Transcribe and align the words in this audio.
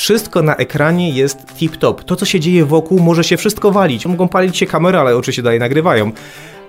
Wszystko 0.00 0.42
na 0.42 0.56
ekranie 0.56 1.10
jest 1.10 1.38
tip-top. 1.58 2.04
To, 2.04 2.16
co 2.16 2.24
się 2.24 2.40
dzieje 2.40 2.64
wokół, 2.64 3.00
może 3.00 3.24
się 3.24 3.36
wszystko 3.36 3.70
walić. 3.70 4.06
Mogą 4.06 4.28
palić 4.28 4.56
się 4.56 4.66
kamery, 4.66 4.98
ale 4.98 5.16
oczywiście 5.16 5.42
dalej 5.42 5.58
nagrywają. 5.58 6.12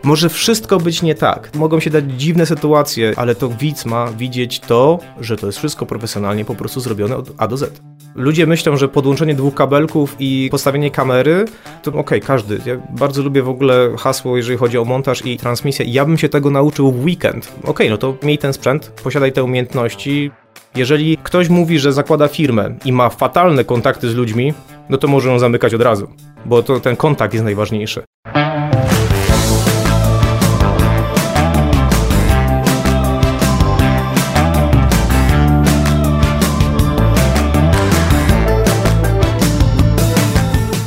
Może 0.04 0.30
wszystko 0.30 0.78
być 0.78 1.02
nie 1.02 1.16
tak. 1.16 1.56
Mogą 1.56 1.80
się 1.80 1.90
dać 1.90 2.06
dziwne 2.18 2.46
sytuacje, 2.46 3.14
ale 3.16 3.36
to 3.36 3.50
widz 3.50 3.86
ma 3.86 4.08
widzieć 4.12 4.60
to, 4.60 5.00
że 5.20 5.38
to 5.38 5.46
jest 5.46 5.58
wszystko 5.58 5.86
profesjonalnie 5.86 6.46
po 6.46 6.56
prostu 6.56 6.80
zrobione 6.80 7.18
od 7.18 7.32
A 7.38 7.48
do 7.48 7.58
Z. 7.58 7.82
Ludzie 8.16 8.48
myślą, 8.48 8.78
że 8.78 8.88
podłączenie 8.88 9.36
dwóch 9.36 9.56
kabelków 9.56 10.16
i 10.20 10.48
postawienie 10.52 10.92
kamery, 10.92 11.46
to 11.84 11.92
okej, 11.92 12.02
okay, 12.02 12.20
każdy. 12.20 12.60
Ja 12.66 12.78
bardzo 12.90 13.24
lubię 13.24 13.44
w 13.44 13.50
ogóle 13.50 13.90
hasło, 14.00 14.38
jeżeli 14.38 14.58
chodzi 14.58 14.78
o 14.78 14.86
montaż 14.86 15.26
i 15.26 15.38
transmisję. 15.38 15.86
Ja 15.86 16.06
bym 16.06 16.18
się 16.18 16.30
tego 16.30 16.50
nauczył 16.50 16.92
w 16.92 17.04
weekend. 17.04 17.52
Okej, 17.60 17.70
okay, 17.70 17.90
no 17.90 17.98
to 17.98 18.18
miej 18.24 18.38
ten 18.38 18.54
sprzęt, 18.54 18.92
posiadaj 19.04 19.32
te 19.32 19.44
umiejętności. 19.44 20.32
Jeżeli 20.76 21.18
ktoś 21.24 21.50
mówi, 21.50 21.80
że 21.80 21.94
zakłada 21.94 22.28
firmę 22.28 22.76
i 22.86 22.92
ma 22.92 23.10
fatalne 23.10 23.64
kontakty 23.64 24.10
z 24.10 24.16
ludźmi, 24.16 24.54
no 24.90 24.98
to 24.98 25.08
może 25.08 25.30
ją 25.30 25.40
zamykać 25.40 25.74
od 25.74 25.82
razu, 25.82 26.08
bo 26.46 26.64
to 26.64 26.80
ten 26.80 26.96
kontakt 26.96 27.34
jest 27.34 27.44
najważniejszy. 27.44 28.04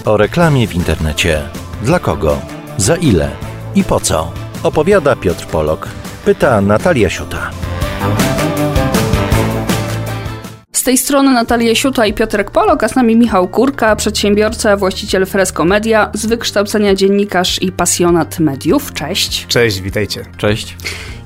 O 0.05 0.16
reklamie 0.16 0.69
w 0.69 0.75
internecie. 0.75 1.42
Dla 1.83 1.98
kogo? 1.98 2.39
Za 2.77 2.97
ile? 2.97 3.30
I 3.75 3.84
po 3.84 4.01
co? 4.01 4.33
Opowiada 4.62 5.16
Piotr 5.16 5.47
Polok. 5.47 5.89
Pyta 6.25 6.61
Natalia 6.61 7.11
Siuta. 7.11 7.51
Z 10.84 10.87
tej 10.87 10.98
strony 10.98 11.33
Natalia 11.33 11.74
Siuta 11.74 12.06
i 12.06 12.12
Piotrek 12.12 12.51
Polok, 12.51 12.84
a 12.84 12.88
z 12.88 12.95
nami 12.95 13.16
Michał 13.16 13.48
Kurka, 13.48 13.97
przedsiębiorca, 13.97 14.77
właściciel 14.77 15.27
Fresco 15.27 15.65
Media, 15.65 16.11
z 16.15 16.27
wykształcenia 16.27 16.95
dziennikarz 16.95 17.62
i 17.62 17.72
pasjonat 17.72 18.39
mediów. 18.39 18.92
Cześć. 18.92 19.47
Cześć, 19.47 19.81
witajcie. 19.81 20.25
Cześć. 20.36 20.77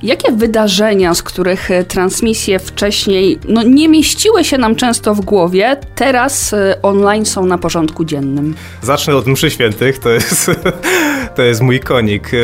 Jakie 0.02 0.32
wydarzenia, 0.32 1.14
z 1.14 1.22
których 1.22 1.70
e, 1.70 1.84
transmisje 1.84 2.58
wcześniej 2.58 3.38
no, 3.48 3.62
nie 3.62 3.88
mieściły 3.88 4.44
się 4.44 4.58
nam 4.58 4.77
często 4.77 5.14
w 5.14 5.20
głowie, 5.20 5.77
teraz 5.94 6.52
e, 6.52 6.82
online 6.82 7.27
są 7.27 7.47
na 7.47 7.58
porządku 7.58 8.04
dziennym? 8.04 8.54
Zacznę 8.82 9.16
od 9.16 9.27
mszy 9.27 9.50
świętych, 9.50 9.98
to 9.98 10.10
jest, 10.10 10.50
to 11.39 11.42
jest 11.42 11.61
mój 11.61 11.81
konik. 11.81 12.34
E, 12.34 12.36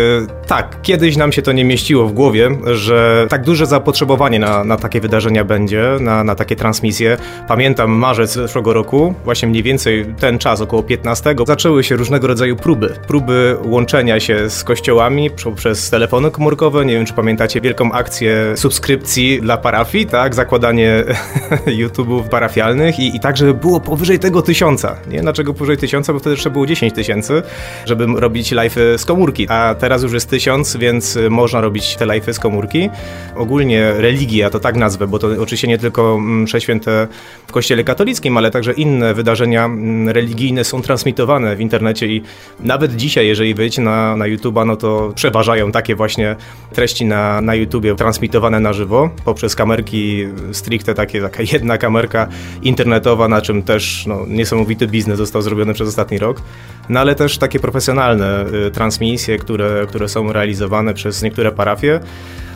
tak, 0.46 0.82
kiedyś 0.82 1.16
nam 1.16 1.32
się 1.32 1.42
to 1.42 1.52
nie 1.52 1.64
mieściło 1.64 2.06
w 2.06 2.12
głowie, 2.12 2.50
że 2.72 3.26
tak 3.28 3.44
duże 3.44 3.66
zapotrzebowanie 3.66 4.38
na, 4.38 4.64
na 4.64 4.76
takie 4.76 5.00
wydarzenia 5.00 5.44
będzie, 5.44 5.84
na, 6.00 6.24
na 6.24 6.34
takie 6.34 6.56
transmisje. 6.56 7.16
Pamiętam 7.48 7.90
marzec 7.90 8.32
zeszłego 8.32 8.72
roku, 8.72 9.14
właśnie 9.24 9.48
mniej 9.48 9.62
więcej 9.62 10.14
ten 10.18 10.38
czas, 10.38 10.60
około 10.60 10.82
15, 10.82 11.34
zaczęły 11.46 11.84
się 11.84 11.96
różnego 11.96 12.26
rodzaju 12.26 12.56
próby. 12.56 12.94
Próby 13.06 13.56
łączenia 13.64 14.20
się 14.20 14.50
z 14.50 14.64
kościołami 14.64 15.30
poprzez 15.44 15.90
telefony 15.90 16.30
komórkowe, 16.30 16.84
nie 16.84 16.92
wiem 16.94 17.06
czy 17.06 17.12
pamiętacie, 17.12 17.60
wielką 17.60 17.92
akcję 17.92 18.56
subskrypcji 18.56 19.40
dla 19.40 19.56
parafii, 19.56 20.06
tak? 20.06 20.34
Zakładanie 20.34 21.04
YouTube'ów 21.80 22.28
parafialnych 22.28 22.98
i, 22.98 23.16
i 23.16 23.20
tak, 23.20 23.36
żeby 23.36 23.54
było 23.54 23.80
powyżej 23.80 24.18
tego 24.18 24.42
tysiąca. 24.42 24.96
Nie? 25.10 25.20
Dlaczego 25.20 25.54
powyżej 25.54 25.76
tysiąca? 25.76 26.12
Bo 26.12 26.18
wtedy 26.18 26.36
trzeba 26.36 26.52
było 26.52 26.66
10 26.66 26.94
tysięcy, 26.94 27.42
żeby 27.86 28.06
robić 28.06 28.52
live'y 28.52 28.83
z 28.96 29.04
komórki, 29.04 29.46
a 29.48 29.74
teraz 29.78 30.02
już 30.02 30.12
jest 30.12 30.30
tysiąc, 30.30 30.76
więc 30.76 31.18
można 31.30 31.60
robić 31.60 31.96
te 31.96 32.06
live'y 32.06 32.32
z 32.32 32.38
komórki. 32.38 32.90
Ogólnie 33.36 33.92
religia, 33.92 34.50
to 34.50 34.60
tak 34.60 34.76
nazwę, 34.76 35.06
bo 35.06 35.18
to 35.18 35.28
oczywiście 35.40 35.68
nie 35.68 35.78
tylko 35.78 36.18
msze 36.20 36.60
święte 36.60 37.08
w 37.46 37.52
kościele 37.52 37.84
katolickim, 37.84 38.36
ale 38.36 38.50
także 38.50 38.72
inne 38.72 39.14
wydarzenia 39.14 39.64
mm, 39.64 40.08
religijne 40.08 40.64
są 40.64 40.82
transmitowane 40.82 41.56
w 41.56 41.60
internecie 41.60 42.06
i 42.06 42.22
nawet 42.60 42.96
dzisiaj, 42.96 43.26
jeżeli 43.26 43.54
wejdziecie 43.54 43.82
na, 43.82 44.16
na 44.16 44.24
YouTube'a, 44.24 44.66
no 44.66 44.76
to 44.76 45.12
przeważają 45.14 45.72
takie 45.72 45.94
właśnie 45.94 46.36
treści 46.72 47.04
na 47.04 47.24
na, 47.40 47.54
YouTubie 47.54 47.94
transmitowane 47.94 48.60
na 48.60 48.72
żywo 48.72 49.10
poprzez 49.24 49.54
kamerki 49.54 50.24
stricte 50.52 50.94
takie, 50.94 51.20
taka 51.20 51.42
jedna 51.52 51.78
kamerka 51.78 52.28
internetowa, 52.62 53.28
na 53.28 53.40
czym 53.40 53.62
też 53.62 54.06
no, 54.06 54.26
niesamowity 54.28 54.86
biznes 54.86 55.18
został 55.18 55.42
zrobiony 55.42 55.74
przez 55.74 55.88
ostatni 55.88 56.18
rok, 56.18 56.42
no 56.88 57.00
ale 57.00 57.14
też 57.14 57.38
takie 57.38 57.60
profesjonalne 57.60 58.46
y, 58.66 58.70
transmisje, 58.70 59.38
które, 59.38 59.86
które 59.88 60.08
są 60.08 60.32
realizowane 60.32 60.94
przez 60.94 61.22
niektóre 61.22 61.52
parafie 61.52 62.00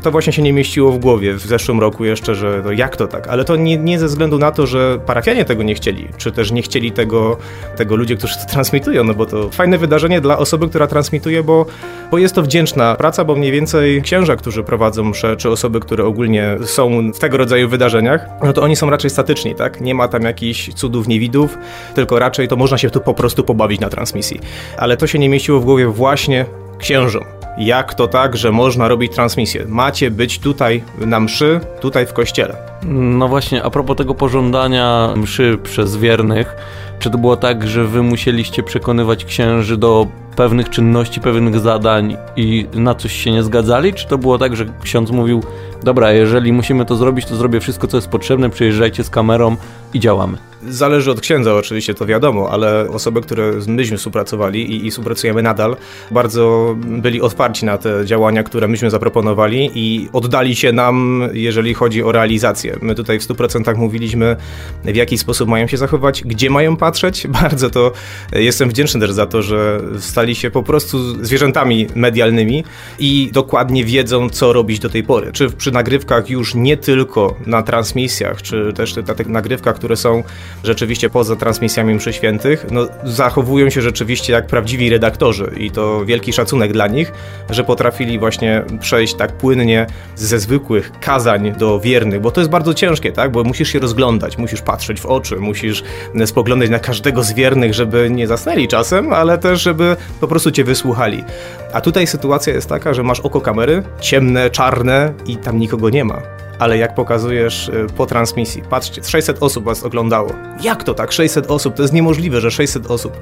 to 0.02 0.10
właśnie 0.10 0.32
się 0.32 0.42
nie 0.42 0.52
mieściło 0.52 0.92
w 0.92 0.98
głowie 0.98 1.34
w 1.34 1.40
zeszłym 1.40 1.80
roku 1.80 2.04
jeszcze, 2.04 2.34
że 2.34 2.62
to 2.62 2.72
jak 2.72 2.96
to 2.96 3.06
tak? 3.06 3.28
Ale 3.28 3.44
to 3.44 3.56
nie, 3.56 3.76
nie 3.76 3.98
ze 3.98 4.06
względu 4.06 4.38
na 4.38 4.52
to, 4.52 4.66
że 4.66 4.98
parafianie 5.06 5.44
tego 5.44 5.62
nie 5.62 5.74
chcieli, 5.74 6.08
czy 6.16 6.32
też 6.32 6.50
nie 6.50 6.62
chcieli 6.62 6.92
tego, 6.92 7.36
tego 7.76 7.96
ludzie, 7.96 8.16
którzy 8.16 8.34
to 8.34 8.52
transmitują, 8.52 9.04
no 9.04 9.14
bo 9.14 9.26
to 9.26 9.50
fajne 9.50 9.78
wydarzenie 9.78 10.20
dla 10.20 10.38
osoby, 10.38 10.68
która 10.68 10.86
transmituje, 10.86 11.42
bo, 11.42 11.66
bo 12.10 12.18
jest 12.18 12.34
to 12.34 12.42
wdzięczna 12.42 12.94
praca, 12.94 13.24
bo 13.24 13.34
mniej 13.34 13.52
więcej 13.52 14.02
księża, 14.02 14.36
którzy 14.36 14.62
prowadzą 14.62 15.04
msze, 15.04 15.36
czy 15.36 15.50
osoby, 15.50 15.80
które 15.80 16.04
ogólnie 16.04 16.56
są 16.64 17.12
w 17.12 17.18
tego 17.18 17.36
rodzaju 17.36 17.68
wydarzeniach, 17.68 18.26
no 18.42 18.52
to 18.52 18.62
oni 18.62 18.76
są 18.76 18.90
raczej 18.90 19.10
statyczni, 19.10 19.54
tak? 19.54 19.80
Nie 19.80 19.94
ma 19.94 20.08
tam 20.08 20.22
jakichś 20.22 20.68
cudów, 20.74 21.08
niewidów, 21.08 21.58
tylko 21.94 22.18
raczej 22.18 22.48
to 22.48 22.56
można 22.56 22.78
się 22.78 22.90
tu 22.90 23.00
po 23.00 23.14
prostu 23.14 23.44
pobawić 23.44 23.80
na 23.80 23.88
transmisji. 23.88 24.40
Ale 24.76 24.96
to 24.96 25.06
się 25.06 25.18
nie 25.18 25.28
mieściło 25.28 25.60
w 25.60 25.64
głowie 25.64 25.86
właśnie 25.86 26.46
księżom. 26.78 27.37
Jak 27.58 27.94
to 27.94 28.08
tak, 28.08 28.36
że 28.36 28.52
można 28.52 28.88
robić 28.88 29.12
transmisję? 29.14 29.64
Macie 29.68 30.10
być 30.10 30.38
tutaj 30.38 30.82
na 30.98 31.20
mszy, 31.20 31.60
tutaj 31.80 32.06
w 32.06 32.12
kościele. 32.12 32.56
No 32.88 33.28
właśnie, 33.28 33.62
a 33.62 33.70
propos 33.70 33.96
tego 33.96 34.14
pożądania 34.14 35.14
mszy 35.16 35.58
przez 35.62 35.96
wiernych, 35.96 36.56
czy 36.98 37.10
to 37.10 37.18
było 37.18 37.36
tak, 37.36 37.68
że 37.68 37.84
wy 37.84 38.02
musieliście 38.02 38.62
przekonywać 38.62 39.24
księży 39.24 39.76
do 39.76 40.06
pewnych 40.36 40.70
czynności, 40.70 41.20
pewnych 41.20 41.58
zadań 41.58 42.16
i 42.36 42.66
na 42.74 42.94
coś 42.94 43.12
się 43.12 43.32
nie 43.32 43.42
zgadzali? 43.42 43.94
Czy 43.94 44.06
to 44.08 44.18
było 44.18 44.38
tak, 44.38 44.56
że 44.56 44.66
ksiądz 44.82 45.10
mówił, 45.10 45.42
dobra, 45.82 46.12
jeżeli 46.12 46.52
musimy 46.52 46.84
to 46.84 46.96
zrobić, 46.96 47.26
to 47.26 47.36
zrobię 47.36 47.60
wszystko, 47.60 47.86
co 47.86 47.96
jest 47.96 48.08
potrzebne, 48.08 48.50
przyjeżdżajcie 48.50 49.04
z 49.04 49.10
kamerą 49.10 49.56
i 49.94 50.00
działamy? 50.00 50.38
Zależy 50.66 51.10
od 51.10 51.20
księdza 51.20 51.54
oczywiście, 51.54 51.94
to 51.94 52.06
wiadomo, 52.06 52.50
ale 52.50 52.88
osoby, 52.90 53.20
które 53.20 53.52
myśmy 53.66 53.96
współpracowali 53.96 54.72
i, 54.72 54.86
i 54.86 54.90
współpracujemy 54.90 55.42
nadal, 55.42 55.76
bardzo 56.10 56.74
byli 56.78 57.20
otwarci 57.20 57.66
na 57.66 57.78
te 57.78 58.06
działania, 58.06 58.42
które 58.42 58.68
myśmy 58.68 58.90
zaproponowali 58.90 59.70
i 59.74 60.08
oddali 60.12 60.56
się 60.56 60.72
nam, 60.72 61.22
jeżeli 61.32 61.74
chodzi 61.74 62.02
o 62.02 62.12
realizację. 62.12 62.76
My 62.82 62.94
tutaj 62.94 63.20
w 63.20 63.22
100% 63.22 63.76
mówiliśmy, 63.76 64.36
w 64.84 64.96
jaki 64.96 65.18
sposób 65.18 65.48
mają 65.48 65.66
się 65.66 65.76
zachować, 65.76 66.22
gdzie 66.24 66.50
mają 66.50 66.76
patrzeć. 66.76 67.26
Bardzo 67.42 67.70
to 67.70 67.92
jestem 68.32 68.68
wdzięczny 68.68 69.00
też 69.00 69.12
za 69.12 69.26
to, 69.26 69.42
że 69.42 69.80
stali 69.98 70.34
się 70.34 70.50
po 70.50 70.62
prostu 70.62 71.24
zwierzętami 71.24 71.86
medialnymi 71.94 72.64
i 72.98 73.30
dokładnie 73.32 73.84
wiedzą, 73.84 74.30
co 74.30 74.52
robić 74.52 74.78
do 74.78 74.88
tej 74.88 75.02
pory. 75.02 75.32
Czy 75.32 75.50
przy 75.50 75.72
nagrywkach 75.72 76.30
już 76.30 76.54
nie 76.54 76.76
tylko 76.76 77.36
na 77.46 77.62
transmisjach, 77.62 78.42
czy 78.42 78.72
też 78.72 78.96
na 78.96 79.14
tych 79.14 79.26
nagrywkach, 79.26 79.77
które 79.78 79.96
są 79.96 80.22
rzeczywiście 80.64 81.10
poza 81.10 81.36
transmisjami 81.36 81.94
mszy 81.94 82.12
świętych, 82.12 82.66
no, 82.70 82.86
zachowują 83.04 83.70
się 83.70 83.82
rzeczywiście 83.82 84.32
jak 84.32 84.46
prawdziwi 84.46 84.90
redaktorzy 84.90 85.52
i 85.56 85.70
to 85.70 86.04
wielki 86.04 86.32
szacunek 86.32 86.72
dla 86.72 86.86
nich, 86.86 87.12
że 87.50 87.64
potrafili 87.64 88.18
właśnie 88.18 88.64
przejść 88.80 89.14
tak 89.14 89.32
płynnie 89.32 89.86
ze 90.16 90.38
zwykłych 90.38 90.92
kazań 91.00 91.52
do 91.52 91.80
wiernych, 91.80 92.20
bo 92.20 92.30
to 92.30 92.40
jest 92.40 92.50
bardzo 92.50 92.74
ciężkie, 92.74 93.12
tak? 93.12 93.32
Bo 93.32 93.44
musisz 93.44 93.68
się 93.68 93.78
rozglądać, 93.78 94.38
musisz 94.38 94.62
patrzeć 94.62 95.00
w 95.00 95.06
oczy, 95.06 95.36
musisz 95.36 95.82
spoglądać 96.26 96.70
na 96.70 96.78
każdego 96.78 97.22
z 97.22 97.32
wiernych, 97.32 97.74
żeby 97.74 98.10
nie 98.10 98.26
zasnęli 98.26 98.68
czasem, 98.68 99.12
ale 99.12 99.38
też, 99.38 99.62
żeby 99.62 99.96
po 100.20 100.28
prostu 100.28 100.50
cię 100.50 100.64
wysłuchali. 100.64 101.24
A 101.72 101.80
tutaj 101.80 102.06
sytuacja 102.06 102.52
jest 102.52 102.68
taka, 102.68 102.94
że 102.94 103.02
masz 103.02 103.20
oko 103.20 103.40
kamery, 103.40 103.82
ciemne, 104.00 104.50
czarne 104.50 105.12
i 105.26 105.36
tam 105.36 105.58
nikogo 105.58 105.90
nie 105.90 106.04
ma 106.04 106.47
ale 106.58 106.78
jak 106.78 106.94
pokazujesz 106.94 107.68
y, 107.68 107.86
po 107.96 108.06
transmisji, 108.06 108.62
patrzcie, 108.70 109.04
600 109.04 109.42
osób 109.42 109.64
was 109.64 109.82
oglądało. 109.82 110.30
Jak 110.62 110.84
to 110.84 110.94
tak? 110.94 111.12
600 111.12 111.50
osób? 111.50 111.74
To 111.74 111.82
jest 111.82 111.94
niemożliwe, 111.94 112.40
że 112.40 112.50
600 112.50 112.90
osób. 112.90 113.12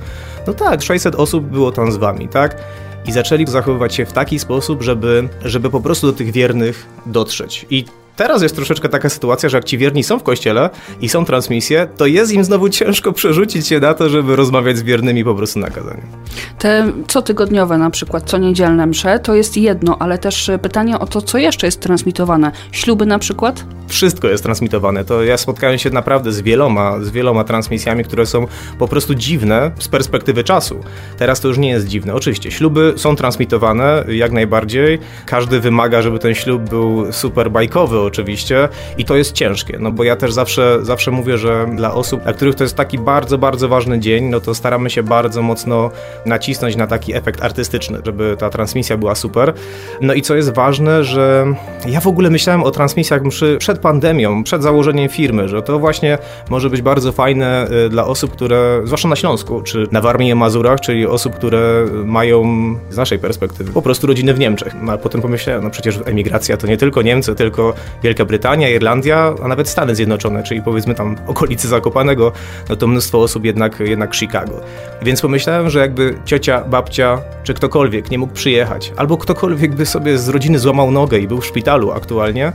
No 0.47 0.53
tak, 0.53 0.83
600 0.83 1.15
osób 1.15 1.45
było 1.45 1.73
tam 1.73 1.93
z 1.93 1.97
wami, 1.97 2.29
tak? 2.29 2.57
I 3.07 3.13
zaczęli 3.13 3.47
zachowywać 3.47 3.95
się 3.95 4.07
w 4.07 4.13
taki 4.13 4.39
sposób, 4.39 4.83
żeby, 4.83 5.29
żeby 5.45 5.71
po 5.71 5.81
prostu 5.81 6.07
do 6.07 6.13
tych 6.13 6.33
wiernych 6.33 6.87
dotrzeć. 7.07 7.67
I 7.71 7.85
Teraz 8.17 8.43
jest 8.43 8.57
troszeczkę 8.57 8.89
taka 8.89 9.09
sytuacja, 9.09 9.49
że 9.49 9.57
jak 9.57 9.65
ci 9.65 9.79
wierni 9.79 10.05
są 10.05 10.19
w 10.19 10.23
kościele 10.23 10.71
i 11.01 11.09
są 11.09 11.25
transmisje, 11.25 11.89
to 11.97 12.07
jest 12.07 12.33
im 12.33 12.45
znowu 12.45 12.69
ciężko 12.69 13.13
przerzucić 13.13 13.67
się 13.67 13.81
na 13.81 13.95
to, 13.95 14.09
żeby 14.09 14.37
rozmawiać 14.37 14.79
z 14.79 14.83
wiernymi 14.83 15.25
po 15.25 15.35
prostu 15.35 15.59
na 15.59 15.71
kazaniu. 15.71 16.03
Te 16.59 16.93
cotygodniowe 17.07 17.79
na 17.79 17.91
przykład, 17.91 18.31
co 18.31 18.39
niedzielne 18.39 18.87
msze, 18.87 19.19
to 19.19 19.35
jest 19.35 19.57
jedno, 19.57 19.97
ale 19.99 20.19
też 20.19 20.51
pytanie 20.63 20.99
o 20.99 21.07
to, 21.07 21.23
co 21.23 21.39
jeszcze 21.39 21.67
jest 21.67 21.81
transmitowane. 21.81 22.53
Śluby 22.73 23.07
na 23.07 23.19
przykład? 23.19 23.65
Wszystko 23.89 24.29
jest 24.29 24.43
transmitowane. 24.43 25.05
To 25.05 25.25
ja 25.25 25.37
spotkałem 25.37 25.79
się 25.79 25.91
naprawdę 25.91 26.33
z 26.33 26.41
wieloma, 26.41 27.01
z 27.01 27.11
wieloma 27.11 27.45
transmisjami, 27.45 28.05
które 28.05 28.27
są 28.27 28.47
po 28.79 28.89
prostu 28.89 29.15
dziwne 29.15 29.71
z 29.79 29.89
perspektywy 29.89 30.45
czasu. 30.45 30.81
Teraz 31.19 31.41
to 31.41 31.49
już 31.49 31.59
nie 31.59 31.69
jest 31.69 31.87
dziwne. 31.87 32.15
Oczywiście, 32.15 32.51
śluby 32.51 32.95
są 32.97 33.17
transmitowane 33.17 34.05
jak 34.09 34.33
najbardziej. 34.33 34.99
Każdy 35.27 35.61
wymaga, 35.61 36.03
żeby 36.03 36.19
ten 36.19 36.35
ślub 36.35 36.63
był 36.63 37.13
super 37.13 37.51
bajkowy 37.51 37.99
oczywiście 38.07 38.69
i 38.99 39.05
to 39.05 39.17
jest 39.17 39.33
ciężkie, 39.33 39.79
no 39.81 39.93
bo 39.93 40.05
ja 40.05 40.17
też 40.17 40.33
zawsze, 40.33 40.79
zawsze 40.83 41.11
mówię, 41.11 41.39
że 41.39 41.67
dla 41.77 41.95
osób, 41.95 42.23
dla 42.23 42.33
których 42.33 42.55
to 42.55 42.65
jest 42.65 42.77
taki 42.77 42.99
bardzo, 42.99 43.39
bardzo 43.39 43.69
ważny 43.69 43.99
dzień, 43.99 44.25
no 44.25 44.41
to 44.41 44.55
staramy 44.55 44.91
się 44.91 45.03
bardzo 45.03 45.43
mocno 45.43 45.91
nacisnąć 46.27 46.77
na 46.77 46.87
taki 46.87 47.15
efekt 47.15 47.43
artystyczny, 47.43 47.99
żeby 48.05 48.37
ta 48.39 48.51
transmisja 48.51 48.97
była 48.97 49.15
super. 49.15 49.55
No 50.01 50.15
i 50.15 50.23
co 50.23 50.35
jest 50.35 50.55
ważne, 50.55 51.05
że 51.05 51.47
ja 51.87 52.01
w 52.01 52.07
ogóle 52.07 52.31
myślałem 52.31 52.63
o 52.63 52.71
transmisjach 52.71 53.23
mszy 53.23 53.57
przed 53.59 53.79
pandemią, 53.79 54.45
przed 54.45 54.63
założeniem 54.63 55.09
firmy, 55.09 55.49
że 55.49 55.63
to 55.63 55.79
właśnie 55.79 56.19
może 56.51 56.71
być 56.71 56.83
bardzo 56.83 57.13
fajne 57.13 57.69
y, 57.87 57.89
dla 57.89 58.07
osób, 58.07 58.33
które, 58.33 58.81
zwłaszcza 58.85 59.09
na 59.09 59.17
Śląsku, 59.17 59.63
czy 59.63 59.87
na 59.93 60.01
Warmii 60.01 60.31
i 60.31 60.35
Mazurach, 60.35 60.81
czyli 60.81 61.07
osób, 61.07 61.35
które 61.35 61.87
mają 62.05 62.45
z 62.91 62.97
naszej 62.97 63.19
perspektywy 63.19 63.73
po 63.73 63.83
prostu 63.83 64.07
rodziny 64.07 64.35
w 64.35 64.39
Niemczech. 64.39 64.75
No, 64.83 64.93
ale 64.93 65.01
potem 65.01 65.23
pomyślałem, 65.23 65.65
no 65.65 65.71
przecież 65.71 65.99
emigracja 66.05 66.57
to 66.57 66.67
nie 66.67 66.77
tylko 66.77 67.03
Niemcy, 67.03 67.35
tylko 67.35 67.75
Wielka 68.03 68.25
Brytania, 68.25 68.71
Irlandia, 68.71 69.35
a 69.43 69.49
nawet 69.49 69.69
Stany 69.69 69.95
Zjednoczone, 69.95 70.43
czyli 70.43 70.63
powiedzmy 70.63 70.95
tam 70.95 71.17
okolicy 71.27 71.69
Zakopanego, 71.69 72.33
no 72.69 72.77
to 72.77 72.87
mnóstwo 72.87 73.21
osób 73.21 73.45
jednak, 73.45 73.81
jednak 73.81 74.15
Chicago. 74.15 74.61
Więc 75.03 75.21
pomyślałem, 75.21 75.71
że 75.71 75.79
jakby 75.79 76.15
ciocia, 76.25 76.61
babcia, 76.61 77.19
czy 77.43 77.55
ktokolwiek 77.55 78.11
nie 78.11 78.19
mógł 78.19 78.33
przyjechać, 78.33 78.93
albo 78.97 79.17
ktokolwiek 79.17 79.75
by 79.75 79.87
sobie 79.87 80.19
z 80.19 80.29
rodziny 80.29 80.59
złamał 80.59 80.91
nogę 80.91 81.19
i 81.19 81.29
był 81.29 81.41
w 81.41 81.47
szpitalu 81.47 81.93
aktualnie, 81.93 82.53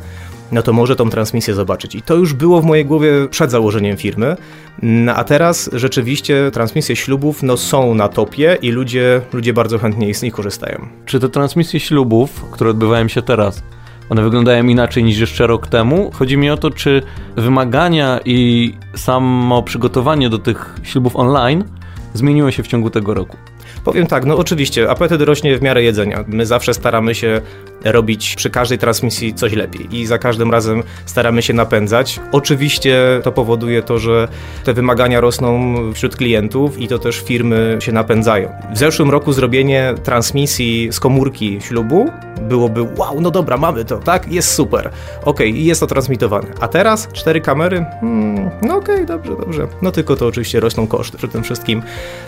no 0.52 0.62
to 0.62 0.74
może 0.74 0.96
tą 0.96 1.10
transmisję 1.10 1.54
zobaczyć. 1.54 1.96
I 1.96 2.02
to 2.02 2.16
już 2.16 2.34
było 2.34 2.62
w 2.62 2.66
mojej 2.66 2.86
głowie 2.86 3.12
przed 3.30 3.52
założeniem 3.52 3.98
firmy, 3.98 4.36
no, 4.82 5.16
a 5.16 5.24
teraz 5.24 5.70
rzeczywiście 5.74 6.52
transmisje 6.54 6.96
ślubów 6.96 7.44
no, 7.44 7.58
są 7.58 7.94
na 7.94 8.08
topie 8.08 8.58
i 8.62 8.72
ludzie, 8.72 9.22
ludzie 9.34 9.54
bardzo 9.54 9.80
chętnie 9.80 10.16
z 10.16 10.22
nich 10.22 10.34
korzystają. 10.34 10.88
Czy 11.06 11.20
te 11.20 11.30
transmisje 11.30 11.80
ślubów, 11.80 12.46
które 12.52 12.70
odbywają 12.70 13.08
się 13.08 13.22
teraz, 13.22 13.64
one 14.12 14.24
wyglądają 14.24 14.68
inaczej 14.68 15.04
niż 15.04 15.20
jeszcze 15.20 15.48
rok 15.48 15.68
temu? 15.68 16.12
Chodzi 16.14 16.38
mi 16.38 16.50
o 16.50 16.58
to, 16.58 16.72
czy 16.72 17.02
wymagania 17.36 18.20
i 18.26 18.74
samo 18.96 19.64
przygotowanie 19.64 20.30
do 20.30 20.40
tych 20.40 20.76
ślubów 20.84 21.16
online 21.16 21.64
zmieniło 22.14 22.52
się 22.52 22.64
w 22.64 22.68
ciągu 22.68 22.90
tego 22.90 23.14
roku? 23.14 23.38
Powiem 23.86 24.08
tak, 24.08 24.26
no 24.26 24.38
oczywiście, 24.38 24.90
apetyt 24.90 25.22
rośnie 25.22 25.58
w 25.58 25.62
miarę 25.62 25.84
jedzenia. 25.84 26.24
My 26.28 26.46
zawsze 26.46 26.74
staramy 26.74 27.16
się 27.16 27.42
robić 27.86 28.36
przy 28.36 28.50
każdej 28.50 28.78
transmisji 28.78 29.34
coś 29.34 29.54
lepiej 29.54 29.96
i 29.96 30.06
za 30.06 30.18
każdym 30.18 30.52
razem 30.52 30.84
staramy 31.06 31.42
się 31.42 31.54
napędzać. 31.54 32.20
Oczywiście 32.32 33.20
to 33.24 33.32
powoduje 33.32 33.84
to, 33.84 34.00
że 34.00 34.28
te 34.64 34.74
wymagania 34.74 35.22
rosną 35.22 35.76
wśród 35.94 36.16
klientów 36.16 36.80
i 36.80 36.88
to 36.88 37.00
też 37.00 37.20
firmy 37.20 37.78
się 37.80 37.92
napędzają. 37.92 38.50
W 38.74 38.78
zeszłym 38.78 39.10
roku 39.10 39.34
zrobienie 39.34 39.94
transmisji 40.04 40.90
z 40.92 41.00
komórki 41.00 41.60
ślubu 41.62 42.10
byłoby 42.52 42.82
wow, 42.82 43.22
no 43.22 43.32
dobra, 43.32 43.58
mamy 43.58 43.86
to, 43.86 43.98
tak? 43.98 44.32
Jest 44.32 44.54
super. 44.54 44.90
Okej, 45.26 45.50
okay, 45.52 45.62
jest 45.62 45.82
to 45.82 45.88
transmitowane. 45.88 46.48
A 46.60 46.68
teraz 46.68 47.08
cztery 47.14 47.42
kamery? 47.42 47.86
Hmm, 48.00 48.50
no 48.62 48.78
okej, 48.78 48.96
okay, 48.96 49.06
dobrze, 49.06 49.36
dobrze. 49.38 49.68
No 49.82 49.92
tylko 49.92 50.16
to 50.16 50.28
oczywiście 50.28 50.60
rosną 50.60 50.88
koszty 50.88 51.18
przy 51.18 51.28
tym 51.28 51.44
wszystkim. 51.44 51.82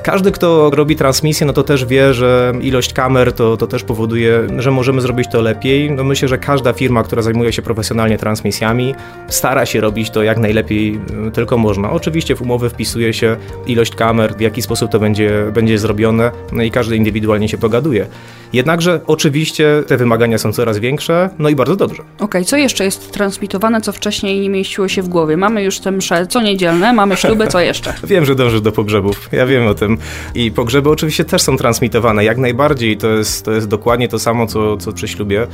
Każdy, 0.04 0.32
kto 0.32 0.70
robi 0.74 0.96
transmisję, 0.96 1.48
no 1.48 1.54
to 1.54 1.64
też 1.64 1.86
wie, 1.86 2.14
że 2.14 2.54
ilość 2.62 2.94
kamer 2.94 3.34
to, 3.34 3.58
to 3.58 3.68
też 3.68 3.84
powoduje, 3.84 4.48
że 4.58 4.72
możemy 4.72 5.02
zrobić 5.02 5.28
to 5.32 5.42
lepiej. 5.42 5.92
No 5.92 6.04
myślę, 6.04 6.28
że 6.28 6.38
każda 6.38 6.74
firma, 6.74 7.04
która 7.04 7.22
zajmuje 7.22 7.54
się 7.54 7.62
profesjonalnie 7.62 8.18
transmisjami, 8.18 8.96
stara 9.28 9.66
się 9.66 9.82
robić 9.82 10.10
to 10.10 10.24
jak 10.24 10.38
najlepiej 10.38 11.00
y, 11.28 11.32
tylko 11.32 11.58
można. 11.58 11.92
Oczywiście 11.92 12.36
w 12.36 12.42
umowy 12.42 12.70
wpisuje 12.70 13.14
się 13.14 13.38
ilość 13.68 13.96
kamer, 13.96 14.36
w 14.38 14.42
jaki 14.42 14.62
sposób 14.62 14.92
to 14.92 15.00
będzie, 15.00 15.46
będzie 15.54 15.78
zrobione, 15.78 16.32
no 16.52 16.64
i 16.64 16.72
każdy 16.72 16.98
indywidualnie 16.98 17.50
się 17.50 17.58
pogaduje. 17.58 18.08
Jednakże 18.54 19.02
oczywiście 19.08 19.84
te 19.88 19.98
wymagania 19.98 20.13
są 20.38 20.54
coraz 20.54 20.78
większe, 20.78 21.30
no 21.40 21.50
i 21.50 21.56
bardzo 21.56 21.76
dobrze. 21.76 22.04
Okej, 22.04 22.26
okay, 22.26 22.46
co 22.46 22.58
jeszcze 22.58 22.86
jest 22.86 23.12
transmitowane, 23.12 23.82
co 23.82 23.92
wcześniej 23.92 24.40
nie 24.40 24.50
mieściło 24.50 24.88
się 24.88 25.02
w 25.02 25.10
głowie? 25.10 25.38
Mamy 25.38 25.64
już 25.64 25.80
te 25.80 25.92
msze 25.92 26.28
co 26.28 26.42
niedzielne, 26.42 26.94
mamy 26.94 27.18
śluby, 27.18 27.48
co 27.48 27.60
jeszcze? 27.60 27.94
wiem, 28.04 28.26
że 28.26 28.36
dążysz 28.36 28.62
do 28.62 28.72
pogrzebów, 28.72 29.30
ja 29.32 29.46
wiem 29.46 29.68
o 29.68 29.74
tym. 29.74 29.98
I 30.36 30.52
pogrzeby 30.52 30.90
oczywiście 30.90 31.26
też 31.26 31.42
są 31.42 31.58
transmitowane, 31.58 32.24
jak 32.24 32.38
najbardziej. 32.38 32.98
To 32.98 33.08
jest, 33.08 33.46
to 33.46 33.52
jest 33.52 33.68
dokładnie 33.68 34.08
to 34.08 34.20
samo, 34.20 34.48
co, 34.48 34.78
co 34.78 34.94
przy 34.94 35.08
ślubie. 35.08 35.48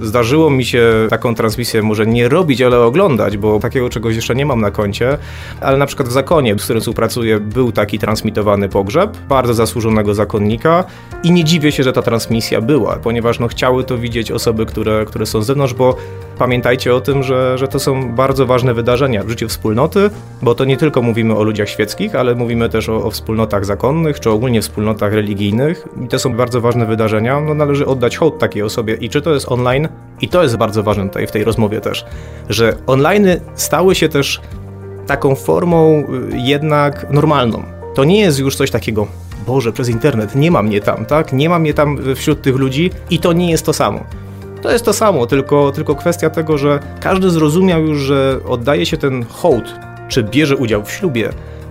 Zdarzyło 0.00 0.50
mi 0.50 0.64
się 0.64 0.92
taką 1.10 1.34
transmisję 1.34 1.82
może 1.82 2.06
nie 2.06 2.28
robić, 2.28 2.62
ale 2.62 2.80
oglądać, 2.80 3.36
bo 3.36 3.60
takiego 3.60 3.88
czegoś 3.88 4.16
jeszcze 4.16 4.34
nie 4.34 4.46
mam 4.46 4.60
na 4.60 4.70
koncie, 4.70 5.18
ale 5.60 5.76
na 5.76 5.86
przykład 5.86 6.08
w 6.08 6.12
zakonie, 6.12 6.54
z 6.58 6.64
którym 6.64 6.80
współpracuję, 6.80 7.40
był 7.40 7.72
taki 7.72 7.98
transmitowany 7.98 8.68
pogrzeb, 8.68 9.16
bardzo 9.28 9.54
zasłużonego 9.54 10.14
zakonnika 10.14 10.84
i 11.22 11.30
nie 11.30 11.44
dziwię 11.44 11.72
się, 11.72 11.82
że 11.82 11.92
ta 11.92 12.02
transmisja 12.02 12.60
była, 12.60 12.96
ponieważ 12.96 13.38
no, 13.38 13.48
chciały 13.48 13.84
to 13.84 13.98
widzieć 13.98 14.05
osoby, 14.34 14.66
które, 14.66 15.04
które 15.04 15.26
są 15.26 15.42
z 15.42 15.46
zewnątrz, 15.46 15.74
bo 15.74 15.96
pamiętajcie 16.38 16.94
o 16.94 17.00
tym, 17.00 17.22
że, 17.22 17.58
że 17.58 17.68
to 17.68 17.78
są 17.78 18.14
bardzo 18.14 18.46
ważne 18.46 18.74
wydarzenia 18.74 19.24
w 19.24 19.28
życiu 19.28 19.48
wspólnoty, 19.48 20.10
bo 20.42 20.54
to 20.54 20.64
nie 20.64 20.76
tylko 20.76 21.02
mówimy 21.02 21.36
o 21.36 21.42
ludziach 21.42 21.68
świeckich, 21.68 22.14
ale 22.14 22.34
mówimy 22.34 22.68
też 22.68 22.88
o, 22.88 23.04
o 23.04 23.10
wspólnotach 23.10 23.64
zakonnych, 23.64 24.20
czy 24.20 24.30
ogólnie 24.30 24.62
wspólnotach 24.62 25.12
religijnych 25.12 25.88
i 26.04 26.08
to 26.08 26.18
są 26.18 26.36
bardzo 26.36 26.60
ważne 26.60 26.86
wydarzenia. 26.86 27.40
No, 27.40 27.54
należy 27.54 27.86
oddać 27.86 28.16
hołd 28.16 28.38
takiej 28.38 28.62
osobie 28.62 28.94
i 28.94 29.08
czy 29.08 29.22
to 29.22 29.34
jest 29.34 29.48
online, 29.48 29.88
i 30.20 30.28
to 30.28 30.42
jest 30.42 30.56
bardzo 30.56 30.82
ważne 30.82 31.08
tutaj 31.08 31.26
w 31.26 31.30
tej 31.30 31.44
rozmowie 31.44 31.80
też, 31.80 32.04
że 32.48 32.76
online 32.86 33.26
stały 33.54 33.94
się 33.94 34.08
też 34.08 34.40
taką 35.06 35.34
formą 35.34 36.04
y, 36.32 36.38
jednak 36.38 37.06
normalną. 37.10 37.62
To 37.94 38.04
nie 38.04 38.20
jest 38.20 38.38
już 38.38 38.56
coś 38.56 38.70
takiego, 38.70 39.06
Boże, 39.46 39.72
przez 39.72 39.88
internet, 39.88 40.34
nie 40.34 40.50
ma 40.50 40.62
mnie 40.62 40.80
tam, 40.80 41.06
tak? 41.06 41.32
Nie 41.32 41.48
ma 41.48 41.58
mnie 41.58 41.74
tam 41.74 41.98
wśród 42.14 42.42
tych 42.42 42.56
ludzi 42.56 42.90
i 43.10 43.18
to 43.18 43.32
nie 43.32 43.50
jest 43.50 43.66
to 43.66 43.72
samo. 43.72 44.00
To 44.62 44.72
jest 44.72 44.84
to 44.84 44.92
samo, 44.92 45.26
tylko, 45.26 45.72
tylko 45.72 45.94
kwestia 45.94 46.30
tego, 46.30 46.58
że 46.58 46.80
każdy 47.00 47.30
zrozumiał 47.30 47.82
już, 47.82 47.98
że 47.98 48.40
oddaje 48.48 48.86
się 48.86 48.96
ten 48.96 49.24
hołd, 49.24 49.74
czy 50.08 50.22
bierze 50.22 50.56
udział 50.56 50.84
w 50.84 50.90
ślubie, 50.90 51.30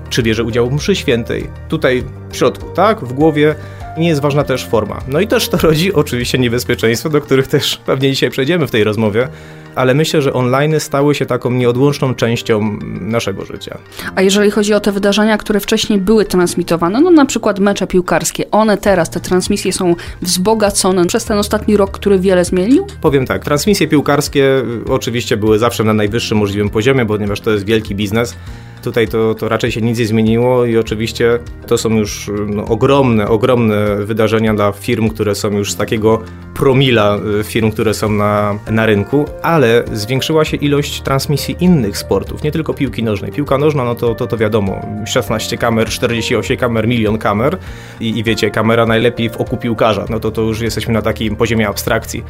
czy 0.10 0.24
bierze 0.24 0.44
udział 0.44 0.70
w 0.70 0.74
mszy 0.74 0.96
świętej, 0.96 1.50
tutaj 1.70 2.04
w 2.30 2.38
środku, 2.38 2.66
tak? 2.76 3.00
W 3.00 3.14
głowie 3.14 3.56
nie 3.98 4.08
jest 4.08 4.22
ważna 4.22 4.44
też 4.44 4.68
forma. 4.68 5.02
No 5.08 5.20
i 5.20 5.28
też 5.28 5.50
to 5.50 5.58
rodzi 5.58 5.94
oczywiście 5.94 6.38
niebezpieczeństwo, 6.38 7.10
do 7.10 7.22
których 7.22 7.48
też 7.48 7.78
pewnie 7.86 8.12
dzisiaj 8.12 8.30
przejdziemy 8.30 8.68
w 8.68 8.72
tej 8.72 8.84
rozmowie, 8.84 9.28
ale 9.76 9.94
myślę, 9.94 10.22
że 10.22 10.34
online 10.34 10.80
stały 10.80 11.16
się 11.16 11.26
taką 11.26 11.52
nieodłączną 11.52 12.16
częścią 12.16 12.80
naszego 13.02 13.46
życia. 13.46 13.78
A 14.16 14.22
jeżeli 14.22 14.52
chodzi 14.52 14.74
o 14.74 14.80
te 14.80 14.92
wydarzenia, 14.92 15.38
które 15.38 15.60
wcześniej 15.60 16.00
były 16.00 16.26
transmitowane, 16.26 17.02
no 17.02 17.12
na 17.12 17.26
przykład 17.26 17.60
mecze 17.60 17.88
piłkarskie, 17.88 18.52
one 18.52 18.78
teraz, 18.78 19.10
te 19.10 19.20
transmisje 19.20 19.74
są 19.74 19.96
wzbogacone 20.22 21.06
przez 21.06 21.26
ten 21.26 21.38
ostatni 21.38 21.78
rok, 21.78 21.92
który 21.92 22.20
wiele 22.20 22.46
zmienił? 22.46 22.88
Powiem 23.02 23.26
tak, 23.26 23.44
transmisje 23.44 23.88
piłkarskie 23.88 24.64
oczywiście 24.90 25.38
były 25.38 25.60
zawsze 25.60 25.84
na 25.84 25.94
najwyższym 25.94 26.38
możliwym 26.38 26.70
poziomie, 26.70 27.06
ponieważ 27.06 27.42
to 27.42 27.52
jest 27.52 27.66
wielki 27.66 27.96
biznes. 27.96 28.36
Tutaj 28.86 29.08
to, 29.08 29.36
to 29.36 29.50
raczej 29.50 29.72
się 29.72 29.82
nic 29.82 30.00
nie 30.00 30.06
zmieniło 30.06 30.66
i 30.66 30.78
oczywiście 30.78 31.40
to 31.68 31.78
są 31.78 31.90
już 31.90 32.32
no, 32.48 32.66
ogromne, 32.66 33.28
ogromne 33.28 33.96
wydarzenia 33.96 34.54
dla 34.54 34.72
firm, 34.72 35.10
które 35.10 35.36
są 35.36 35.52
już 35.52 35.72
z 35.72 35.76
takiego 35.76 36.22
promila 36.54 37.18
y, 37.40 37.44
firm, 37.44 37.72
które 37.72 37.94
są 37.94 38.10
na, 38.10 38.60
na 38.72 38.86
rynku, 38.86 39.26
ale 39.42 39.84
zwiększyła 39.94 40.46
się 40.46 40.58
ilość 40.58 41.02
transmisji 41.02 41.56
innych 41.60 41.98
sportów, 41.98 42.44
nie 42.44 42.52
tylko 42.52 42.74
piłki 42.74 43.04
nożnej. 43.04 43.32
Piłka 43.32 43.58
nożna, 43.58 43.84
no 43.84 43.96
to, 43.96 44.16
to, 44.16 44.28
to 44.28 44.38
wiadomo, 44.38 44.82
16 45.06 45.58
kamer, 45.58 45.90
48 45.90 46.58
kamer, 46.58 46.88
milion 46.88 47.18
kamer 47.18 47.58
i, 48.00 48.20
i 48.20 48.24
wiecie, 48.24 48.52
kamera 48.52 48.86
najlepiej 48.86 49.30
w 49.30 49.38
oku 49.38 49.58
piłkarza, 49.58 50.06
no 50.10 50.20
to, 50.20 50.32
to 50.32 50.42
już 50.42 50.62
jesteśmy 50.62 50.94
na 50.94 51.02
takim 51.02 51.36
poziomie 51.36 51.68
abstrakcji 51.68 52.24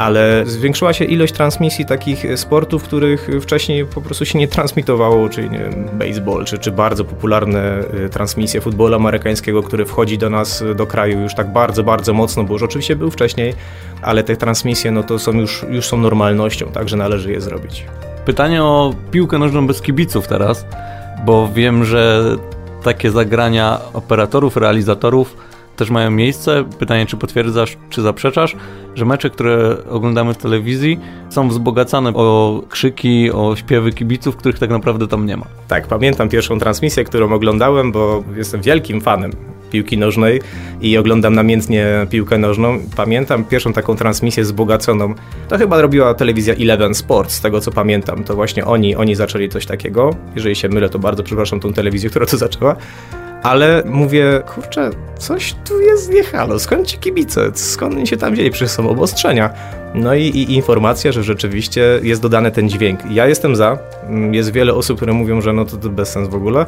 ale 0.00 0.42
zwiększyła 0.46 0.92
się 0.92 1.04
ilość 1.04 1.32
transmisji 1.32 1.86
takich 1.86 2.38
sportów, 2.38 2.82
których 2.82 3.30
wcześniej 3.40 3.86
po 3.86 4.00
prostu 4.00 4.24
się 4.24 4.38
nie 4.38 4.48
transmitowało, 4.48 5.28
czyli 5.28 5.50
nie 5.50 5.58
wiem, 5.58 5.88
baseball, 5.92 6.44
czy, 6.44 6.58
czy 6.58 6.70
bardzo 6.70 7.04
popularne 7.04 7.84
y, 8.06 8.08
transmisje 8.08 8.60
futbolu 8.60 8.94
amerykańskiego, 8.94 9.62
który 9.62 9.84
wchodzi 9.84 10.18
do 10.18 10.30
nas, 10.30 10.64
do 10.76 10.86
kraju 10.86 11.20
już 11.20 11.34
tak 11.34 11.52
bardzo, 11.52 11.84
bardzo 11.84 12.14
mocno, 12.14 12.44
bo 12.44 12.52
już 12.52 12.62
oczywiście 12.62 12.96
był 12.96 13.10
wcześniej, 13.10 13.54
ale 14.02 14.22
te 14.22 14.36
transmisje 14.36 14.90
no 14.90 15.02
to 15.02 15.18
są 15.18 15.32
już, 15.32 15.64
już 15.70 15.86
są 15.86 15.96
normalnością, 15.96 16.66
także 16.66 16.96
należy 16.96 17.32
je 17.32 17.40
zrobić. 17.40 17.84
Pytanie 18.24 18.62
o 18.64 18.94
piłkę 19.10 19.38
nożną 19.38 19.66
bez 19.66 19.82
kibiców 19.82 20.28
teraz, 20.28 20.66
bo 21.24 21.48
wiem, 21.54 21.84
że 21.84 22.24
takie 22.82 23.10
zagrania 23.10 23.78
operatorów, 23.92 24.56
realizatorów 24.56 25.49
też 25.76 25.90
mają 25.90 26.10
miejsce. 26.10 26.64
Pytanie, 26.78 27.06
czy 27.06 27.16
potwierdzasz, 27.16 27.76
czy 27.90 28.02
zaprzeczasz, 28.02 28.56
że 28.94 29.04
mecze, 29.04 29.30
które 29.30 29.76
oglądamy 29.90 30.34
w 30.34 30.36
telewizji, 30.36 31.00
są 31.30 31.48
wzbogacane 31.48 32.14
o 32.14 32.60
krzyki, 32.68 33.30
o 33.32 33.56
śpiewy 33.56 33.92
kibiców, 33.92 34.36
których 34.36 34.58
tak 34.58 34.70
naprawdę 34.70 35.08
tam 35.08 35.26
nie 35.26 35.36
ma. 35.36 35.46
Tak, 35.68 35.86
pamiętam 35.86 36.28
pierwszą 36.28 36.58
transmisję, 36.58 37.04
którą 37.04 37.32
oglądałem, 37.32 37.92
bo 37.92 38.24
jestem 38.36 38.62
wielkim 38.62 39.00
fanem 39.00 39.32
piłki 39.70 39.98
nożnej 39.98 40.40
i 40.80 40.98
oglądam 40.98 41.34
namiętnie 41.34 41.86
piłkę 42.10 42.38
nożną. 42.38 42.78
Pamiętam 42.96 43.44
pierwszą 43.44 43.72
taką 43.72 43.96
transmisję 43.96 44.42
wzbogaconą. 44.42 45.14
To 45.48 45.58
chyba 45.58 45.80
robiła 45.80 46.14
telewizja 46.14 46.54
Eleven 46.54 46.94
Sports, 46.94 47.34
z 47.34 47.40
tego 47.40 47.60
co 47.60 47.70
pamiętam. 47.70 48.24
To 48.24 48.34
właśnie 48.34 48.64
oni, 48.64 48.96
oni 48.96 49.14
zaczęli 49.14 49.48
coś 49.48 49.66
takiego. 49.66 50.10
Jeżeli 50.34 50.56
się 50.56 50.68
mylę, 50.68 50.88
to 50.88 50.98
bardzo 50.98 51.22
przepraszam 51.22 51.60
tą 51.60 51.72
telewizję, 51.72 52.10
która 52.10 52.26
to 52.26 52.36
zaczęła 52.36 52.76
ale 53.42 53.82
mówię, 53.86 54.42
kurczę, 54.54 54.90
coś 55.18 55.54
tu 55.64 55.80
jest 55.80 56.12
nie 56.12 56.24
halo, 56.24 56.58
skąd 56.58 56.86
ci 56.86 56.98
kibice, 56.98 57.50
skąd 57.54 57.94
oni 57.94 58.06
się 58.06 58.16
tam 58.16 58.32
wzięli, 58.32 58.50
przecież 58.50 58.70
są 58.70 58.90
obostrzenia. 58.90 59.50
No 59.94 60.14
i, 60.14 60.22
i, 60.22 60.54
informacja, 60.54 61.12
że 61.12 61.22
rzeczywiście 61.22 62.00
jest 62.02 62.22
dodany 62.22 62.50
ten 62.50 62.68
dźwięk. 62.68 63.00
Ja 63.10 63.26
jestem 63.26 63.56
za. 63.56 63.78
Mm, 64.02 64.34
jest 64.34 64.52
wiele 64.52 64.74
osób, 64.74 64.96
które 64.96 65.12
mówią, 65.12 65.40
że 65.40 65.52
no 65.52 65.64
to, 65.64 65.76
to 65.76 65.88
bez 65.88 66.08
sens 66.08 66.28
w 66.28 66.34
ogóle, 66.34 66.66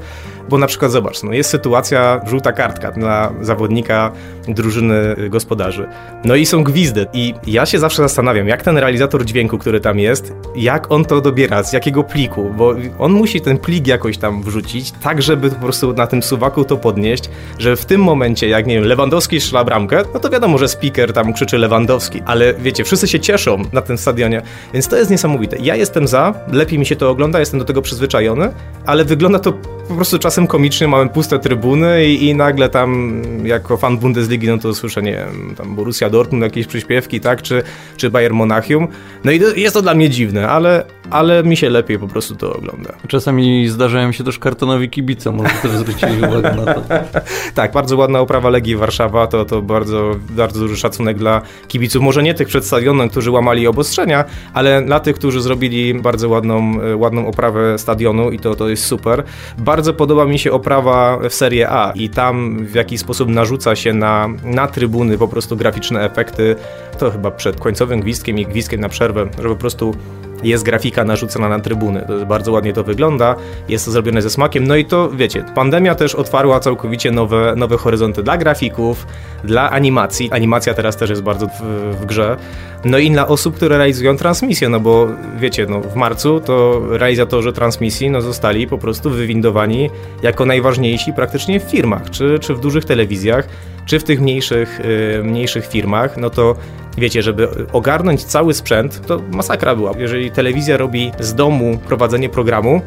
bo 0.48 0.58
na 0.58 0.66
przykład 0.66 0.92
zobacz, 0.92 1.22
no 1.22 1.32
jest 1.32 1.50
sytuacja, 1.50 2.20
żółta 2.26 2.52
kartka 2.52 2.92
dla 2.92 3.32
zawodnika 3.40 4.12
drużyny 4.48 5.16
gospodarzy. 5.30 5.88
No 6.24 6.34
i 6.34 6.46
są 6.46 6.64
gwizdy 6.64 7.06
i 7.12 7.34
ja 7.46 7.66
się 7.66 7.78
zawsze 7.78 8.02
zastanawiam, 8.02 8.48
jak 8.48 8.62
ten 8.62 8.78
realizator 8.78 9.24
dźwięku, 9.24 9.58
który 9.58 9.80
tam 9.80 9.98
jest, 9.98 10.34
jak 10.56 10.92
on 10.92 11.04
to 11.04 11.20
dobiera, 11.20 11.62
z 11.62 11.72
jakiego 11.72 12.04
pliku, 12.04 12.50
bo 12.56 12.74
on 12.98 13.12
musi 13.12 13.40
ten 13.40 13.58
plik 13.58 13.86
jakoś 13.86 14.18
tam 14.18 14.42
wrzucić, 14.42 14.92
tak 14.92 15.22
żeby 15.22 15.50
po 15.50 15.60
prostu 15.60 15.92
na 15.92 16.06
tym 16.06 16.22
suwaku 16.22 16.61
to 16.64 16.76
podnieść, 16.76 17.30
że 17.58 17.76
w 17.76 17.84
tym 17.84 18.00
momencie, 18.00 18.48
jak 18.48 18.66
nie 18.66 18.74
wiem, 18.74 18.84
Lewandowski 18.84 19.40
strzela 19.40 19.64
bramkę, 19.64 20.02
no 20.14 20.20
to 20.20 20.30
wiadomo, 20.30 20.58
że 20.58 20.68
speaker 20.68 21.12
tam 21.12 21.32
krzyczy 21.32 21.58
Lewandowski, 21.58 22.22
ale 22.26 22.54
wiecie, 22.54 22.84
wszyscy 22.84 23.08
się 23.08 23.20
cieszą 23.20 23.62
na 23.72 23.82
tym 23.82 23.98
stadionie, 23.98 24.42
więc 24.74 24.88
to 24.88 24.96
jest 24.96 25.10
niesamowite. 25.10 25.56
Ja 25.60 25.76
jestem 25.76 26.08
za, 26.08 26.34
lepiej 26.52 26.78
mi 26.78 26.86
się 26.86 26.96
to 26.96 27.10
ogląda, 27.10 27.40
jestem 27.40 27.58
do 27.58 27.64
tego 27.64 27.82
przyzwyczajony, 27.82 28.52
ale 28.86 29.04
wygląda 29.04 29.38
to 29.38 29.52
po 29.88 29.94
prostu 29.94 30.18
czasem 30.18 30.46
komicznie, 30.46 30.88
mamy 30.88 31.10
puste 31.10 31.38
trybuny 31.38 32.06
i, 32.06 32.28
i 32.28 32.34
nagle 32.34 32.68
tam 32.68 33.22
jako 33.44 33.76
fan 33.76 33.98
Bundesligi, 33.98 34.48
no 34.48 34.58
to 34.58 34.74
słyszę, 34.74 35.02
nie 35.02 35.12
wiem, 35.12 35.54
tam 35.56 35.76
Borussia 35.76 36.10
Dortmund, 36.10 36.42
jakieś 36.44 36.66
przyśpiewki, 36.66 37.20
tak, 37.20 37.42
czy, 37.42 37.62
czy 37.96 38.10
Bayern 38.10 38.34
Monachium. 38.34 38.88
No 39.24 39.32
i 39.32 39.40
jest 39.56 39.74
to 39.74 39.82
dla 39.82 39.94
mnie 39.94 40.10
dziwne, 40.10 40.48
ale, 40.48 40.84
ale 41.10 41.42
mi 41.42 41.56
się 41.56 41.70
lepiej 41.70 41.98
po 41.98 42.08
prostu 42.08 42.36
to 42.36 42.54
ogląda. 42.54 42.92
Czasami 43.08 43.68
zdarzają 43.68 44.12
się 44.12 44.24
też 44.24 44.38
kartonowi 44.38 44.90
kibice, 44.90 45.32
może 45.32 45.54
też 45.62 45.70
zwrócili 45.70 46.18
uwagę 46.28 46.51
na 46.54 46.74
to. 46.74 46.82
tak, 47.54 47.72
bardzo 47.72 47.96
ładna 47.96 48.20
oprawa 48.20 48.50
Legii 48.50 48.76
Warszawa, 48.76 49.26
to, 49.26 49.44
to 49.44 49.62
bardzo, 49.62 50.14
bardzo 50.30 50.60
duży 50.60 50.76
szacunek 50.76 51.18
dla 51.18 51.42
kibiców, 51.68 52.02
może 52.02 52.22
nie 52.22 52.34
tych 52.34 52.48
przedstawionych, 52.48 53.10
którzy 53.10 53.30
łamali 53.30 53.66
obostrzenia, 53.66 54.24
ale 54.54 54.82
dla 54.82 55.00
tych, 55.00 55.16
którzy 55.16 55.40
zrobili 55.40 55.94
bardzo 55.94 56.28
ładną, 56.28 56.72
ładną 56.96 57.26
oprawę 57.26 57.78
stadionu 57.78 58.30
i 58.30 58.38
to, 58.38 58.54
to 58.54 58.68
jest 58.68 58.84
super. 58.84 59.24
Bardzo 59.58 59.94
podoba 59.94 60.24
mi 60.24 60.38
się 60.38 60.52
oprawa 60.52 61.18
w 61.30 61.34
Serie 61.34 61.70
A 61.70 61.92
i 61.94 62.08
tam 62.08 62.66
w 62.66 62.74
jaki 62.74 62.98
sposób 62.98 63.28
narzuca 63.28 63.76
się 63.76 63.92
na, 63.92 64.28
na 64.44 64.66
trybuny 64.66 65.18
po 65.18 65.28
prostu 65.28 65.56
graficzne 65.56 66.04
efekty. 66.04 66.56
To 66.98 67.10
chyba 67.10 67.30
przed 67.30 67.60
końcowym 67.60 68.00
gwizdkiem 68.00 68.38
i 68.38 68.46
gwizdkiem 68.46 68.80
na 68.80 68.88
przerwę, 68.88 69.26
że 69.42 69.48
po 69.48 69.56
prostu 69.56 69.94
jest 70.42 70.64
grafika 70.64 71.04
narzucona 71.04 71.48
na 71.48 71.60
trybuny. 71.60 72.06
Bardzo 72.28 72.52
ładnie 72.52 72.72
to 72.72 72.84
wygląda, 72.84 73.34
jest 73.68 73.84
to 73.84 73.90
zrobione 73.90 74.22
ze 74.22 74.30
smakiem. 74.30 74.66
No 74.66 74.76
i 74.76 74.84
to 74.84 75.10
wiecie, 75.10 75.44
pandemia 75.54 75.94
też 75.94 76.14
otwarła 76.14 76.60
całkowicie 76.60 77.10
nowe, 77.10 77.54
nowe 77.56 77.76
horyzonty 77.76 78.22
dla 78.22 78.36
grafików, 78.36 79.06
dla 79.44 79.70
animacji. 79.70 80.30
Animacja 80.32 80.74
teraz 80.74 80.96
też 80.96 81.10
jest 81.10 81.22
bardzo 81.22 81.46
w, 81.46 81.62
w 82.00 82.06
grze. 82.06 82.36
No 82.84 82.98
i 82.98 83.10
dla 83.10 83.28
osób, 83.28 83.56
które 83.56 83.78
realizują 83.78 84.16
transmisję, 84.16 84.68
no 84.68 84.80
bo 84.80 85.08
wiecie, 85.36 85.66
no 85.66 85.80
w 85.80 85.94
marcu 85.94 86.40
to 86.40 86.82
realizatorzy 86.90 87.52
transmisji 87.52 88.10
no, 88.10 88.20
zostali 88.20 88.66
po 88.66 88.78
prostu 88.78 89.10
wywindowani 89.10 89.90
jako 90.22 90.46
najważniejsi 90.46 91.12
praktycznie 91.12 91.60
w 91.60 91.62
firmach, 91.62 92.10
czy, 92.10 92.38
czy 92.38 92.54
w 92.54 92.60
dużych 92.60 92.84
telewizjach, 92.84 93.48
czy 93.86 93.98
w 93.98 94.04
tych 94.04 94.20
mniejszych, 94.20 94.80
yy, 95.14 95.24
mniejszych 95.24 95.66
firmach, 95.66 96.16
no 96.16 96.30
to 96.30 96.54
wiecie, 96.98 97.22
żeby 97.22 97.48
ogarnąć 97.72 98.24
cały 98.24 98.54
sprzęt, 98.54 99.06
to 99.06 99.20
masakra 99.30 99.76
była. 99.76 99.92
Jeżeli 99.98 100.30
telewizja 100.30 100.76
robi 100.76 101.12
z 101.20 101.34
domu 101.34 101.78
prowadzenie 101.88 102.28
programu, 102.28 102.80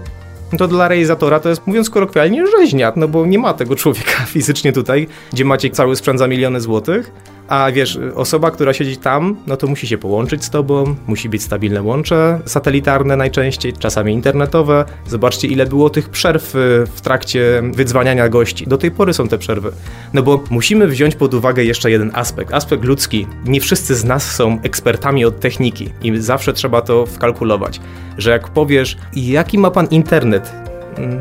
to 0.58 0.68
dla 0.68 0.88
realizatora 0.88 1.40
to 1.40 1.50
jest, 1.50 1.68
mówiąc 1.68 1.90
kolokwialnie, 1.90 2.44
rzeźniak, 2.48 2.96
no 2.96 3.08
bo 3.08 3.26
nie 3.26 3.40
ma 3.40 3.54
tego 3.54 3.76
człowieka 3.76 4.26
fizycznie 4.36 4.74
tutaj, 4.74 5.08
gdzie 5.34 5.46
macie 5.46 5.70
cały 5.70 5.96
sprzęt 5.96 6.20
za 6.20 6.28
miliony 6.28 6.62
złotych, 6.62 7.12
a 7.48 7.72
wiesz, 7.72 8.00
osoba, 8.16 8.52
która 8.52 8.74
siedzi 8.74 8.98
tam, 8.98 9.36
no 9.48 9.58
to 9.58 9.68
musi 9.68 9.88
się 9.88 9.98
połączyć 9.98 10.44
z 10.44 10.50
tobą, 10.50 10.96
musi 11.08 11.30
być 11.30 11.44
stabilne 11.44 11.82
łącze 11.82 12.40
satelitarne 12.46 13.16
najczęściej, 13.16 13.74
czasami 13.74 14.14
internetowe. 14.14 14.86
Zobaczcie, 15.08 15.48
ile 15.48 15.66
było 15.66 15.90
tych 15.90 16.10
przerw 16.10 16.56
y, 16.56 16.86
w 16.96 17.02
trakcie 17.02 17.62
wydzwaniania 17.74 18.30
gości. 18.30 18.68
Do 18.68 18.78
tej 18.78 18.92
pory 18.92 19.14
są 19.14 19.28
te 19.28 19.38
przerwy. 19.38 19.72
No 20.14 20.24
bo 20.24 20.44
musimy 20.50 20.88
wziąć 20.88 21.16
pod 21.16 21.34
uwagę 21.34 21.64
jeszcze 21.64 21.92
jeden 21.92 22.12
aspekt, 22.14 22.54
aspekt 22.54 22.84
ludzki. 22.84 23.28
Nie 23.46 23.62
wszyscy 23.62 23.96
z 23.96 24.04
nas 24.04 24.32
są 24.32 24.60
ekspertami 24.64 25.26
od 25.26 25.40
techniki 25.40 25.90
i 26.04 26.18
zawsze 26.18 26.54
trzeba 26.54 26.82
to 26.82 27.06
wkalkulować, 27.06 27.82
że 28.18 28.32
jak 28.32 28.48
powiesz, 28.50 28.98
jaki 29.16 29.58
ma 29.58 29.72
pan 29.72 29.88
internet, 29.92 30.54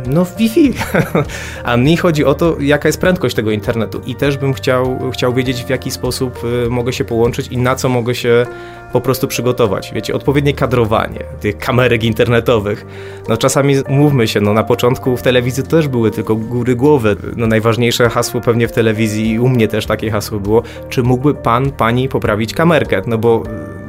no 0.06 0.26
Wi-Fi. 0.38 0.74
A 1.64 1.76
mi 1.76 1.96
chodzi 1.96 2.24
o 2.24 2.34
to, 2.34 2.56
jaka 2.60 2.88
jest 2.88 3.00
prędkość 3.00 3.36
tego 3.36 3.50
internetu 3.50 4.00
i 4.06 4.14
też 4.14 4.36
bym 4.36 4.54
chciał, 4.54 5.10
chciał 5.10 5.34
wiedzieć, 5.34 5.64
w 5.64 5.68
jaki 5.68 5.90
sposób 5.90 6.44
y, 6.66 6.70
mogę 6.70 6.92
się 6.92 7.04
połączyć 7.04 7.48
i 7.48 7.56
na 7.56 7.76
co 7.76 7.88
mogę 7.88 8.14
się 8.14 8.46
po 8.92 9.00
prostu 9.00 9.28
przygotować. 9.28 9.92
Wiecie, 9.94 10.14
odpowiednie 10.14 10.54
kadrowanie 10.54 11.20
tych 11.40 11.58
kamerek 11.58 12.04
internetowych. 12.04 12.86
No 13.28 13.36
czasami, 13.36 13.74
mówmy 13.88 14.28
się, 14.28 14.40
no 14.40 14.52
na 14.52 14.64
początku 14.64 15.16
w 15.16 15.22
telewizji 15.22 15.62
też 15.62 15.88
były 15.88 16.10
tylko 16.10 16.36
góry 16.36 16.76
głowy. 16.76 17.16
No 17.36 17.46
najważniejsze 17.46 18.08
hasło 18.08 18.40
pewnie 18.40 18.68
w 18.68 18.72
telewizji 18.72 19.30
i 19.30 19.38
u 19.38 19.48
mnie 19.48 19.68
też 19.68 19.86
takie 19.86 20.10
hasło 20.10 20.40
było, 20.40 20.62
czy 20.88 21.02
mógłby 21.02 21.34
pan, 21.34 21.70
pani 21.70 22.08
poprawić 22.08 22.54
kamerkę? 22.54 23.02
No 23.06 23.18
bo 23.18 23.42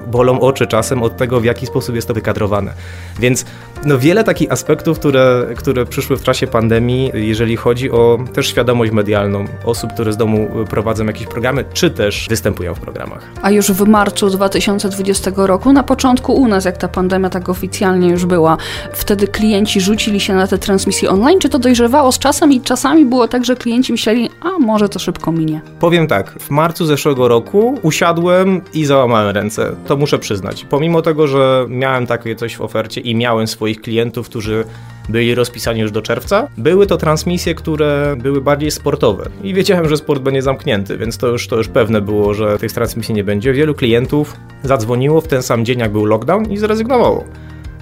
bolą 0.08 0.40
oczy 0.40 0.68
czasem 0.68 1.04
od 1.04 1.18
tego, 1.18 1.40
w 1.40 1.46
jaki 1.46 1.66
sposób 1.66 1.96
jest 1.96 2.08
to 2.08 2.14
wykadrowane. 2.14 2.74
Więc 3.20 3.46
no, 3.86 4.00
wiele 4.00 4.24
takich 4.24 4.52
aspektów, 4.52 5.00
które, 5.00 5.46
które 5.58 5.86
przyszły 5.86 6.18
w 6.18 6.24
czasie 6.24 6.48
pandemii, 6.48 7.12
jeżeli 7.14 7.56
chodzi 7.56 7.92
o 7.92 8.18
też 8.34 8.48
świadomość 8.48 8.92
medialną 8.92 9.46
osób, 9.66 9.94
które 9.94 10.14
z 10.14 10.18
domu 10.18 10.50
prowadzą 10.70 11.06
jakieś 11.06 11.28
programy, 11.28 11.66
czy 11.74 11.90
też 11.90 12.28
występują 12.30 12.76
w 12.76 12.80
programach. 12.80 13.32
A 13.42 13.52
już 13.52 13.72
w 13.72 13.88
marcu 13.88 14.30
2020 14.30 15.32
roku, 15.36 15.74
na 15.74 15.84
początku 15.84 16.34
u 16.34 16.48
nas, 16.48 16.66
jak 16.66 16.78
ta 16.78 16.88
pandemia 16.88 17.30
tak 17.30 17.50
oficjalnie 17.50 18.10
już 18.10 18.26
była, 18.26 18.58
wtedy 18.94 19.28
klienci 19.28 19.82
rzucili 19.82 20.20
się 20.20 20.34
na 20.34 20.48
te 20.48 20.58
transmisje 20.58 21.10
online, 21.10 21.40
czy 21.40 21.50
to 21.50 21.60
dojrzewało 21.60 22.12
z 22.12 22.20
czasem 22.20 22.52
i 22.52 22.62
czasami 22.62 23.06
było 23.06 23.28
tak, 23.28 23.46
że 23.46 23.56
klienci 23.56 23.92
myśleli, 23.92 24.30
a 24.42 24.60
może 24.60 24.90
to 24.90 25.00
szybko 25.00 25.32
minie? 25.32 25.62
Powiem 25.80 26.08
tak, 26.08 26.40
w 26.40 26.50
marcu 26.50 26.86
zeszłego 26.86 27.28
roku 27.28 27.80
usiadłem 27.82 28.62
i 28.74 28.86
załamałem 28.86 29.36
ręce. 29.36 29.76
To 29.88 29.98
muszę 29.98 30.20
przyznać. 30.20 30.66
Pomimo 30.70 31.02
tego, 31.02 31.28
że 31.28 31.66
miałem 31.70 32.08
takie 32.08 32.36
coś 32.36 32.56
w 32.56 32.62
ofercie 32.62 33.02
i 33.02 33.16
miałem 33.16 33.48
swoich 33.48 33.75
klientów, 33.82 34.30
którzy 34.30 34.64
byli 35.10 35.36
rozpisani 35.36 35.82
już 35.82 35.92
do 35.92 36.02
czerwca. 36.02 36.48
Były 36.58 36.88
to 36.88 36.98
transmisje, 36.98 37.56
które 37.56 38.16
były 38.20 38.42
bardziej 38.42 38.72
sportowe 38.72 39.30
i 39.44 39.54
wiedziałem, 39.54 39.90
że 39.90 39.98
sport 39.98 40.22
będzie 40.22 40.42
zamknięty, 40.42 40.98
więc 40.98 41.18
to 41.18 41.28
już, 41.28 41.48
to 41.48 41.58
już 41.58 41.68
pewne 41.68 42.02
było, 42.02 42.34
że 42.34 42.60
tych 42.60 42.72
transmisji 42.72 43.16
nie 43.16 43.24
będzie. 43.24 43.54
Wielu 43.54 43.76
klientów 43.76 44.38
zadzwoniło 44.64 45.22
w 45.22 45.28
ten 45.28 45.44
sam 45.44 45.66
dzień, 45.66 45.80
jak 45.80 45.92
był 45.92 46.06
lockdown 46.06 46.52
i 46.52 46.58
zrezygnowało 46.58 47.24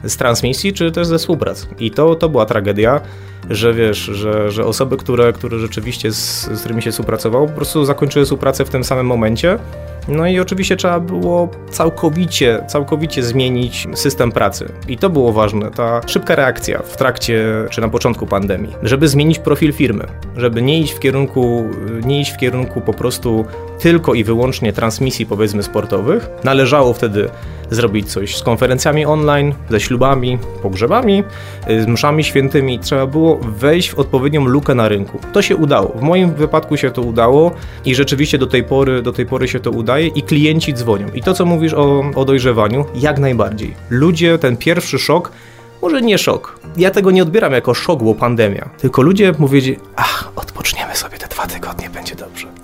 z 0.04 0.18
transmisji, 0.18 0.74
czy 0.74 0.92
też 0.92 1.08
ze 1.08 1.18
współpracy. 1.18 1.68
I 1.80 1.92
to, 1.92 2.16
to 2.16 2.30
była 2.30 2.46
tragedia, 2.46 3.02
że 3.50 3.74
wiesz, 3.74 3.98
że, 3.98 4.52
że 4.52 4.66
osoby, 4.66 4.98
które, 4.98 5.34
które 5.34 5.60
rzeczywiście 5.60 6.12
z, 6.12 6.50
z 6.54 6.60
którymi 6.60 6.82
się 6.82 6.92
współpracowało, 6.92 7.48
po 7.48 7.54
prostu 7.54 7.86
zakończyły 7.86 8.26
współpracę 8.26 8.66
w 8.66 8.70
tym 8.70 8.84
samym 8.84 9.06
momencie. 9.06 9.60
No 10.08 10.28
i 10.28 10.40
oczywiście 10.40 10.76
trzeba 10.76 11.00
było 11.00 11.50
całkowicie, 11.70 12.64
całkowicie 12.68 13.24
zmienić 13.24 13.88
system 13.94 14.32
pracy. 14.32 14.72
I 14.88 14.98
to 14.98 15.10
było 15.10 15.34
ważne, 15.34 15.72
ta 15.72 16.02
szybka 16.08 16.36
reakcja 16.36 16.82
w 16.82 16.98
trakcie 16.98 17.46
czy 17.70 17.82
na 17.82 17.90
początku 17.90 18.28
pandemii, 18.28 18.76
żeby 18.84 19.08
zmienić 19.08 19.40
profil 19.40 19.74
firmy, 19.74 20.08
żeby 20.38 20.62
nie 20.62 20.80
iść 20.80 20.94
w 20.94 21.00
kierunku, 21.00 21.70
nie 22.06 22.22
iść 22.22 22.32
w 22.32 22.38
kierunku 22.38 22.82
po 22.82 22.94
prostu 22.94 23.46
tylko 23.80 24.14
i 24.14 24.24
wyłącznie 24.24 24.74
transmisji 24.74 25.26
powiedzmy 25.26 25.64
sportowych. 25.64 26.30
Należało 26.44 26.94
wtedy 26.94 27.30
zrobić 27.70 28.12
coś 28.12 28.38
z 28.38 28.44
konferencjami 28.44 29.06
online, 29.06 29.54
ze 29.70 29.80
ślubami, 29.80 30.38
pogrzebami, 30.62 31.24
z 31.68 31.88
mszami 31.88 32.24
świętymi. 32.24 32.80
Trzeba 32.80 33.08
było 33.08 33.33
wejść 33.38 33.90
w 33.90 34.00
odpowiednią 34.00 34.46
lukę 34.46 34.76
na 34.76 34.88
rynku. 34.88 35.20
To 35.34 35.42
się 35.42 35.56
udało. 35.56 35.90
W 35.96 36.02
moim 36.02 36.34
wypadku 36.34 36.78
się 36.78 36.92
to 36.92 37.02
udało 37.02 37.52
i 37.86 37.96
rzeczywiście 37.96 38.38
do 38.38 38.48
tej 38.48 38.64
pory, 38.64 39.02
do 39.02 39.14
tej 39.14 39.26
pory 39.26 39.48
się 39.48 39.60
to 39.60 39.72
udaje 39.72 40.08
i 40.08 40.24
klienci 40.24 40.74
dzwonią. 40.74 41.08
I 41.14 41.22
to, 41.22 41.34
co 41.34 41.46
mówisz 41.46 41.74
o, 41.74 42.04
o 42.16 42.26
dojrzewaniu, 42.26 42.86
jak 42.96 43.20
najbardziej. 43.20 43.74
Ludzie, 43.90 44.38
ten 44.38 44.58
pierwszy 44.58 45.00
szok, 45.00 45.32
może 45.82 46.02
nie 46.02 46.18
szok. 46.18 46.60
Ja 46.78 46.92
tego 46.92 47.12
nie 47.12 47.24
odbieram 47.24 47.54
jako 47.54 47.74
szok, 47.74 48.04
bo 48.04 48.16
pandemia. 48.16 48.70
Tylko 48.78 49.02
ludzie 49.02 49.34
mówią, 49.40 49.74
ach, 49.96 50.32
odpoczniemy 50.36 50.96
sobie 50.96 51.18
te 51.18 51.28
dwa 51.28 51.48
tygodnie, 51.48 51.90
będzie 51.90 52.16
dobrze. 52.16 52.63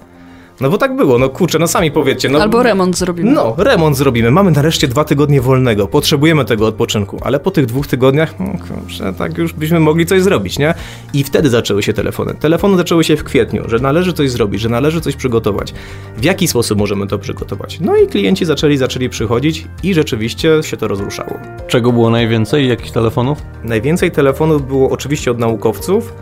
No 0.61 0.69
bo 0.69 0.77
tak 0.77 0.95
było, 0.95 1.17
no 1.19 1.29
kurczę, 1.29 1.59
no 1.59 1.67
sami 1.67 1.91
powiedzcie. 1.91 2.29
No, 2.29 2.41
Albo 2.41 2.63
remont 2.63 2.97
zrobimy. 2.97 3.31
No, 3.31 3.55
remont 3.57 3.97
zrobimy. 3.97 4.31
Mamy 4.31 4.51
nareszcie 4.51 4.87
dwa 4.87 5.03
tygodnie 5.03 5.41
wolnego. 5.41 5.87
Potrzebujemy 5.87 6.45
tego 6.45 6.67
odpoczynku, 6.67 7.17
ale 7.21 7.39
po 7.39 7.51
tych 7.51 7.65
dwóch 7.65 7.87
tygodniach, 7.87 8.39
no 8.39 8.45
kurczę, 8.45 9.13
tak 9.17 9.37
już 9.37 9.53
byśmy 9.53 9.79
mogli 9.79 10.05
coś 10.05 10.21
zrobić, 10.21 10.59
nie? 10.59 10.73
I 11.13 11.23
wtedy 11.23 11.49
zaczęły 11.49 11.83
się 11.83 11.93
telefony. 11.93 12.33
Telefony 12.33 12.77
zaczęły 12.77 13.03
się 13.03 13.17
w 13.17 13.23
kwietniu, 13.23 13.63
że 13.67 13.79
należy 13.79 14.13
coś 14.13 14.31
zrobić, 14.31 14.61
że 14.61 14.69
należy 14.69 15.01
coś 15.01 15.15
przygotować. 15.15 15.73
W 16.17 16.23
jaki 16.23 16.47
sposób 16.47 16.79
możemy 16.79 17.07
to 17.07 17.19
przygotować? 17.19 17.79
No 17.79 17.97
i 17.97 18.07
klienci 18.07 18.45
zaczęli, 18.45 18.77
zaczęli 18.77 19.09
przychodzić 19.09 19.67
i 19.83 19.93
rzeczywiście 19.93 20.63
się 20.63 20.77
to 20.77 20.87
rozruszało. 20.87 21.33
Czego 21.67 21.91
było 21.91 22.09
najwięcej? 22.09 22.67
Jakich 22.69 22.91
telefonów? 22.91 23.37
Najwięcej 23.63 24.11
telefonów 24.11 24.67
było 24.67 24.89
oczywiście 24.89 25.31
od 25.31 25.39
naukowców, 25.39 26.13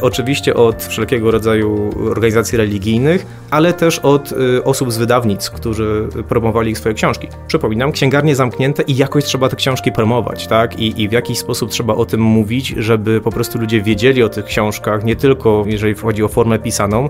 Oczywiście 0.00 0.54
od 0.54 0.84
wszelkiego 0.84 1.30
rodzaju 1.30 1.90
organizacji 2.10 2.58
religijnych, 2.58 3.26
ale 3.50 3.72
też 3.72 3.98
od 3.98 4.32
y, 4.32 4.64
osób 4.64 4.92
z 4.92 4.98
wydawnic, 4.98 5.50
którzy 5.50 6.08
promowali 6.28 6.76
swoje 6.76 6.94
książki. 6.94 7.28
Przypominam, 7.46 7.92
księgarnie 7.92 8.36
zamknięte 8.36 8.82
i 8.82 8.96
jakoś 8.96 9.24
trzeba 9.24 9.48
te 9.48 9.56
książki 9.56 9.92
promować, 9.92 10.46
tak? 10.46 10.78
I, 10.78 11.02
I 11.02 11.08
w 11.08 11.12
jakiś 11.12 11.38
sposób 11.38 11.70
trzeba 11.70 11.94
o 11.94 12.04
tym 12.04 12.20
mówić, 12.20 12.74
żeby 12.76 13.20
po 13.20 13.30
prostu 13.30 13.58
ludzie 13.58 13.82
wiedzieli 13.82 14.22
o 14.22 14.28
tych 14.28 14.44
książkach, 14.44 15.04
nie 15.04 15.16
tylko 15.16 15.64
jeżeli 15.66 15.94
chodzi 15.94 16.22
o 16.22 16.28
formę 16.28 16.58
pisaną, 16.58 17.08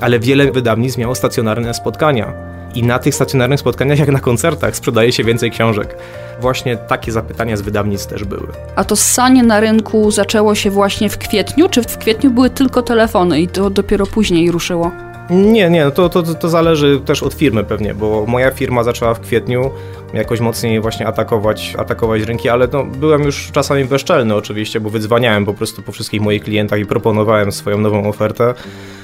ale 0.00 0.18
wiele 0.18 0.52
wydawnictw 0.52 0.98
miało 0.98 1.14
stacjonarne 1.14 1.74
spotkania. 1.74 2.32
I 2.74 2.82
na 2.82 2.98
tych 2.98 3.14
stacjonarnych 3.14 3.60
spotkaniach, 3.60 3.98
jak 3.98 4.08
na 4.08 4.20
koncertach, 4.20 4.76
sprzedaje 4.76 5.12
się 5.12 5.24
więcej 5.24 5.50
książek. 5.50 5.96
Właśnie 6.40 6.76
takie 6.76 7.12
zapytania 7.12 7.56
z 7.56 7.60
wydawnictw 7.60 8.06
też 8.06 8.24
były. 8.24 8.48
A 8.76 8.84
to 8.84 8.96
ssanie 8.96 9.42
na 9.42 9.60
rynku 9.60 10.10
zaczęło 10.10 10.54
się 10.54 10.70
właśnie 10.70 11.08
w 11.08 11.18
kwietniu, 11.18 11.68
czy 11.68 11.82
w 11.82 11.98
kwietniu 11.98 12.30
były 12.30 12.50
tylko 12.50 12.82
telefony 12.82 13.40
i 13.40 13.48
to 13.48 13.70
dopiero 13.70 14.06
później 14.06 14.50
ruszyło? 14.50 14.90
Nie, 15.30 15.70
nie, 15.70 15.90
to, 15.90 16.08
to, 16.08 16.22
to 16.22 16.48
zależy 16.48 17.00
też 17.04 17.22
od 17.22 17.34
firmy 17.34 17.64
pewnie, 17.64 17.94
bo 17.94 18.24
moja 18.26 18.50
firma 18.50 18.82
zaczęła 18.82 19.14
w 19.14 19.20
kwietniu 19.20 19.70
jakoś 20.14 20.40
mocniej 20.40 20.80
właśnie 20.80 21.06
atakować, 21.06 21.74
atakować 21.78 22.22
rynki, 22.22 22.48
ale 22.48 22.68
no, 22.72 22.84
byłem 22.84 23.22
już 23.22 23.50
czasami 23.52 23.84
bezczelny 23.84 24.34
oczywiście, 24.34 24.80
bo 24.80 24.90
wydzwaniałem 24.90 25.44
po 25.44 25.54
prostu 25.54 25.82
po 25.82 25.92
wszystkich 25.92 26.20
moich 26.20 26.42
klientach 26.42 26.80
i 26.80 26.86
proponowałem 26.86 27.52
swoją 27.52 27.78
nową 27.78 28.08
ofertę. 28.08 28.54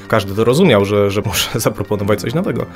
Każdy 0.08 0.34
to 0.34 0.44
rozumiał, 0.44 0.84
że, 0.84 1.10
że 1.10 1.22
muszę 1.26 1.60
zaproponować 1.60 2.20
coś 2.20 2.34
nowego. 2.34 2.66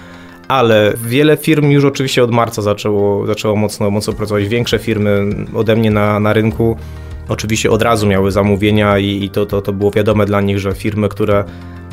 Ale 0.49 0.93
wiele 1.05 1.37
firm 1.37 1.71
już 1.71 1.85
oczywiście 1.85 2.25
od 2.25 2.31
marca 2.31 2.63
zaczęło, 2.63 3.27
zaczęło 3.27 3.57
mocno, 3.57 3.91
mocno 3.91 4.13
pracować. 4.13 4.49
Większe 4.49 4.79
firmy 4.79 5.27
ode 5.55 5.77
mnie 5.77 5.91
na, 5.91 6.21
na 6.21 6.33
rynku 6.33 6.77
oczywiście 7.29 7.71
od 7.71 7.83
razu 7.83 8.07
miały 8.07 8.31
zamówienia 8.31 8.99
i, 8.99 9.25
i 9.25 9.31
to, 9.31 9.47
to, 9.47 9.63
to 9.63 9.73
było 9.73 9.91
wiadome 9.91 10.27
dla 10.27 10.41
nich, 10.41 10.59
że 10.59 10.73
firmy, 10.73 11.09
które 11.09 11.45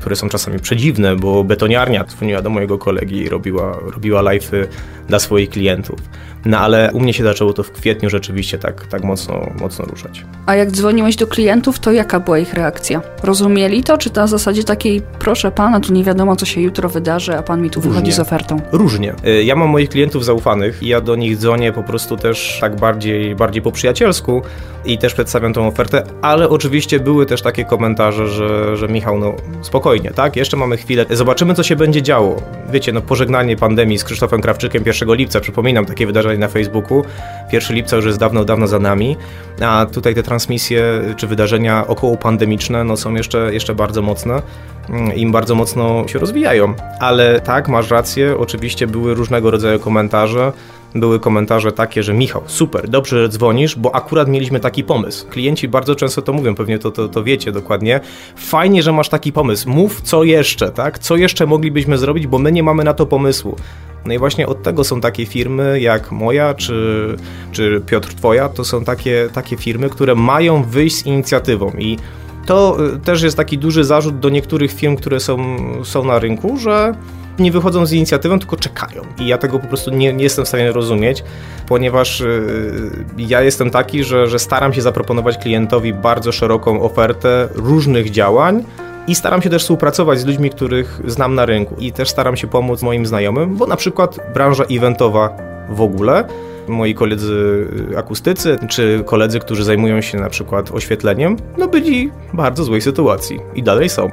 które 0.01 0.15
są 0.15 0.29
czasami 0.29 0.60
przedziwne, 0.60 1.15
bo 1.15 1.43
betoniarnia 1.43 2.03
dzwoniła 2.03 2.41
do 2.41 2.50
mojego 2.50 2.77
kolegi 2.77 3.17
i 3.17 3.29
robiła, 3.29 3.79
robiła 3.95 4.21
live'y 4.21 4.67
dla 5.07 5.19
swoich 5.19 5.50
klientów. 5.50 6.00
No 6.45 6.57
ale 6.57 6.89
u 6.93 7.00
mnie 7.00 7.13
się 7.13 7.24
zaczęło 7.24 7.53
to 7.53 7.63
w 7.63 7.71
kwietniu 7.71 8.10
rzeczywiście 8.10 8.57
tak, 8.57 8.88
tak 8.88 9.03
mocno, 9.03 9.48
mocno 9.60 9.86
ruszać. 9.86 10.25
A 10.45 10.55
jak 10.55 10.71
dzwoniłeś 10.71 11.15
do 11.15 11.27
klientów, 11.27 11.79
to 11.79 11.91
jaka 11.91 12.19
była 12.19 12.39
ich 12.39 12.53
reakcja? 12.53 13.01
Rozumieli 13.24 13.83
to, 13.83 13.98
czy 13.98 14.10
na 14.15 14.27
zasadzie 14.27 14.63
takiej, 14.63 15.01
proszę 15.19 15.51
pana, 15.51 15.79
tu 15.79 15.93
nie 15.93 16.03
wiadomo, 16.03 16.36
co 16.36 16.45
się 16.45 16.62
jutro 16.62 16.89
wydarzy, 16.89 17.38
a 17.38 17.43
pan 17.43 17.62
mi 17.62 17.69
tu 17.69 17.81
wychodzi 17.81 18.00
Różnie. 18.00 18.13
z 18.13 18.19
ofertą? 18.19 18.62
Różnie. 18.71 19.13
Y, 19.27 19.43
ja 19.43 19.55
mam 19.55 19.69
moich 19.69 19.89
klientów 19.89 20.25
zaufanych 20.25 20.83
i 20.83 20.88
ja 20.88 21.01
do 21.01 21.15
nich 21.15 21.38
dzwonię 21.38 21.74
po 21.74 21.83
prostu 21.83 22.17
też 22.17 22.57
tak 22.62 22.75
bardziej, 22.75 23.36
bardziej 23.36 23.62
po 23.62 23.71
przyjacielsku 23.71 24.41
i 24.86 24.98
też 24.98 25.13
przedstawiam 25.13 25.53
tą 25.53 25.67
ofertę, 25.67 26.03
ale 26.21 26.50
oczywiście 26.50 27.00
były 27.00 27.25
też 27.25 27.41
takie 27.41 27.65
komentarze, 27.65 28.27
że, 28.27 28.77
że 28.77 28.88
Michał, 28.88 29.19
no 29.19 29.36
spokojnie, 29.62 30.12
tak, 30.12 30.36
jeszcze 30.36 30.57
mamy 30.57 30.77
chwilę, 30.77 31.05
zobaczymy, 31.10 31.53
co 31.53 31.63
się 31.63 31.75
będzie 31.75 32.01
działo. 32.01 32.41
Wiecie, 32.71 32.93
no 32.93 33.01
pożegnanie 33.01 33.57
pandemii 33.57 33.98
z 33.98 34.03
Krzysztofem 34.03 34.41
Krawczykiem 34.41 34.83
1 34.86 35.15
lipca, 35.15 35.39
przypominam 35.39 35.86
takie 35.86 36.05
wydarzenie 36.05 36.31
na 36.40 36.48
Facebooku. 36.48 37.04
1 37.52 37.76
lipca 37.76 37.96
już 37.96 38.06
jest 38.06 38.20
dawno, 38.20 38.46
dawno 38.46 38.68
za 38.68 38.80
nami, 38.80 39.18
a 39.62 39.86
tutaj 39.94 40.16
te 40.16 40.24
transmisje 40.24 40.84
czy 41.18 41.28
wydarzenia 41.28 41.88
około 41.88 42.18
pandemiczne 42.18 42.84
no, 42.84 42.98
są 42.98 43.16
jeszcze, 43.16 43.54
jeszcze 43.54 43.76
bardzo 43.76 44.02
mocne 44.02 44.42
mm, 44.90 45.16
im 45.16 45.32
bardzo 45.32 45.56
mocno 45.56 46.08
się 46.08 46.20
rozwijają. 46.20 46.74
Ale 47.00 47.40
tak, 47.40 47.70
masz 47.70 47.90
rację, 47.90 48.38
oczywiście 48.38 48.88
były 48.88 49.14
różnego 49.14 49.52
rodzaju 49.52 49.80
komentarze. 49.80 50.52
Były 50.96 51.20
komentarze 51.20 51.72
takie, 51.72 52.04
że 52.04 52.14
Michał, 52.14 52.44
super, 52.48 52.90
dobrze, 52.90 53.30
dzwonisz, 53.30 53.76
bo 53.76 53.96
akurat 53.96 54.28
mieliśmy 54.28 54.60
taki 54.60 54.84
pomysł. 54.84 55.28
Klienci 55.28 55.68
bardzo 55.68 55.96
często 55.96 56.22
to 56.22 56.34
mówią, 56.34 56.56
pewnie 56.56 56.80
to, 56.80 56.92
to, 56.92 57.08
to 57.08 57.24
wiecie 57.24 57.52
dokładnie. 57.52 58.00
Fajnie, 58.36 58.84
że 58.84 58.92
masz 58.92 59.10
taki 59.10 59.32
pomysł. 59.32 59.70
Mów, 59.70 60.02
co 60.02 60.24
jeszcze, 60.24 60.72
tak? 60.72 61.00
Co 61.00 61.16
jeszcze 61.16 61.46
moglibyśmy 61.46 61.98
zrobić, 61.98 62.28
bo 62.28 62.40
my 62.40 62.52
nie 62.52 62.64
mamy 62.64 62.84
na 62.84 62.94
to 62.94 63.06
pomysłu. 63.06 63.56
No 64.05 64.13
i 64.13 64.17
właśnie 64.17 64.48
od 64.48 64.63
tego 64.63 64.84
są 64.84 65.01
takie 65.01 65.25
firmy 65.25 65.79
jak 65.79 66.12
moja 66.12 66.53
czy, 66.53 67.15
czy 67.51 67.81
Piotr 67.86 68.13
Twoja, 68.13 68.50
to 68.50 68.63
są 68.63 68.84
takie, 68.84 69.29
takie 69.34 69.58
firmy, 69.58 69.89
które 69.89 70.15
mają 70.15 70.63
wyjść 70.63 70.96
z 70.96 71.05
inicjatywą 71.05 71.72
i 71.77 71.98
to 72.46 72.77
y, 72.96 73.00
też 73.00 73.22
jest 73.22 73.38
taki 73.38 73.58
duży 73.58 73.84
zarzut 73.84 74.20
do 74.20 74.29
niektórych 74.29 74.74
firm, 74.74 74.96
które 74.96 75.20
są, 75.20 75.58
są 75.84 76.03
na 76.03 76.20
rynku, 76.20 76.58
że 76.58 76.96
nie 77.39 77.51
wychodzą 77.51 77.86
z 77.86 77.93
inicjatywą, 77.93 78.39
tylko 78.39 78.56
czekają. 78.56 79.02
I 79.19 79.28
ja 79.28 79.38
tego 79.38 79.60
po 79.60 79.67
prostu 79.67 79.91
nie, 79.91 80.13
nie 80.13 80.23
jestem 80.23 80.45
w 80.45 80.47
stanie 80.47 80.71
rozumieć, 80.71 81.23
ponieważ 81.67 82.19
yy, 82.19 82.91
ja 83.17 83.41
jestem 83.41 83.69
taki, 83.69 84.04
że, 84.04 84.28
że 84.28 84.39
staram 84.39 84.73
się 84.73 84.82
zaproponować 84.82 85.38
klientowi 85.38 85.93
bardzo 85.93 86.32
szeroką 86.32 86.82
ofertę 86.82 87.49
różnych 87.56 88.12
działań, 88.12 88.63
i 89.08 89.16
staram 89.16 89.42
się 89.42 89.50
też 89.50 89.62
współpracować 89.62 90.20
z 90.20 90.26
ludźmi, 90.26 90.50
których 90.50 91.02
znam 91.08 91.36
na 91.36 91.46
rynku 91.46 91.76
i 91.80 91.92
też 91.92 92.10
staram 92.10 92.38
się 92.38 92.48
pomóc 92.48 92.82
moim 92.82 93.06
znajomym, 93.06 93.56
bo 93.56 93.68
na 93.68 93.76
przykład 93.76 94.20
branża 94.34 94.64
eventowa 94.72 95.30
w 95.70 95.82
ogóle, 95.82 96.28
moi 96.68 96.94
koledzy 96.96 97.68
akustycy, 97.98 98.58
czy 98.70 99.04
koledzy, 99.06 99.40
którzy 99.40 99.64
zajmują 99.64 100.02
się 100.02 100.18
na 100.18 100.30
przykład 100.30 100.72
oświetleniem, 100.72 101.38
no 101.58 101.68
byli 101.68 102.12
w 102.34 102.36
bardzo 102.36 102.64
złej 102.64 102.82
sytuacji 102.82 103.40
i 103.56 103.64
dalej 103.64 103.90
są. 103.90 104.10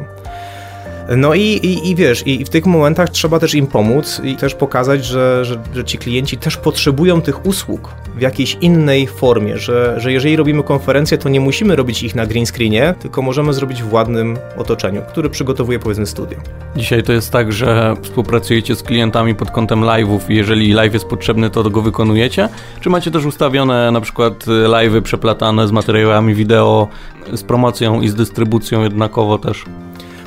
No 1.16 1.34
i, 1.34 1.42
i, 1.42 1.90
i 1.90 1.94
wiesz, 1.94 2.26
i 2.26 2.44
w 2.44 2.48
tych 2.48 2.66
momentach 2.66 3.10
trzeba 3.10 3.38
też 3.38 3.54
im 3.54 3.66
pomóc 3.66 4.20
i 4.24 4.36
też 4.36 4.54
pokazać, 4.54 5.04
że, 5.04 5.44
że, 5.44 5.62
że 5.74 5.84
ci 5.84 5.98
klienci 5.98 6.36
też 6.36 6.56
potrzebują 6.56 7.20
tych 7.20 7.46
usług 7.46 7.94
w 8.16 8.20
jakiejś 8.20 8.56
innej 8.60 9.06
formie, 9.06 9.58
że, 9.58 9.94
że 10.00 10.12
jeżeli 10.12 10.36
robimy 10.36 10.62
konferencję, 10.62 11.18
to 11.18 11.28
nie 11.28 11.40
musimy 11.40 11.76
robić 11.76 12.02
ich 12.02 12.14
na 12.14 12.26
green 12.26 12.46
screenie, 12.46 12.94
tylko 13.00 13.22
możemy 13.22 13.52
zrobić 13.52 13.82
w 13.82 13.92
ładnym 13.92 14.38
otoczeniu, 14.56 15.02
które 15.08 15.30
przygotowuje 15.30 15.78
powiedzmy 15.78 16.06
studio. 16.06 16.38
Dzisiaj 16.76 17.02
to 17.02 17.12
jest 17.12 17.30
tak, 17.30 17.52
że 17.52 17.96
współpracujecie 18.02 18.76
z 18.76 18.82
klientami 18.82 19.34
pod 19.34 19.50
kątem 19.50 19.80
live'ów 19.80 20.20
i 20.28 20.36
jeżeli 20.36 20.72
live 20.72 20.94
jest 20.94 21.04
potrzebny, 21.04 21.50
to 21.50 21.70
go 21.70 21.82
wykonujecie? 21.82 22.48
Czy 22.80 22.90
macie 22.90 23.10
też 23.10 23.24
ustawione 23.24 23.90
na 23.90 24.00
przykład 24.00 24.44
live'y 24.46 25.02
przeplatane 25.02 25.68
z 25.68 25.72
materiałami 25.72 26.34
wideo, 26.34 26.88
z 27.32 27.42
promocją 27.42 28.00
i 28.00 28.08
z 28.08 28.14
dystrybucją 28.14 28.82
jednakowo 28.82 29.38
też? 29.38 29.64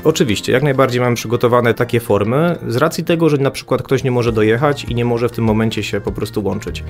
Oczywiście, 0.04 0.52
jak 0.52 0.62
najbardziej 0.62 1.00
mamy 1.00 1.16
przygotowane 1.16 1.74
takie 1.74 2.00
formy, 2.00 2.58
z 2.68 2.76
racji 2.76 3.04
tego, 3.04 3.28
że 3.28 3.36
na 3.36 3.50
przykład 3.50 3.82
ktoś 3.82 4.04
nie 4.04 4.10
może 4.10 4.32
dojechać 4.32 4.84
i 4.84 4.94
nie 4.94 5.04
może 5.04 5.28
w 5.28 5.32
tym 5.32 5.44
momencie 5.44 5.82
się 5.82 6.00
po 6.00 6.12
prostu 6.12 6.44
łączyć. 6.44 6.84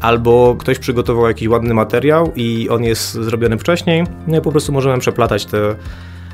Albo 0.00 0.56
ktoś 0.58 0.78
przygotował 0.78 1.28
jakiś 1.28 1.48
ładny 1.48 1.74
materiał 1.74 2.32
i 2.36 2.68
on 2.68 2.84
jest 2.84 3.12
zrobiony 3.12 3.58
wcześniej, 3.58 4.04
no 4.26 4.38
i 4.38 4.40
po 4.40 4.50
prostu 4.50 4.72
możemy 4.72 4.98
przeplatać 4.98 5.46
te 5.46 5.74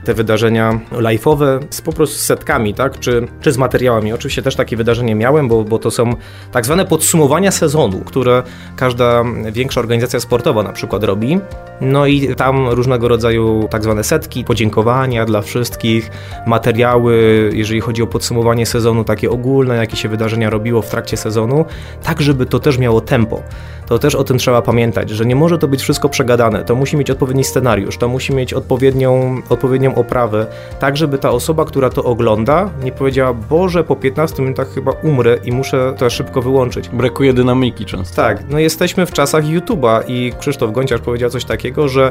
te 0.07 0.15
wydarzenia 0.15 0.81
live'owe 0.93 1.59
z 1.71 1.81
po 1.81 1.93
prostu 1.93 2.19
setkami, 2.19 2.75
tak? 2.75 3.01
Czy, 3.01 3.29
czy 3.41 3.53
z 3.53 3.59
materiałami. 3.59 4.13
Oczywiście 4.13 4.43
też 4.43 4.57
takie 4.57 4.77
wydarzenie 4.77 5.15
miałem, 5.15 5.49
bo, 5.49 5.65
bo 5.65 5.79
to 5.79 5.91
są 5.91 6.15
tak 6.53 6.65
zwane 6.65 6.85
podsumowania 6.85 7.51
sezonu, 7.51 7.99
które 7.99 8.43
każda 8.77 9.25
większa 9.53 9.81
organizacja 9.81 10.21
sportowa 10.21 10.63
na 10.63 10.73
przykład 10.73 11.05
robi. 11.05 11.41
No 11.81 12.07
i 12.07 12.35
tam 12.35 12.69
różnego 12.69 13.09
rodzaju 13.09 13.69
tak 13.71 13.83
zwane 13.83 14.05
setki, 14.05 14.45
podziękowania 14.45 15.25
dla 15.25 15.43
wszystkich, 15.43 16.11
materiały, 16.47 17.51
jeżeli 17.55 17.81
chodzi 17.81 18.03
o 18.03 18.07
podsumowanie 18.07 18.67
sezonu, 18.67 19.05
takie 19.05 19.31
ogólne, 19.31 19.77
jakie 19.77 19.97
się 19.97 20.09
wydarzenia 20.09 20.51
robiło 20.51 20.83
w 20.83 20.91
trakcie 20.91 21.17
sezonu, 21.17 21.65
tak 22.03 22.21
żeby 22.23 22.47
to 22.47 22.59
też 22.59 22.79
miało 22.79 23.01
tempo 23.01 23.43
to 23.87 23.99
też 23.99 24.15
o 24.15 24.25
tym 24.25 24.39
trzeba 24.39 24.63
pamiętać, 24.63 25.11
że 25.11 25.27
nie 25.27 25.37
może 25.37 25.59
to 25.59 25.69
być 25.69 25.83
wszystko 25.83 26.09
przegadane. 26.09 26.65
To 26.65 26.75
musi 26.75 26.97
mieć 26.97 27.11
odpowiedni 27.11 27.45
scenariusz, 27.45 27.99
to 27.99 28.09
musi 28.09 28.35
mieć 28.35 28.55
odpowiednią, 28.55 29.43
odpowiednią 29.49 29.95
oprawę, 29.95 30.47
tak 30.79 30.97
żeby 30.97 31.19
ta 31.19 31.31
osoba, 31.31 31.65
która 31.65 31.91
to 31.91 32.05
ogląda, 32.05 32.71
nie 32.83 32.93
powiedziała, 32.93 33.35
Boże, 33.35 33.85
po 33.85 33.97
15 33.97 34.43
minutach 34.43 34.75
chyba 34.75 34.93
umrę 34.93 35.39
i 35.45 35.53
muszę 35.53 35.95
to 35.99 36.11
szybko 36.11 36.43
wyłączyć. 36.43 36.89
Brakuje 36.89 37.33
dynamiki 37.33 37.85
często. 37.85 38.17
Tak, 38.17 38.45
no 38.49 38.59
jesteśmy 38.59 39.07
w 39.07 39.13
czasach 39.13 39.45
YouTube'a 39.45 40.01
i 40.07 40.33
Krzysztof 40.39 40.73
Gonciarz 40.73 41.01
powiedział 41.01 41.31
coś 41.31 41.45
takiego, 41.45 41.89
że 41.89 42.11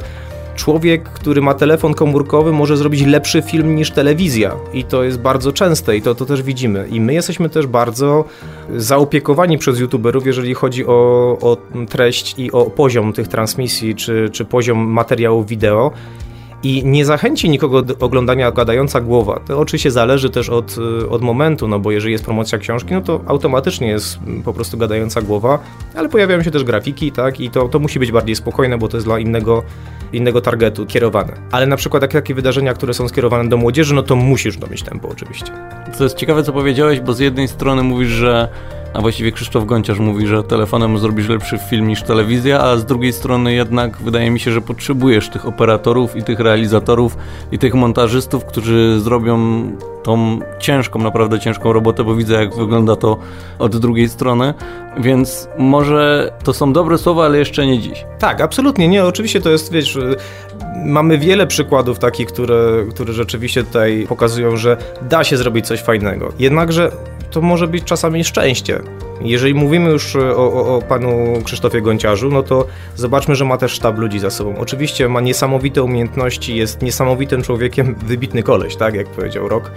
człowiek, 0.56 1.04
który 1.04 1.42
ma 1.42 1.54
telefon 1.54 1.94
komórkowy, 1.94 2.52
może 2.52 2.78
zrobić 2.78 3.06
lepszy 3.06 3.42
film 3.42 3.76
niż 3.76 3.92
telewizja. 3.92 4.56
I 4.74 4.84
to 4.84 5.04
jest 5.04 5.20
bardzo 5.20 5.52
częste 5.52 5.98
i 5.98 6.02
to, 6.02 6.16
to 6.16 6.26
też 6.26 6.44
widzimy. 6.44 6.88
I 6.92 7.02
my 7.02 7.14
jesteśmy 7.14 7.50
też 7.50 7.68
bardzo 7.68 8.26
zaopiekowani 8.76 9.58
przez 9.58 9.80
youtuberów, 9.80 10.26
jeżeli 10.26 10.54
chodzi 10.54 10.86
o, 10.86 11.38
o 11.42 11.58
treść 11.90 12.36
i 12.38 12.52
o 12.52 12.66
poziom 12.66 13.14
tych 13.14 13.28
transmisji, 13.28 13.96
czy, 13.96 14.30
czy 14.32 14.46
poziom 14.46 14.78
materiałów 14.78 15.48
wideo 15.48 15.92
i 16.66 16.86
nie 16.86 17.06
zachęci 17.06 17.50
nikogo 17.50 17.82
do 17.82 18.06
oglądania 18.06 18.52
gadająca 18.52 19.02
głowa. 19.02 19.40
To 19.48 19.60
oczywiście 19.60 19.92
zależy 19.92 20.30
też 20.30 20.50
od, 20.50 20.76
od 21.10 21.22
momentu, 21.22 21.68
no 21.68 21.80
bo 21.80 21.92
jeżeli 21.92 22.12
jest 22.12 22.26
promocja 22.26 22.58
książki, 22.58 22.94
no 22.94 23.02
to 23.02 23.22
automatycznie 23.26 23.88
jest 23.88 24.20
po 24.46 24.54
prostu 24.54 24.78
gadająca 24.78 25.22
głowa, 25.22 25.60
ale 25.96 26.10
pojawiają 26.10 26.44
się 26.44 26.52
też 26.52 26.64
grafiki, 26.64 27.12
tak, 27.12 27.40
i 27.40 27.50
to, 27.50 27.68
to 27.68 27.80
musi 27.80 28.00
być 28.00 28.12
bardziej 28.12 28.36
spokojne, 28.36 28.78
bo 28.78 28.88
to 28.88 28.98
jest 28.98 29.08
dla 29.08 29.20
innego, 29.20 29.64
innego 30.14 30.42
targetu 30.42 30.86
kierowane. 30.86 31.34
Ale 31.52 31.68
na 31.68 31.78
przykład 31.78 32.02
jak 32.02 32.12
takie 32.12 32.36
wydarzenia, 32.36 32.74
które 32.74 32.94
są 32.94 33.08
skierowane 33.08 33.50
do 33.50 33.58
młodzieży, 33.58 33.94
no 33.94 34.04
to 34.04 34.16
musisz 34.16 34.58
domieć 34.58 34.84
tempo 34.84 35.10
oczywiście. 35.10 35.52
To 35.98 36.04
jest 36.04 36.18
ciekawe, 36.18 36.44
co 36.44 36.54
powiedziałeś, 36.54 37.00
bo 37.00 37.14
z 37.14 37.20
jednej 37.20 37.48
strony 37.48 37.84
mówisz, 37.84 38.10
że 38.10 38.48
a 38.96 39.02
właściwie 39.02 39.32
Krzysztof 39.32 39.66
Gonciarz 39.66 40.00
mówi, 40.00 40.28
że 40.28 40.44
telefonem 40.44 40.98
zrobisz 40.98 41.30
lepszy 41.30 41.58
film 41.58 41.88
niż 41.88 42.04
telewizja, 42.04 42.62
a 42.62 42.78
z 42.78 42.86
drugiej 42.86 43.14
strony 43.14 43.54
jednak 43.54 43.98
wydaje 43.98 44.32
mi 44.32 44.40
się, 44.40 44.52
że 44.52 44.62
potrzebujesz 44.62 45.30
tych 45.30 45.46
operatorów 45.46 46.16
i 46.16 46.24
tych 46.24 46.40
realizatorów 46.40 47.18
i 47.52 47.60
tych 47.60 47.74
montażystów, 47.74 48.46
którzy 48.46 49.00
zrobią 49.00 49.38
tą 50.04 50.40
ciężką, 50.60 51.00
naprawdę 51.00 51.40
ciężką 51.40 51.74
robotę, 51.74 52.04
bo 52.04 52.16
widzę 52.16 52.34
jak 52.34 52.56
wygląda 52.56 52.96
to 52.96 53.18
od 53.60 53.78
drugiej 53.78 54.10
strony, 54.10 54.54
więc 54.98 55.48
może 55.58 56.34
to 56.44 56.54
są 56.54 56.74
dobre 56.74 56.98
słowa, 56.98 57.26
ale 57.26 57.38
jeszcze 57.38 57.68
nie 57.68 57.80
dziś. 57.80 58.06
Tak, 58.20 58.42
absolutnie, 58.42 58.88
nie, 58.88 59.06
oczywiście 59.06 59.42
to 59.42 59.50
jest, 59.50 59.72
wiesz, 59.72 59.98
mamy 60.86 61.18
wiele 61.18 61.48
przykładów 61.48 62.00
takich, 62.00 62.28
które, 62.28 62.86
które 62.90 63.14
rzeczywiście 63.14 63.64
tutaj 63.64 64.06
pokazują, 64.10 64.58
że 64.58 64.78
da 65.02 65.24
się 65.24 65.38
zrobić 65.38 65.68
coś 65.68 65.82
fajnego. 65.82 66.34
Jednakże 66.40 66.92
to 67.36 67.42
może 67.42 67.68
być 67.68 67.84
czasami 67.84 68.24
szczęście. 68.24 68.80
Jeżeli 69.22 69.54
mówimy 69.54 69.90
już 69.90 70.16
o, 70.16 70.54
o, 70.54 70.76
o, 70.76 70.82
panu 70.82 71.42
Krzysztofie 71.44 71.82
Gonciarzu, 71.82 72.30
no 72.30 72.44
to 72.44 72.68
zobaczmy, 72.96 73.36
że 73.36 73.46
ma 73.46 73.58
też 73.58 73.72
sztab 73.72 73.98
ludzi 73.98 74.20
za 74.20 74.30
sobą. 74.30 74.58
Oczywiście 74.58 75.10
ma 75.10 75.22
niesamowite 75.22 75.84
umiejętności, 75.84 76.56
jest 76.56 76.82
niesamowitym 76.82 77.42
człowiekiem, 77.44 77.96
wybitny 77.96 78.44
koleś, 78.44 78.76
tak 78.76 78.96
jak 78.96 79.08
powiedział 79.08 79.48
Rok 79.48 79.72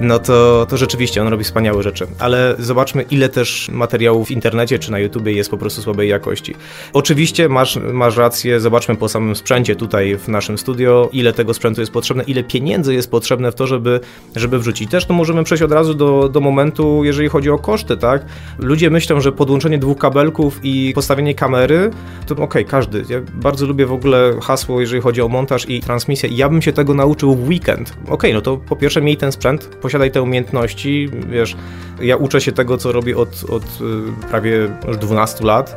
no 0.00 0.18
to, 0.18 0.66
to 0.68 0.76
rzeczywiście 0.76 1.22
on 1.22 1.28
robi 1.28 1.44
wspaniałe 1.44 1.82
rzeczy. 1.82 2.06
Ale 2.18 2.54
zobaczmy, 2.58 3.02
ile 3.02 3.28
też 3.28 3.68
materiałów 3.72 4.28
w 4.28 4.30
internecie 4.30 4.78
czy 4.78 4.90
na 4.90 4.98
YouTubie 4.98 5.32
jest 5.32 5.50
po 5.50 5.58
prostu 5.58 5.82
słabej 5.82 6.08
jakości. 6.08 6.54
Oczywiście 6.92 7.48
masz, 7.48 7.78
masz 7.92 8.16
rację, 8.16 8.60
zobaczmy 8.60 8.96
po 8.96 9.08
samym 9.08 9.36
sprzęcie 9.36 9.76
tutaj 9.76 10.18
w 10.18 10.28
naszym 10.28 10.58
studio, 10.58 11.08
ile 11.12 11.32
tego 11.32 11.54
sprzętu 11.54 11.80
jest 11.80 11.92
potrzebne, 11.92 12.24
ile 12.24 12.44
pieniędzy 12.44 12.94
jest 12.94 13.10
potrzebne 13.10 13.52
w 13.52 13.54
to, 13.54 13.66
żeby, 13.66 14.00
żeby 14.36 14.58
wrzucić. 14.58 14.90
Też 14.90 15.06
to 15.06 15.14
możemy 15.14 15.44
przejść 15.44 15.62
od 15.62 15.72
razu 15.72 15.94
do, 15.94 16.28
do 16.28 16.40
momentu, 16.40 17.04
jeżeli 17.04 17.28
chodzi 17.28 17.50
o 17.50 17.58
koszty, 17.58 17.96
tak? 17.96 18.26
Ludzie 18.58 18.90
myślą, 18.90 19.20
że 19.20 19.32
podłączenie 19.32 19.78
dwóch 19.78 19.98
kabelków 19.98 20.60
i 20.62 20.92
postawienie 20.94 21.34
kamery, 21.34 21.90
to 22.26 22.34
okej, 22.34 22.44
okay, 22.44 22.64
każdy. 22.64 23.04
Ja 23.08 23.20
bardzo 23.34 23.66
lubię 23.66 23.86
w 23.86 23.92
ogóle 23.92 24.34
hasło, 24.42 24.80
jeżeli 24.80 25.02
chodzi 25.02 25.22
o 25.22 25.28
montaż 25.28 25.68
i 25.68 25.80
transmisję. 25.80 26.28
Ja 26.32 26.48
bym 26.48 26.62
się 26.62 26.72
tego 26.72 26.94
nauczył 26.94 27.34
w 27.34 27.48
weekend. 27.48 27.90
Okej, 28.02 28.12
okay, 28.14 28.32
no 28.34 28.40
to 28.40 28.56
po 28.56 28.76
pierwsze 28.76 29.02
miej 29.02 29.16
ten 29.16 29.32
sprzęt, 29.32 29.77
posiadaj 29.82 30.10
te 30.10 30.22
umiejętności. 30.22 31.08
Wiesz, 31.30 31.56
ja 32.00 32.16
uczę 32.16 32.40
się 32.40 32.52
tego, 32.52 32.78
co 32.78 32.92
robię 32.92 33.16
od, 33.16 33.44
od 33.50 33.62
y, 33.64 34.26
prawie 34.30 34.68
już 34.88 34.96
12 34.96 35.44
lat 35.44 35.76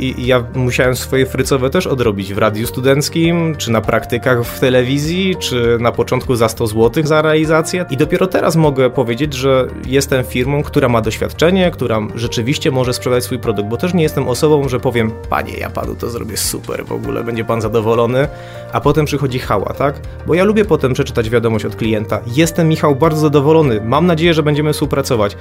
i, 0.00 0.26
ja 0.26 0.44
musiałem 0.54 0.96
swoje 0.96 1.26
frycowe 1.26 1.70
też 1.70 1.86
odrobić 1.86 2.34
w 2.34 2.38
radiu 2.38 2.66
studenckim, 2.66 3.56
czy 3.56 3.70
na 3.70 3.80
praktykach 3.80 4.44
w 4.44 4.60
telewizji, 4.60 5.36
czy 5.36 5.78
na 5.80 5.92
początku 5.92 6.36
za 6.36 6.48
100 6.48 6.66
zł 6.66 7.06
za 7.06 7.22
realizację. 7.22 7.84
I 7.90 7.96
dopiero 7.96 8.26
teraz 8.26 8.56
mogę 8.56 8.90
powiedzieć, 8.90 9.34
że 9.34 9.66
jestem 9.86 10.24
firmą, 10.24 10.62
która 10.62 10.88
ma 10.88 11.00
doświadczenie, 11.00 11.70
która 11.70 12.00
rzeczywiście 12.14 12.70
może 12.70 12.92
sprzedać 12.92 13.24
swój 13.24 13.38
produkt, 13.38 13.68
bo 13.68 13.76
też 13.76 13.94
nie 13.94 14.02
jestem 14.02 14.28
osobą, 14.28 14.68
że 14.68 14.80
powiem, 14.80 15.10
panie, 15.28 15.52
ja 15.58 15.70
panu 15.70 15.94
to 15.94 16.10
zrobię 16.10 16.36
super, 16.36 16.84
w 16.84 16.92
ogóle 16.92 17.24
będzie 17.24 17.44
pan 17.44 17.60
zadowolony, 17.60 18.28
a 18.72 18.80
potem 18.80 19.04
przychodzi 19.04 19.38
hała, 19.38 19.74
tak? 19.74 20.00
Bo 20.26 20.34
ja 20.34 20.44
lubię 20.44 20.64
potem 20.64 20.94
przeczytać 20.94 21.30
wiadomość 21.30 21.64
od 21.64 21.76
klienta. 21.76 22.20
Jestem, 22.26 22.68
Michał, 22.68 22.96
bardzo 22.96 23.20
zadowolony, 23.20 23.80
mam 23.84 24.06
nadzieję, 24.06 24.34
że 24.34 24.42
będziemy 24.42 24.72
współpracować. 24.72 25.36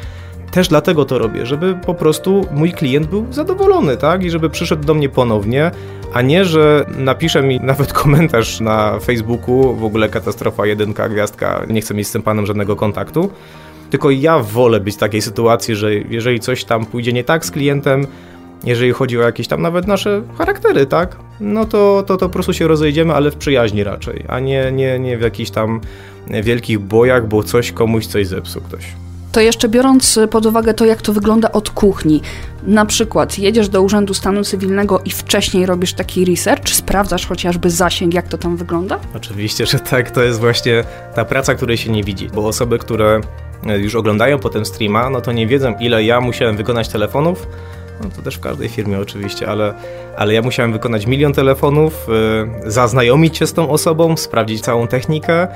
Też 0.52 0.68
dlatego 0.68 1.06
to 1.06 1.18
robię, 1.18 1.46
żeby 1.46 1.76
po 1.86 1.94
prostu 1.94 2.46
mój 2.52 2.72
klient 2.72 3.08
był 3.08 3.26
zadowolony, 3.32 3.98
tak? 3.98 4.24
I 4.24 4.30
żeby 4.30 4.50
przyszedł 4.50 4.84
do 4.84 4.94
mnie 4.94 5.10
ponownie, 5.10 5.72
a 6.14 6.22
nie, 6.22 6.46
że 6.46 6.86
napisze 6.98 7.44
mi 7.44 7.60
nawet 7.60 7.94
komentarz 7.94 8.60
na 8.60 9.00
Facebooku, 9.00 9.76
w 9.76 9.84
ogóle 9.84 10.10
katastrofa, 10.10 10.66
jedynka, 10.66 11.10
gwiazdka, 11.10 11.66
nie 11.70 11.82
chcę 11.82 11.94
mieć 11.94 12.08
z 12.08 12.12
tym 12.12 12.22
panem 12.22 12.46
żadnego 12.46 12.76
kontaktu. 12.76 13.30
Tylko 13.90 14.12
ja 14.12 14.40
wolę 14.40 14.80
być 14.80 14.96
w 14.96 14.98
takiej 14.98 15.22
sytuacji, 15.22 15.76
że 15.76 15.96
jeżeli 15.96 16.40
coś 16.40 16.64
tam 16.64 16.86
pójdzie 16.86 17.14
nie 17.14 17.24
tak 17.24 17.46
z 17.46 17.52
klientem, 17.52 18.08
jeżeli 18.64 18.92
chodzi 18.92 19.20
o 19.20 19.22
jakieś 19.22 19.48
tam 19.48 19.62
nawet 19.62 19.88
nasze 19.88 20.22
charaktery, 20.38 20.86
tak? 20.86 21.18
No 21.40 21.66
to, 21.66 22.04
to, 22.08 22.18
to 22.18 22.26
po 22.26 22.34
prostu 22.34 22.54
się 22.54 22.68
rozejdziemy, 22.68 23.14
ale 23.14 23.32
w 23.32 23.36
przyjaźni 23.36 23.84
raczej, 23.84 24.26
a 24.28 24.40
nie, 24.40 24.72
nie, 24.72 25.00
nie 25.00 25.18
w 25.18 25.22
jakichś 25.22 25.52
tam 25.52 25.82
wielkich 26.44 26.80
bojach, 26.80 27.28
bo 27.28 27.44
coś 27.44 27.72
komuś 27.72 28.06
coś 28.06 28.28
zepsuł 28.28 28.62
ktoś. 28.62 28.86
To 29.32 29.42
jeszcze 29.42 29.70
biorąc 29.70 30.20
pod 30.32 30.46
uwagę 30.46 30.74
to, 30.74 30.86
jak 30.86 31.02
to 31.02 31.13
wygląda 31.13 31.52
od 31.52 31.70
kuchni, 31.70 32.22
na 32.63 32.86
przykład 32.86 33.39
jedziesz 33.39 33.70
do 33.70 33.82
Urzędu 33.82 34.13
Stanu 34.13 34.44
Cywilnego 34.44 35.00
i 35.06 35.12
wcześniej 35.12 35.65
robisz 35.65 35.94
taki 35.94 36.26
research, 36.26 36.70
sprawdzasz 36.70 37.28
chociażby 37.28 37.70
zasięg, 37.70 38.13
jak 38.13 38.28
to 38.28 38.38
tam 38.38 38.58
wygląda? 38.58 39.00
Oczywiście, 39.15 39.65
że 39.65 39.80
tak. 39.80 40.12
To 40.12 40.24
jest 40.24 40.39
właśnie 40.39 40.84
ta 41.15 41.26
praca, 41.26 41.56
której 41.56 41.78
się 41.78 41.92
nie 41.92 42.04
widzi, 42.04 42.30
bo 42.34 42.48
osoby, 42.48 42.80
które 42.80 43.22
już 43.78 43.96
oglądają 43.96 44.39
potem 44.39 44.65
streama, 44.65 45.10
no 45.10 45.22
to 45.22 45.32
nie 45.32 45.48
wiedzą, 45.48 45.76
ile 45.80 46.04
ja 46.04 46.22
musiałem 46.22 46.58
wykonać 46.58 46.89
telefonów, 46.89 47.48
no 48.04 48.10
to 48.15 48.22
też 48.22 48.36
w 48.36 48.39
każdej 48.39 48.70
firmie 48.70 49.00
oczywiście, 49.00 49.48
ale, 49.48 49.74
ale 50.18 50.34
ja 50.34 50.42
musiałem 50.42 50.74
wykonać 50.74 51.06
milion 51.06 51.34
telefonów, 51.34 52.08
yy, 52.63 52.72
zaznajomić 52.72 53.38
się 53.38 53.48
z 53.48 53.54
tą 53.54 53.70
osobą, 53.70 54.18
sprawdzić 54.18 54.62
całą 54.62 54.88
technikę, 54.88 55.48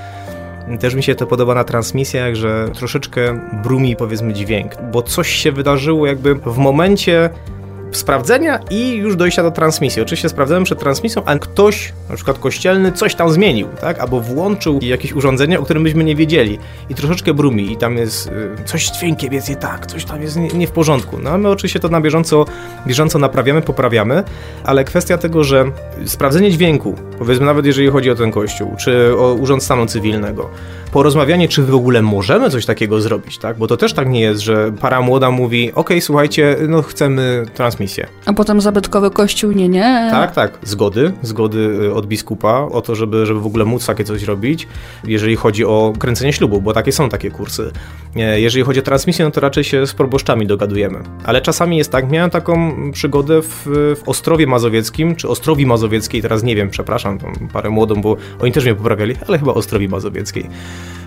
też 0.79 0.95
mi 0.95 1.03
się 1.03 1.15
to 1.15 1.27
podoba 1.27 1.55
na 1.55 1.63
transmisjach, 1.63 2.35
że 2.35 2.69
troszeczkę 2.73 3.39
brumi 3.63 3.95
powiedzmy 3.95 4.33
dźwięk, 4.33 4.71
bo 4.91 5.01
coś 5.01 5.29
się 5.29 5.51
wydarzyło 5.51 6.07
jakby 6.07 6.35
w 6.35 6.57
momencie 6.57 7.29
sprawdzenia 7.97 8.59
i 8.69 8.95
już 8.95 9.15
dojścia 9.15 9.43
do 9.43 9.51
transmisji. 9.51 10.01
Oczywiście 10.01 10.29
sprawdzałem 10.29 10.63
przed 10.63 10.79
transmisją, 10.79 11.21
a 11.25 11.35
ktoś, 11.35 11.93
na 12.09 12.15
przykład 12.15 12.39
kościelny, 12.39 12.91
coś 12.91 13.15
tam 13.15 13.29
zmienił, 13.29 13.67
tak? 13.81 13.99
Albo 13.99 14.19
włączył 14.19 14.79
jakieś 14.81 15.13
urządzenie, 15.13 15.59
o 15.59 15.63
którym 15.63 15.83
byśmy 15.83 16.03
nie 16.03 16.15
wiedzieli 16.15 16.59
i 16.89 16.95
troszeczkę 16.95 17.33
brumi 17.33 17.71
i 17.71 17.77
tam 17.77 17.97
jest 17.97 18.27
y, 18.27 18.63
coś 18.65 18.87
z 18.87 18.91
dźwiękiem 18.91 19.33
jest 19.33 19.49
nie 19.49 19.55
tak, 19.55 19.87
coś 19.87 20.05
tam 20.05 20.21
jest 20.21 20.37
nie, 20.37 20.47
nie, 20.47 20.67
w 20.67 20.71
porządku. 20.71 21.17
No 21.23 21.29
a 21.29 21.37
my 21.37 21.49
oczywiście 21.49 21.79
to 21.79 21.89
na 21.89 22.01
bieżąco, 22.01 22.45
bieżąco 22.87 23.19
naprawiamy, 23.19 23.61
poprawiamy, 23.61 24.23
ale 24.63 24.83
kwestia 24.83 25.17
tego, 25.17 25.43
że 25.43 25.65
sprawdzenie 26.05 26.51
dźwięku, 26.51 26.95
powiedzmy 27.19 27.45
nawet 27.45 27.65
jeżeli 27.65 27.89
chodzi 27.89 28.11
o 28.11 28.15
ten 28.15 28.31
kościół, 28.31 28.75
czy 28.79 29.17
o 29.17 29.33
Urząd 29.33 29.63
Stanu 29.63 29.85
Cywilnego, 29.85 30.49
porozmawianie, 30.93 31.47
czy 31.47 31.63
w 31.63 31.75
ogóle 31.75 32.01
możemy 32.01 32.49
coś 32.49 32.65
takiego 32.65 33.01
zrobić, 33.01 33.37
tak? 33.37 33.57
Bo 33.57 33.67
to 33.67 33.77
też 33.77 33.93
tak 33.93 34.09
nie 34.09 34.21
jest, 34.21 34.41
że 34.41 34.71
para 34.81 35.01
młoda 35.01 35.31
mówi, 35.31 35.71
ok, 35.75 35.89
słuchajcie, 35.99 36.57
no 36.67 36.81
chcemy 36.81 37.45
transmisję. 37.53 38.07
A 38.25 38.33
potem 38.33 38.61
zabytkowy 38.61 39.11
kościół, 39.11 39.51
nie, 39.51 39.69
nie. 39.69 40.07
Tak, 40.11 40.31
tak, 40.31 40.57
zgody, 40.63 41.13
zgody 41.21 41.59
y, 41.59 41.93
od 41.93 42.07
biskupa 42.07 42.67
o 42.71 42.81
to, 42.81 42.95
żeby, 42.95 43.25
żeby 43.25 43.39
w 43.39 43.45
ogóle 43.45 43.65
móc 43.65 43.85
takie 43.85 44.03
coś 44.03 44.23
robić, 44.23 44.67
jeżeli 45.03 45.35
chodzi 45.35 45.65
o 45.65 45.93
kręcenie 45.99 46.33
ślubu, 46.33 46.61
bo 46.61 46.73
takie 46.73 46.91
są 46.91 47.09
takie 47.09 47.31
kursy. 47.31 47.71
Jeżeli 48.15 48.63
chodzi 48.63 48.79
o 48.79 48.83
transmisję, 48.83 49.25
no 49.25 49.31
to 49.31 49.41
raczej 49.41 49.63
się 49.63 49.87
z 49.87 49.93
proboszczami 49.93 50.47
dogadujemy. 50.47 50.99
Ale 51.25 51.41
czasami 51.41 51.77
jest 51.77 51.91
tak, 51.91 52.11
miałem 52.11 52.29
taką 52.29 52.73
przygodę 52.91 53.41
w, 53.41 53.63
w 53.95 54.09
Ostrowie 54.09 54.47
Mazowieckim, 54.47 55.15
czy 55.15 55.29
Ostrowi 55.29 55.65
Mazowieckiej, 55.65 56.21
teraz 56.21 56.43
nie 56.43 56.55
wiem, 56.55 56.69
przepraszam, 56.69 57.19
parę 57.53 57.69
młodą, 57.69 58.01
bo 58.01 58.17
oni 58.41 58.51
też 58.51 58.63
mnie 58.63 58.75
poprawiali, 58.75 59.15
ale 59.27 59.39
chyba 59.39 59.53
Ostrowi 59.53 59.89
Mazowieckiej. 59.89 60.49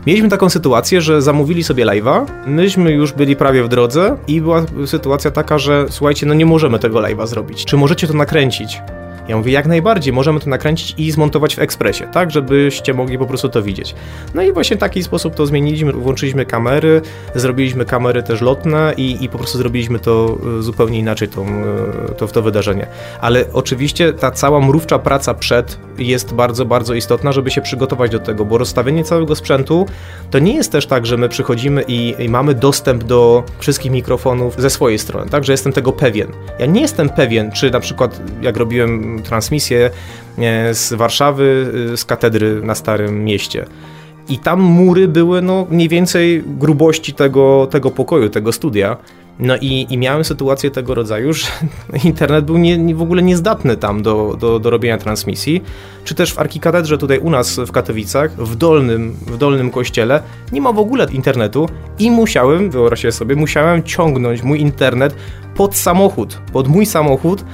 Mieliśmy 0.06 0.28
taką 0.28 0.50
sytuację, 0.50 1.00
że 1.00 1.22
zamówili 1.22 1.64
sobie 1.64 1.86
live'a, 1.86 2.26
myśmy 2.46 2.92
już 2.92 3.12
byli 3.12 3.36
prawie 3.36 3.62
w 3.62 3.68
drodze 3.68 4.16
i 4.28 4.40
była 4.40 4.62
sytuacja 4.86 5.30
taka, 5.30 5.58
że 5.58 5.86
słuchajcie, 5.90 6.26
no 6.26 6.34
nie 6.34 6.46
możemy 6.46 6.78
tego 6.78 6.98
live'a 6.98 7.26
zrobić. 7.26 7.64
Czy 7.64 7.76
możecie 7.76 8.06
to 8.06 8.14
nakręcić? 8.14 8.82
Ja 9.28 9.36
mówię, 9.36 9.52
jak 9.52 9.66
najbardziej, 9.66 10.12
możemy 10.12 10.40
to 10.40 10.50
nakręcić 10.50 10.94
i 10.98 11.10
zmontować 11.10 11.56
w 11.56 11.58
ekspresie, 11.58 12.06
tak, 12.12 12.30
żebyście 12.30 12.94
mogli 12.94 13.18
po 13.18 13.26
prostu 13.26 13.48
to 13.48 13.62
widzieć. 13.62 13.94
No 14.34 14.42
i 14.42 14.52
właśnie 14.52 14.76
w 14.76 14.80
taki 14.80 15.02
sposób 15.02 15.34
to 15.34 15.46
zmieniliśmy, 15.46 15.92
włączyliśmy 15.92 16.46
kamery, 16.46 17.02
zrobiliśmy 17.34 17.84
kamery 17.84 18.22
też 18.22 18.40
lotne 18.40 18.94
i, 18.96 19.24
i 19.24 19.28
po 19.28 19.38
prostu 19.38 19.58
zrobiliśmy 19.58 19.98
to 19.98 20.38
e, 20.58 20.62
zupełnie 20.62 20.98
inaczej, 20.98 21.28
to, 21.28 21.42
e, 21.42 22.14
to, 22.14 22.26
to 22.26 22.42
wydarzenie. 22.42 22.86
Ale 23.20 23.44
oczywiście 23.52 24.12
ta 24.12 24.30
cała 24.30 24.60
mrówcza 24.60 24.98
praca 24.98 25.34
przed 25.34 25.78
jest 25.98 26.34
bardzo, 26.34 26.64
bardzo 26.64 26.94
istotna, 26.94 27.32
żeby 27.32 27.50
się 27.50 27.60
przygotować 27.60 28.10
do 28.10 28.18
tego, 28.18 28.44
bo 28.44 28.58
rozstawienie 28.58 29.04
całego 29.04 29.36
sprzętu 29.36 29.86
to 30.30 30.38
nie 30.38 30.54
jest 30.54 30.72
też 30.72 30.86
tak, 30.86 31.06
że 31.06 31.16
my 31.16 31.28
przychodzimy 31.28 31.84
i, 31.88 32.14
i 32.18 32.28
mamy 32.28 32.54
dostęp 32.54 33.04
do 33.04 33.44
wszystkich 33.58 33.92
mikrofonów 33.92 34.54
ze 34.58 34.70
swojej 34.70 34.98
strony, 34.98 35.30
tak, 35.30 35.44
że 35.44 35.52
jestem 35.52 35.72
tego 35.72 35.92
pewien. 35.92 36.28
Ja 36.58 36.66
nie 36.66 36.80
jestem 36.80 37.08
pewien, 37.08 37.52
czy 37.52 37.70
na 37.70 37.80
przykład 37.80 38.20
jak 38.42 38.56
robiłem 38.56 39.15
transmisję 39.22 39.90
e, 40.38 40.74
z 40.74 40.92
Warszawy, 40.92 41.72
e, 41.92 41.96
z 41.96 42.04
katedry 42.04 42.60
na 42.62 42.74
Starym 42.74 43.24
Mieście. 43.24 43.66
I 44.28 44.38
tam 44.38 44.60
mury 44.60 45.08
były 45.08 45.42
no, 45.42 45.66
mniej 45.70 45.88
więcej 45.88 46.42
grubości 46.46 47.14
tego, 47.14 47.68
tego 47.70 47.90
pokoju, 47.90 48.28
tego 48.28 48.52
studia. 48.52 48.96
No 49.38 49.56
i, 49.56 49.86
i 49.90 49.98
miałem 49.98 50.24
sytuację 50.24 50.70
tego 50.70 50.94
rodzaju, 50.94 51.32
że 51.32 51.46
internet 52.04 52.44
był 52.44 52.58
nie, 52.58 52.78
nie, 52.78 52.94
w 52.94 53.02
ogóle 53.02 53.22
niezdatny 53.22 53.76
tam 53.76 54.02
do, 54.02 54.36
do, 54.40 54.58
do 54.58 54.70
robienia 54.70 54.98
transmisji. 54.98 55.62
Czy 56.04 56.14
też 56.14 56.32
w 56.32 56.38
arkikatedrze 56.38 56.98
tutaj 56.98 57.18
u 57.18 57.30
nas 57.30 57.56
w 57.56 57.72
Katowicach, 57.72 58.32
w 58.32 58.56
dolnym, 58.56 59.16
w 59.26 59.38
dolnym 59.38 59.70
kościele, 59.70 60.22
nie 60.52 60.60
ma 60.60 60.72
w 60.72 60.78
ogóle 60.78 61.06
internetu 61.12 61.68
i 61.98 62.10
musiałem, 62.10 62.70
wyobraźcie 62.70 63.12
sobie, 63.12 63.36
musiałem 63.36 63.82
ciągnąć 63.82 64.42
mój 64.42 64.60
internet 64.60 65.16
pod 65.54 65.76
samochód, 65.76 66.40
pod 66.52 66.68
mój 66.68 66.86
samochód, 66.86 67.44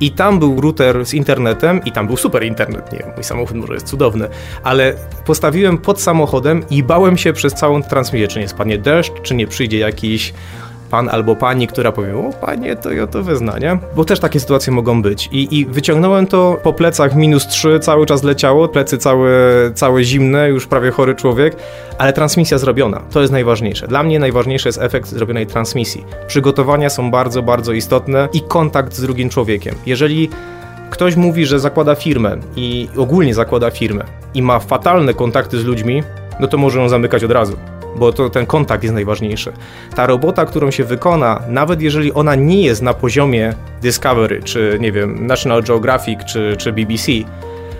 i 0.00 0.10
tam 0.10 0.38
był 0.38 0.60
router 0.60 1.06
z 1.06 1.14
internetem 1.14 1.80
i 1.84 1.92
tam 1.92 2.06
był 2.06 2.16
super 2.16 2.42
internet. 2.42 2.92
Nie, 2.92 3.12
mój 3.14 3.24
samochód 3.24 3.56
może 3.56 3.74
jest 3.74 3.86
cudowny, 3.86 4.28
ale 4.62 4.94
postawiłem 5.24 5.78
pod 5.78 6.00
samochodem 6.00 6.62
i 6.70 6.82
bałem 6.82 7.18
się 7.18 7.32
przez 7.32 7.54
całą 7.54 7.82
transmisję, 7.82 8.28
czy 8.28 8.38
nie 8.38 8.48
spadnie 8.48 8.78
deszcz, 8.78 9.12
czy 9.22 9.34
nie 9.34 9.46
przyjdzie 9.46 9.78
jakiś 9.78 10.32
pan 10.90 11.08
albo 11.08 11.36
pani, 11.36 11.66
która 11.66 11.92
powie, 11.92 12.16
o 12.16 12.30
panie, 12.40 12.76
to 12.76 12.92
ja 12.92 13.06
to 13.06 13.22
wyznanie, 13.22 13.78
bo 13.96 14.04
też 14.04 14.20
takie 14.20 14.40
sytuacje 14.40 14.72
mogą 14.72 15.02
być. 15.02 15.28
I, 15.32 15.58
I 15.58 15.66
wyciągnąłem 15.66 16.26
to 16.26 16.56
po 16.62 16.72
plecach 16.72 17.14
minus 17.14 17.46
3, 17.46 17.80
cały 17.80 18.06
czas 18.06 18.22
leciało, 18.22 18.68
plecy 18.68 18.98
całe, 18.98 19.30
całe 19.74 20.04
zimne, 20.04 20.48
już 20.48 20.66
prawie 20.66 20.90
chory 20.90 21.14
człowiek, 21.14 21.56
ale 21.98 22.12
transmisja 22.12 22.58
zrobiona, 22.58 23.02
to 23.10 23.20
jest 23.20 23.32
najważniejsze. 23.32 23.88
Dla 23.88 24.02
mnie 24.02 24.18
najważniejszy 24.18 24.68
jest 24.68 24.82
efekt 24.82 25.08
zrobionej 25.08 25.46
transmisji. 25.46 26.04
Przygotowania 26.26 26.90
są 26.90 27.10
bardzo, 27.10 27.42
bardzo 27.42 27.72
istotne 27.72 28.28
i 28.32 28.40
kontakt 28.40 28.94
z 28.94 29.00
drugim 29.00 29.28
człowiekiem. 29.28 29.74
Jeżeli 29.86 30.28
ktoś 30.90 31.16
mówi, 31.16 31.46
że 31.46 31.60
zakłada 31.60 31.94
firmę 31.94 32.36
i 32.56 32.88
ogólnie 32.96 33.34
zakłada 33.34 33.70
firmę 33.70 34.04
i 34.34 34.42
ma 34.42 34.58
fatalne 34.58 35.14
kontakty 35.14 35.58
z 35.58 35.64
ludźmi, 35.64 36.02
no 36.40 36.46
to 36.46 36.58
może 36.58 36.80
ją 36.80 36.88
zamykać 36.88 37.24
od 37.24 37.30
razu 37.30 37.56
bo 37.96 38.12
to 38.12 38.30
ten 38.30 38.46
kontakt 38.46 38.82
jest 38.82 38.94
najważniejszy. 38.94 39.52
Ta 39.94 40.06
robota, 40.06 40.44
którą 40.44 40.70
się 40.70 40.84
wykona, 40.84 41.42
nawet 41.48 41.82
jeżeli 41.82 42.12
ona 42.12 42.34
nie 42.34 42.62
jest 42.62 42.82
na 42.82 42.94
poziomie 42.94 43.54
Discovery, 43.82 44.42
czy 44.42 44.78
nie 44.80 44.92
wiem, 44.92 45.26
National 45.26 45.62
Geographic, 45.62 46.24
czy, 46.24 46.56
czy 46.58 46.72
BBC, 46.72 47.12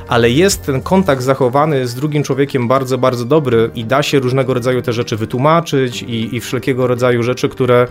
ale 0.09 0.31
jest 0.31 0.67
ten 0.67 0.83
kontakt 0.83 1.23
zachowany 1.23 1.87
z 1.87 1.95
drugim 1.95 2.23
człowiekiem 2.23 2.69
bardzo, 2.69 2.99
bardzo 2.99 3.25
dobry 3.25 3.71
i 3.75 3.85
da 3.85 4.03
się 4.03 4.19
różnego 4.19 4.55
rodzaju 4.55 4.83
te 4.83 4.93
rzeczy 4.93 5.17
wytłumaczyć 5.17 6.03
i, 6.03 6.37
i 6.37 6.41
wszelkiego 6.41 6.87
rodzaju 6.87 7.23
rzeczy, 7.23 7.49
które, 7.49 7.87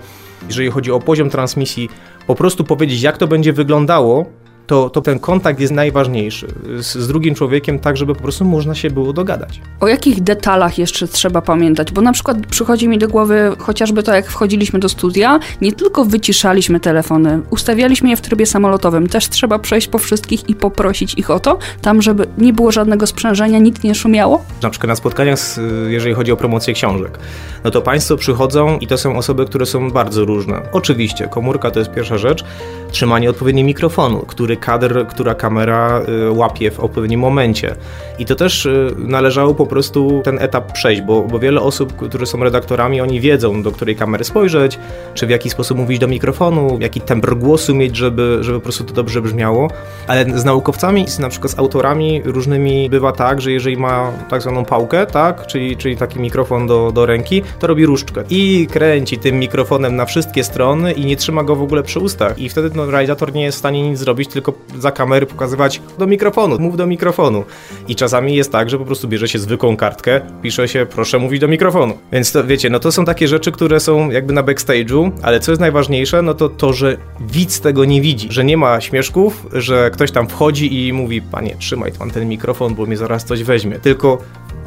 jeżeli 0.48 0.70
chodzi 0.70 0.92
o 0.92 1.00
poziom 1.00 1.30
transmisji, 1.30 1.90
po 2.28 2.36
prostu 2.36 2.64
powiedzieć, 2.64 3.02
jak 3.02 3.18
to 3.18 3.28
będzie 3.28 3.54
wyglądało, 3.54 4.26
to, 4.70 4.90
to 4.90 5.02
ten 5.02 5.20
kontakt 5.20 5.60
jest 5.60 5.74
najważniejszy 5.74 6.48
z, 6.80 6.86
z, 6.86 7.08
drugim 7.08 7.36
człowiekiem, 7.36 7.80
tak 7.80 7.98
żeby 7.98 8.16
po 8.16 8.22
prostu 8.22 8.46
można 8.46 8.76
się 8.76 8.90
było 8.90 9.14
dogadać. 9.14 9.62
O 9.80 9.88
jakich 9.88 10.22
detalach 10.22 10.78
jeszcze 10.78 11.08
trzeba 11.08 11.42
pamiętać? 11.42 11.92
Bo 11.92 12.02
na 12.02 12.14
przykład 12.14 12.38
przychodzi 12.48 12.88
mi 12.88 12.98
do 12.98 13.08
głowy 13.08 13.52
chociażby 13.60 14.04
to, 14.04 14.14
jak 14.14 14.26
wchodziliśmy 14.26 14.80
do 14.80 14.90
studia, 14.90 15.40
nie 15.62 15.72
tylko 15.72 16.06
wyciszaliśmy 16.06 16.80
telefony, 16.80 17.42
ustawialiśmy 17.50 18.10
je 18.10 18.16
w 18.16 18.22
trybie 18.22 18.46
samolotowym, 18.46 19.08
też 19.08 19.30
trzeba 19.30 19.60
przejść 19.60 19.88
po 19.88 19.98
wszystkich 19.98 20.50
i 20.50 20.56
poprosić 20.56 21.14
ich 21.14 21.30
o 21.30 21.40
to, 21.40 21.58
tam 21.82 22.02
żeby 22.02 22.28
nie 22.38 22.54
było 22.54 22.72
żadnego 22.72 23.08
sprzężenia, 23.08 23.60
nic 23.60 23.84
nie 23.84 23.96
szumiało? 23.96 24.46
Na 24.64 24.70
przykład 24.70 24.88
na 24.88 24.96
spotkaniach, 24.96 25.40
jeżeli 25.88 26.16
chodzi 26.16 26.32
o 26.32 26.38
promocję 26.38 26.74
książek, 26.74 27.20
no 27.64 27.72
to 27.72 27.82
państwo 27.82 28.18
przychodzą 28.18 28.78
i 28.78 28.88
to 28.88 28.98
są 28.98 29.18
osoby, 29.18 29.46
które 29.46 29.66
są 29.66 29.92
bardzo 29.92 30.26
różne. 30.26 30.62
Oczywiście, 30.72 31.28
komórka 31.28 31.72
to 31.72 31.80
jest 31.80 31.92
pierwsza 31.92 32.18
rzecz, 32.18 32.44
trzymanie 32.92 33.30
odpowiedniego 33.30 33.68
mikrofonu, 33.68 34.20
który 34.20 34.58
kadr, 34.60 35.08
która 35.08 35.36
kamera 35.36 36.02
y, 36.28 36.32
łapie 36.32 36.72
w 36.72 36.80
odpowiednim 36.80 37.20
momencie. 37.20 37.76
I 38.20 38.26
to 38.26 38.36
też 38.36 38.66
y, 38.66 38.96
należało 38.98 39.56
po 39.56 39.66
prostu 39.66 40.22
ten 40.24 40.40
etap 40.40 40.72
przejść, 40.72 41.02
bo, 41.02 41.22
bo 41.22 41.40
wiele 41.40 41.62
osób, 41.62 42.10
które 42.10 42.26
są 42.26 42.44
redaktorami, 42.44 43.02
oni 43.02 43.20
wiedzą, 43.20 43.64
do 43.64 43.72
której 43.72 43.96
kamery 43.96 44.24
spojrzeć, 44.24 44.80
czy 45.14 45.28
w 45.28 45.30
jaki 45.30 45.50
sposób 45.50 45.78
mówić 45.78 46.00
do 46.00 46.08
mikrofonu, 46.08 46.78
jaki 46.82 47.02
temper 47.02 47.38
głosu 47.38 47.76
mieć, 47.76 47.96
żeby, 47.96 48.38
żeby 48.42 48.60
po 48.60 48.64
prostu 48.64 48.84
to 48.84 48.94
dobrze 48.94 49.22
brzmiało. 49.22 49.70
Ale 50.08 50.40
z 50.40 50.46
naukowcami, 50.46 51.06
na 51.20 51.30
przykład 51.30 51.52
z 51.52 51.60
autorami 51.60 52.22
różnymi 52.26 52.90
bywa 52.90 53.12
tak, 53.12 53.42
że 53.42 53.52
jeżeli 53.52 53.78
ma 53.78 54.12
tak 54.30 54.42
zwaną 54.42 54.66
pałkę, 54.66 55.06
tak, 55.06 55.48
czyli, 55.48 55.78
czyli 55.78 55.98
taki 55.98 56.20
mikrofon 56.20 56.68
do, 56.68 56.92
do 56.92 57.06
ręki, 57.06 57.42
to 57.60 57.68
robi 57.68 57.86
różdżkę 57.86 58.24
i 58.30 58.68
kręci 58.72 59.18
tym 59.18 59.40
mikrofonem 59.40 59.96
na 59.96 60.06
wszystkie 60.06 60.44
strony 60.44 60.92
i 60.92 61.06
nie 61.06 61.16
trzyma 61.16 61.44
go 61.44 61.56
w 61.56 61.62
ogóle 61.62 61.84
przy 61.84 62.00
ustach. 62.00 62.40
I 62.40 62.50
wtedy 62.50 62.70
no, 62.76 62.92
realizator 62.92 63.34
nie 63.34 63.44
jest 63.44 63.58
w 63.58 63.60
stanie 63.60 63.90
nic 63.90 64.00
zrobić, 64.00 64.30
tylko 64.30 64.49
za 64.80 64.92
kamery 64.92 65.26
pokazywać 65.26 65.82
do 65.98 66.08
mikrofonu, 66.08 66.60
mów 66.60 66.78
do 66.78 66.88
mikrofonu. 66.88 67.44
I 67.88 67.96
czasami 67.96 68.36
jest 68.36 68.52
tak, 68.52 68.70
że 68.70 68.78
po 68.78 68.86
prostu 68.86 69.08
bierze 69.08 69.28
się 69.28 69.40
zwykłą 69.40 69.78
kartkę, 69.78 70.22
pisze 70.42 70.68
się 70.68 70.86
proszę 70.86 71.20
mówić 71.20 71.42
do 71.42 71.48
mikrofonu. 71.48 71.98
Więc 72.12 72.32
to 72.32 72.44
wiecie, 72.44 72.70
no 72.70 72.80
to 72.80 72.92
są 72.92 73.06
takie 73.06 73.28
rzeczy, 73.28 73.52
które 73.52 73.80
są 73.80 74.10
jakby 74.10 74.34
na 74.34 74.44
backstage'u, 74.44 75.12
ale 75.22 75.40
co 75.40 75.52
jest 75.52 75.62
najważniejsze, 75.62 76.22
no 76.22 76.34
to 76.34 76.50
to, 76.50 76.74
że 76.74 76.98
widz 77.20 77.62
tego 77.62 77.86
nie 77.86 78.02
widzi, 78.02 78.28
że 78.32 78.44
nie 78.44 78.58
ma 78.58 78.82
śmieszków, 78.82 79.48
że 79.54 79.92
ktoś 79.92 80.12
tam 80.12 80.28
wchodzi 80.28 80.88
i 80.88 80.94
mówi, 80.94 81.22
panie, 81.22 81.56
trzymaj 81.60 81.92
tam 81.92 82.12
ten 82.12 82.30
mikrofon, 82.30 82.76
bo 82.76 82.86
mnie 82.86 82.98
zaraz 82.98 83.26
coś 83.26 83.44
weźmie. 83.44 83.80
Tylko 83.80 84.18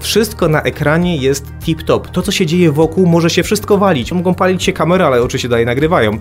wszystko 0.00 0.48
na 0.48 0.62
ekranie 0.62 1.16
jest 1.16 1.46
tip-top. 1.66 2.10
To, 2.12 2.22
co 2.22 2.32
się 2.32 2.46
dzieje 2.46 2.72
wokół, 2.72 3.06
może 3.06 3.30
się 3.30 3.42
wszystko 3.42 3.78
walić. 3.78 4.12
Mogą 4.12 4.34
palić 4.34 4.62
się 4.62 4.72
kamery, 4.72 5.04
ale 5.04 5.22
oczywiście 5.22 5.48
dalej 5.48 5.66
nagrywają. 5.66 6.18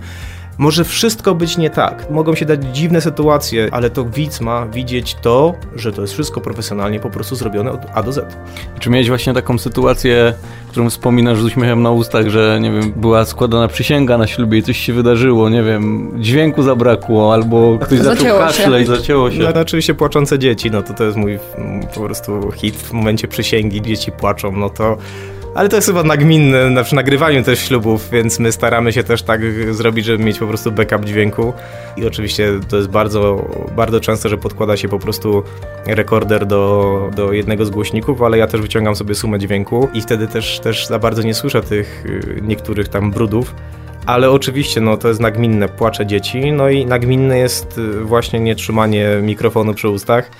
Może 0.58 0.84
wszystko 0.84 1.34
być 1.34 1.58
nie 1.58 1.70
tak. 1.70 2.10
Mogą 2.10 2.34
się 2.34 2.46
dać 2.46 2.64
dziwne 2.64 3.00
sytuacje, 3.00 3.68
ale 3.72 3.90
to 3.90 4.04
widz 4.04 4.40
ma 4.40 4.66
widzieć 4.66 5.14
to, 5.14 5.54
że 5.76 5.92
to 5.92 6.00
jest 6.02 6.14
wszystko 6.14 6.40
profesjonalnie 6.40 7.00
po 7.00 7.10
prostu 7.10 7.36
zrobione 7.36 7.72
od 7.72 7.80
A 7.94 8.02
do 8.02 8.12
Z. 8.12 8.36
Czy 8.78 8.90
miałeś 8.90 9.08
właśnie 9.08 9.34
taką 9.34 9.58
sytuację, 9.58 10.34
którą 10.68 10.90
wspominasz 10.90 11.38
z 11.38 11.44
uśmiechem 11.44 11.82
na 11.82 11.90
ustach, 11.90 12.28
że 12.28 12.58
nie 12.62 12.70
wiem, 12.70 12.92
była 12.96 13.24
składana 13.24 13.68
przysięga 13.68 14.18
na 14.18 14.26
ślubie 14.26 14.58
i 14.58 14.62
coś 14.62 14.78
się 14.78 14.92
wydarzyło, 14.92 15.48
nie 15.48 15.62
wiem, 15.62 16.12
dźwięku 16.22 16.62
zabrakło, 16.62 17.32
albo 17.34 17.78
ktoś 17.78 17.98
zaczął 17.98 18.38
kaszleć, 18.38 18.86
zacięło 18.86 19.30
się. 19.30 19.38
No, 19.54 19.60
oczywiście 19.60 19.94
płaczące 19.94 20.38
dzieci, 20.38 20.70
no 20.70 20.82
to 20.82 20.94
to 20.94 21.04
jest 21.04 21.16
mój 21.16 21.38
po 21.94 22.00
prostu 22.00 22.52
hit 22.52 22.76
w 22.76 22.92
momencie 22.92 23.28
przysięgi, 23.28 23.82
dzieci 23.82 24.12
płaczą, 24.12 24.52
no 24.52 24.70
to 24.70 24.96
ale 25.54 25.68
to 25.68 25.76
jest 25.76 25.88
chyba 25.88 26.02
nagminne 26.02 26.70
na 26.70 26.84
przy 26.84 26.94
nagrywaniu 26.94 27.42
też 27.42 27.58
ślubów, 27.58 28.10
więc 28.10 28.38
my 28.38 28.52
staramy 28.52 28.92
się 28.92 29.04
też 29.04 29.22
tak 29.22 29.40
zrobić, 29.70 30.06
żeby 30.06 30.24
mieć 30.24 30.38
po 30.38 30.46
prostu 30.46 30.72
backup 30.72 31.04
dźwięku. 31.04 31.52
I 31.96 32.06
oczywiście 32.06 32.48
to 32.68 32.76
jest 32.76 32.88
bardzo, 32.88 33.50
bardzo 33.76 34.00
często, 34.00 34.28
że 34.28 34.38
podkłada 34.38 34.76
się 34.76 34.88
po 34.88 34.98
prostu 34.98 35.42
rekorder 35.86 36.46
do, 36.46 37.10
do 37.16 37.32
jednego 37.32 37.64
z 37.64 37.70
głośników, 37.70 38.22
ale 38.22 38.38
ja 38.38 38.46
też 38.46 38.60
wyciągam 38.60 38.96
sobie 38.96 39.14
sumę 39.14 39.38
dźwięku 39.38 39.88
i 39.94 40.00
wtedy 40.00 40.28
też, 40.28 40.60
też 40.60 40.86
za 40.86 40.98
bardzo 40.98 41.22
nie 41.22 41.34
słyszę 41.34 41.62
tych 41.62 42.04
y, 42.06 42.40
niektórych 42.42 42.88
tam 42.88 43.10
brudów. 43.10 43.54
Ale 44.06 44.30
oczywiście 44.30 44.80
no, 44.80 44.96
to 44.96 45.08
jest 45.08 45.20
nagminne, 45.20 45.68
płacze 45.68 46.06
dzieci, 46.06 46.52
no 46.52 46.68
i 46.68 46.86
nagminne 46.86 47.38
jest 47.38 47.78
y, 47.78 48.04
właśnie 48.04 48.40
nietrzymanie 48.40 49.08
mikrofonu 49.22 49.74
przy 49.74 49.88
ustach 49.88 50.30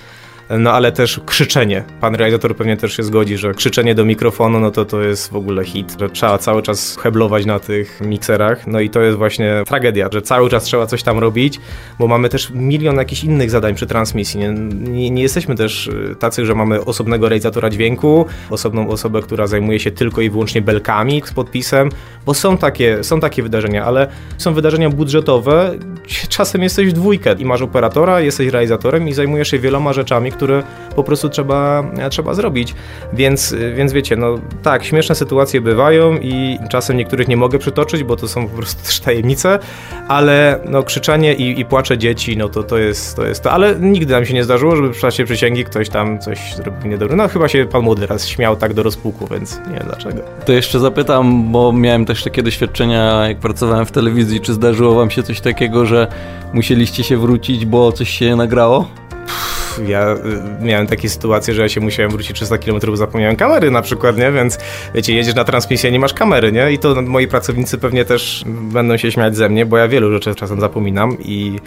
no 0.59 0.71
ale 0.71 0.91
też 0.91 1.19
krzyczenie. 1.25 1.83
Pan 2.01 2.15
realizator 2.15 2.55
pewnie 2.55 2.77
też 2.77 2.97
się 2.97 3.03
zgodzi, 3.03 3.37
że 3.37 3.53
krzyczenie 3.53 3.95
do 3.95 4.05
mikrofonu, 4.05 4.59
no 4.59 4.71
to 4.71 4.85
to 4.85 5.01
jest 5.01 5.31
w 5.31 5.35
ogóle 5.35 5.65
hit, 5.65 5.95
że 5.99 6.09
trzeba 6.09 6.37
cały 6.37 6.61
czas 6.61 6.97
heblować 6.97 7.45
na 7.45 7.59
tych 7.59 8.01
mikserach, 8.01 8.67
no 8.67 8.79
i 8.79 8.89
to 8.89 9.01
jest 9.01 9.17
właśnie 9.17 9.63
tragedia, 9.67 10.09
że 10.11 10.21
cały 10.21 10.49
czas 10.49 10.63
trzeba 10.63 10.85
coś 10.85 11.03
tam 11.03 11.19
robić, 11.19 11.59
bo 11.99 12.07
mamy 12.07 12.29
też 12.29 12.49
milion 12.49 12.95
jakichś 12.95 13.23
innych 13.23 13.49
zadań 13.49 13.75
przy 13.75 13.87
transmisji. 13.87 14.39
Nie, 14.39 14.49
nie, 14.89 15.09
nie 15.09 15.21
jesteśmy 15.21 15.55
też 15.55 15.87
y, 15.87 16.15
tacy, 16.19 16.45
że 16.45 16.55
mamy 16.55 16.85
osobnego 16.85 17.29
realizatora 17.29 17.69
dźwięku, 17.69 18.25
osobną 18.49 18.89
osobę, 18.89 19.21
która 19.21 19.47
zajmuje 19.47 19.79
się 19.79 19.91
tylko 19.91 20.21
i 20.21 20.29
wyłącznie 20.29 20.61
belkami 20.61 21.21
z 21.25 21.33
podpisem, 21.33 21.89
bo 22.25 22.33
są 22.33 22.57
takie, 22.57 23.03
są 23.03 23.19
takie 23.19 23.43
wydarzenia, 23.43 23.85
ale 23.85 24.07
są 24.37 24.53
wydarzenia 24.53 24.89
budżetowe, 24.89 25.73
czasem 26.29 26.63
jesteś 26.63 26.89
w 26.89 26.93
dwójkę 26.93 27.35
i 27.39 27.45
masz 27.45 27.61
operatora, 27.61 28.21
jesteś 28.21 28.47
realizatorem 28.47 29.07
i 29.07 29.13
zajmujesz 29.13 29.51
się 29.51 29.59
wieloma 29.59 29.93
rzeczami, 29.93 30.31
które 30.31 30.42
po 30.95 31.03
prostu 31.03 31.29
trzeba, 31.29 31.83
trzeba 32.09 32.33
zrobić. 32.33 32.75
Więc, 33.13 33.55
więc 33.75 33.93
wiecie, 33.93 34.15
no 34.15 34.35
tak, 34.63 34.83
śmieszne 34.83 35.15
sytuacje 35.15 35.61
bywają 35.61 36.17
i 36.17 36.59
czasem 36.69 36.97
niektórych 36.97 37.27
nie 37.27 37.37
mogę 37.37 37.59
przytoczyć, 37.59 38.03
bo 38.03 38.15
to 38.15 38.27
są 38.27 38.47
po 38.47 38.57
prostu 38.57 38.85
też 38.85 38.99
tajemnice, 38.99 39.59
ale 40.07 40.59
no 40.69 40.83
krzyczenie 40.83 41.33
i, 41.33 41.59
i 41.59 41.65
płacze 41.65 41.97
dzieci, 41.97 42.37
no 42.37 42.49
to, 42.49 42.63
to, 42.63 42.77
jest, 42.77 43.15
to 43.15 43.25
jest 43.25 43.43
to. 43.43 43.51
Ale 43.51 43.75
nigdy 43.79 44.13
nam 44.13 44.25
się 44.25 44.33
nie 44.33 44.43
zdarzyło, 44.43 44.75
żeby 44.75 44.93
w 44.93 44.99
czasie 44.99 45.25
przysięgi 45.25 45.65
ktoś 45.65 45.89
tam 45.89 46.19
coś 46.19 46.55
zrobił 46.55 46.91
niedobre. 46.91 47.15
No 47.15 47.27
chyba 47.27 47.47
się 47.47 47.65
pan 47.65 47.81
młody 47.81 48.07
raz 48.07 48.27
śmiał 48.27 48.55
tak 48.55 48.73
do 48.73 48.83
rozpuku, 48.83 49.27
więc 49.27 49.59
nie 49.67 49.73
wiem 49.73 49.83
dlaczego. 49.87 50.21
To 50.45 50.53
jeszcze 50.53 50.79
zapytam, 50.79 51.51
bo 51.51 51.73
miałem 51.73 52.05
też 52.05 52.23
takie 52.23 52.43
doświadczenia, 52.43 53.27
jak 53.27 53.37
pracowałem 53.37 53.85
w 53.85 53.91
telewizji, 53.91 54.41
czy 54.41 54.53
zdarzyło 54.53 54.95
wam 54.95 55.11
się 55.11 55.23
coś 55.23 55.41
takiego, 55.41 55.85
że 55.85 56.07
musieliście 56.53 57.03
się 57.03 57.17
wrócić, 57.17 57.65
bo 57.65 57.91
coś 57.91 58.09
się 58.09 58.35
nagrało? 58.35 58.87
Ja 59.87 60.13
y, 60.61 60.65
miałem 60.65 60.87
takie 60.87 61.09
sytuacje, 61.09 61.53
że 61.53 61.61
ja 61.61 61.69
się 61.69 61.81
musiałem 61.81 62.11
wrócić 62.11 62.35
300 62.35 62.57
km, 62.57 62.79
bo 62.87 62.97
zapomniałem 62.97 63.35
kamery 63.35 63.71
na 63.71 63.81
przykład, 63.81 64.17
nie? 64.17 64.31
Więc 64.31 64.57
wiecie, 64.95 65.15
jedziesz 65.15 65.35
na 65.35 65.43
transmisję, 65.43 65.91
nie 65.91 65.99
masz 65.99 66.13
kamery, 66.13 66.51
nie? 66.51 66.71
I 66.71 66.79
to 66.79 67.01
moi 67.01 67.27
pracownicy 67.27 67.77
pewnie 67.77 68.05
też 68.05 68.43
będą 68.47 68.97
się 68.97 69.11
śmiać 69.11 69.35
ze 69.35 69.49
mnie, 69.49 69.65
bo 69.65 69.77
ja 69.77 69.87
wielu 69.87 70.11
rzeczy 70.11 70.35
czasem 70.35 70.59
zapominam 70.59 71.17
i 71.19 71.59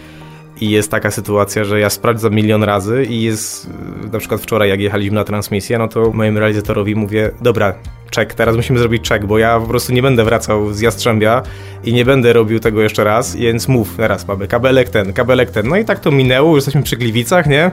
i 0.61 0.69
jest 0.69 0.91
taka 0.91 1.11
sytuacja, 1.11 1.63
że 1.63 1.79
ja 1.79 1.89
sprawdzam 1.89 2.33
milion 2.33 2.63
razy 2.63 3.05
i 3.09 3.21
jest, 3.21 3.69
na 4.11 4.19
przykład 4.19 4.41
wczoraj 4.41 4.69
jak 4.69 4.79
jechaliśmy 4.79 5.15
na 5.15 5.23
transmisję, 5.23 5.77
no 5.77 5.87
to 5.87 6.11
mojemu 6.13 6.39
realizatorowi 6.39 6.95
mówię, 6.95 7.31
dobra, 7.41 7.73
czek, 8.09 8.33
teraz 8.33 8.55
musimy 8.55 8.79
zrobić 8.79 9.03
czek, 9.03 9.25
bo 9.25 9.37
ja 9.37 9.59
po 9.59 9.67
prostu 9.67 9.93
nie 9.93 10.01
będę 10.01 10.23
wracał 10.23 10.73
z 10.73 10.79
Jastrzębia 10.79 11.43
i 11.83 11.93
nie 11.93 12.05
będę 12.05 12.33
robił 12.33 12.59
tego 12.59 12.81
jeszcze 12.81 13.03
raz, 13.03 13.35
więc 13.35 13.67
mów, 13.67 13.93
teraz 13.97 14.27
mamy 14.27 14.47
kabelek 14.47 14.89
ten, 14.89 15.13
kabelek 15.13 15.51
ten. 15.51 15.67
No 15.67 15.77
i 15.77 15.85
tak 15.85 15.99
to 15.99 16.11
minęło, 16.11 16.49
już 16.49 16.57
jesteśmy 16.57 16.83
przy 16.83 16.97
Gliwicach, 16.97 17.47
nie? 17.47 17.71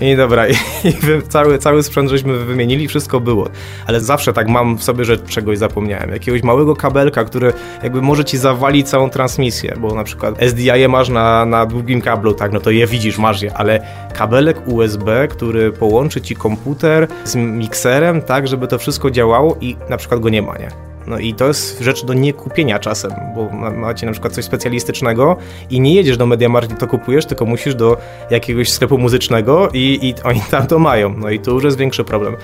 I 0.00 0.16
dobra, 0.16 0.48
i, 0.48 0.52
i 0.84 0.94
cały, 1.28 1.58
cały 1.58 1.82
sprzęt 1.82 2.10
żeśmy 2.10 2.38
wymienili, 2.38 2.88
wszystko 2.88 3.20
było. 3.20 3.48
Ale 3.86 4.00
zawsze 4.00 4.32
tak 4.32 4.48
mam 4.48 4.78
w 4.78 4.82
sobie, 4.82 5.04
że 5.04 5.18
czegoś 5.18 5.58
zapomniałem. 5.58 6.10
Jakiegoś 6.10 6.42
małego 6.42 6.76
kabelka, 6.76 7.24
który 7.24 7.52
jakby 7.82 8.02
może 8.02 8.24
ci 8.24 8.38
zawalić 8.38 8.88
całą 8.88 9.10
transmisję, 9.10 9.74
bo 9.80 9.94
na 9.94 10.04
przykład 10.04 10.34
SDI 10.42 10.88
masz 10.88 11.08
na, 11.08 11.46
na 11.46 11.66
długim 11.66 12.00
kablu, 12.00 12.34
tak, 12.34 12.52
no 12.52 12.60
to 12.60 12.70
je 12.70 12.86
widzisz, 12.86 13.18
masz 13.18 13.42
je, 13.42 13.54
ale 13.54 13.86
kabelek 14.14 14.68
USB, 14.68 15.28
który 15.28 15.72
połączy 15.72 16.20
ci 16.20 16.36
komputer 16.36 17.08
z 17.24 17.34
mikserem, 17.34 18.22
tak, 18.22 18.48
żeby 18.48 18.68
to 18.68 18.78
wszystko 18.78 19.10
działało 19.10 19.56
i 19.62 19.76
na 19.90 19.96
przykład 19.96 20.20
go 20.20 20.28
nie 20.28 20.42
ma, 20.42 20.58
nie? 20.58 20.68
No 21.06 21.18
i 21.18 21.34
to 21.34 21.46
jest 21.46 21.80
rzecz 21.80 22.04
do 22.04 22.14
niekupienia 22.14 22.78
czasem, 22.78 23.12
bo 23.34 23.48
macie 23.70 24.06
na 24.06 24.12
przykład 24.12 24.32
coś 24.32 24.44
specjalistycznego 24.44 25.36
i 25.70 25.80
nie 25.80 25.94
jedziesz 25.94 26.16
do 26.16 26.26
Mediamarkt 26.26 26.72
i 26.72 26.76
to 26.76 26.86
kupujesz, 26.86 27.26
tylko 27.26 27.44
musisz 27.44 27.74
do 27.74 27.96
jakiegoś 28.30 28.70
sklepu 28.72 28.98
muzycznego 28.98 29.68
i, 29.72 29.98
i 30.02 30.14
oni 30.24 30.40
tam 30.50 30.66
to 30.66 30.78
mają. 30.78 31.14
No 31.18 31.30
i 31.30 31.40
tu 31.40 31.50
już 31.54 31.64
jest 31.64 31.76
większy 31.76 32.04
problem. 32.04 32.36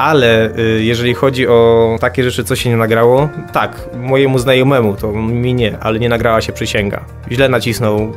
Ale 0.00 0.58
y, 0.58 0.84
jeżeli 0.84 1.14
chodzi 1.14 1.48
o 1.48 1.96
takie 2.00 2.24
rzeczy, 2.24 2.44
co 2.44 2.56
się 2.56 2.70
nie 2.70 2.76
nagrało, 2.76 3.28
tak, 3.52 3.80
mojemu 3.96 4.38
znajomemu, 4.38 4.96
to 4.96 5.12
mi 5.12 5.54
nie, 5.54 5.78
ale 5.78 5.98
nie 5.98 6.08
nagrała 6.08 6.40
się 6.40 6.52
przysięga. 6.52 7.04
Źle 7.32 7.48
nacisnął, 7.48 8.12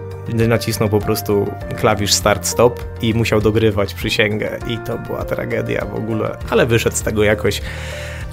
nacisnął 0.48 0.90
po 0.90 1.00
prostu 1.00 1.52
klawisz 1.76 2.14
start-stop 2.14 2.72
i 3.02 3.14
musiał 3.14 3.42
dogrywać 3.42 3.94
przysięgę 3.94 4.50
i 4.68 4.78
to 4.78 4.98
była 4.98 5.26
tragedia 5.26 5.86
w 5.86 5.96
ogóle, 5.96 6.38
ale 6.50 6.66
wyszedł 6.66 6.96
z 6.96 7.02
tego 7.02 7.24
jakoś. 7.24 7.62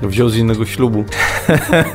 Wziął 0.03 0.29
z 0.29 0.37
innego 0.37 0.67
ślubu. 0.67 1.05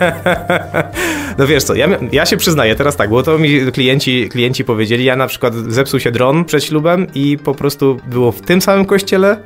no 1.37 1.47
wiesz 1.47 1.63
co, 1.63 1.75
ja, 1.75 1.87
ja 2.11 2.25
się 2.25 2.37
przyznaję 2.37 2.75
teraz 2.75 2.95
tak, 2.95 3.09
bo 3.09 3.23
to 3.23 3.37
mi 3.37 3.71
klienci, 3.71 4.29
klienci 4.29 4.63
powiedzieli, 4.63 5.03
ja 5.03 5.15
na 5.15 5.27
przykład 5.27 5.53
zepsuł 5.53 5.99
się 5.99 6.11
dron 6.11 6.45
przed 6.45 6.63
ślubem 6.63 7.07
i 7.13 7.37
po 7.37 7.55
prostu 7.55 7.99
było 8.07 8.31
w 8.31 8.41
tym 8.41 8.61
samym 8.61 8.85
kościele, 8.85 9.37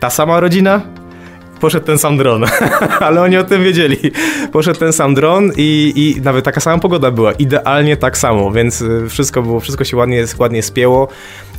ta 0.00 0.10
sama 0.10 0.40
rodzina, 0.40 0.82
poszedł 1.60 1.86
ten 1.86 1.98
sam 1.98 2.16
dron, 2.16 2.44
ale 3.06 3.22
oni 3.22 3.36
o 3.36 3.44
tym 3.44 3.64
wiedzieli. 3.64 3.96
Poszedł 4.52 4.78
ten 4.78 4.92
sam 4.92 5.14
dron 5.14 5.52
i, 5.56 5.92
i 5.96 6.20
nawet 6.20 6.44
taka 6.44 6.60
sama 6.60 6.78
pogoda 6.78 7.10
była, 7.10 7.32
idealnie 7.32 7.96
tak 7.96 8.18
samo, 8.18 8.50
więc 8.50 8.80
y, 8.80 9.08
wszystko 9.08 9.42
było, 9.42 9.60
wszystko 9.60 9.84
się 9.84 9.96
ładnie, 9.96 10.24
ładnie 10.38 10.62
spięło. 10.62 11.08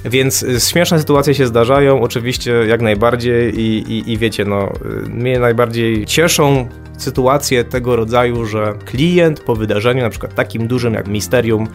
Więc 0.05 0.43
y, 0.43 0.59
śmieszne 0.59 0.99
sytuacje 0.99 1.35
się 1.35 1.47
zdarzają, 1.47 2.01
oczywiście 2.01 2.51
jak 2.51 2.81
najbardziej 2.81 3.59
i, 3.59 3.93
i, 3.93 4.11
i 4.11 4.17
wiecie, 4.17 4.45
no, 4.45 4.73
y, 5.05 5.09
mnie 5.09 5.39
najbardziej 5.39 6.05
cieszą 6.05 6.67
sytuacje 6.97 7.63
tego 7.63 7.95
rodzaju, 7.95 8.45
że 8.45 8.73
klient 8.85 9.39
po 9.39 9.55
wydarzeniu, 9.55 10.03
na 10.03 10.09
przykład 10.09 10.35
takim 10.35 10.67
dużym 10.67 10.93
jak 10.93 11.07
Misterium 11.07 11.67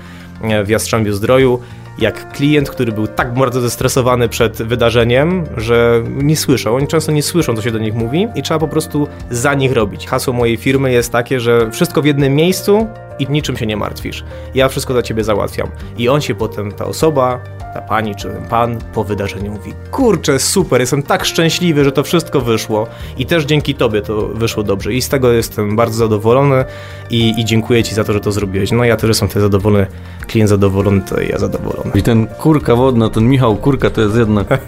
w 0.65 0.69
Jastrzębiu 0.69 1.13
Zdroju, 1.13 1.61
jak 1.99 2.33
klient, 2.33 2.71
który 2.71 2.93
był 2.93 3.07
tak 3.07 3.35
bardzo 3.35 3.61
zestresowany 3.61 4.29
przed 4.29 4.63
wydarzeniem, 4.63 5.45
że 5.57 6.03
nie 6.09 6.37
słyszał. 6.37 6.77
Oni 6.77 6.87
często 6.87 7.13
nie 7.13 7.23
słyszą, 7.23 7.57
co 7.57 7.63
się 7.63 7.71
do 7.71 7.79
nich 7.79 7.95
mówi 7.95 8.29
i 8.35 8.43
trzeba 8.43 8.61
po 8.61 8.69
prostu 8.69 9.09
za 9.31 9.55
nich 9.55 9.73
robić. 9.73 10.07
Hasło 10.07 10.33
mojej 10.33 10.57
firmy 10.57 10.93
jest 10.93 11.13
takie, 11.13 11.41
że 11.41 11.71
wszystko 11.71 12.03
w 12.03 12.05
jednym 12.05 12.35
miejscu 12.35 12.87
i 13.19 13.27
niczym 13.31 13.57
się 13.57 13.67
nie 13.67 13.77
martwisz. 13.77 14.25
Ja 14.55 14.69
wszystko 14.69 14.93
dla 14.93 15.03
ciebie 15.03 15.25
załatwiam. 15.25 15.69
I 15.99 16.09
on 16.09 16.21
się 16.21 16.35
potem, 16.35 16.73
ta 16.73 16.85
osoba, 16.85 17.41
ta 17.75 17.81
pani 17.81 18.15
czy 18.15 18.29
ten 18.29 18.45
pan 18.49 18.79
po 18.95 19.05
wydarzeniu 19.05 19.53
mówi: 19.53 19.73
Kurczę, 19.91 20.39
super, 20.39 20.81
jestem 20.81 21.03
tak 21.03 21.25
szczęśliwy, 21.25 21.85
że 21.85 21.93
to 21.93 22.03
wszystko 22.03 22.41
wyszło 22.41 22.87
i 23.19 23.27
też 23.27 23.45
dzięki 23.45 23.75
tobie 23.75 24.03
to 24.03 24.29
wyszło 24.29 24.63
dobrze. 24.63 24.93
I 24.93 25.03
z 25.03 25.09
tego 25.09 25.33
jestem 25.33 25.77
bardzo 25.77 25.99
zadowolony 25.99 26.65
i, 27.11 27.41
i 27.41 27.45
dziękuję 27.45 27.85
ci 27.85 27.95
za 27.95 28.05
to, 28.05 28.13
że 28.13 28.21
to 28.21 28.33
zrobiłeś. 28.33 28.73
No 28.73 28.85
ja 28.85 28.97
też 28.97 29.09
jestem 29.09 29.29
tutaj 29.29 29.43
zadowolony, 29.43 29.87
klient 30.27 30.51
zadowolony, 30.51 31.03
to 31.03 31.21
ja 31.21 31.39
zadowolony. 31.39 31.91
I 31.95 32.03
ten 32.03 32.27
kurka 32.27 32.75
wodna, 32.75 33.11
ten 33.11 33.29
Michał 33.29 33.57
Kurka 33.57 33.91
to 33.91 34.01
jest 34.01 34.17
jednak. 34.17 34.47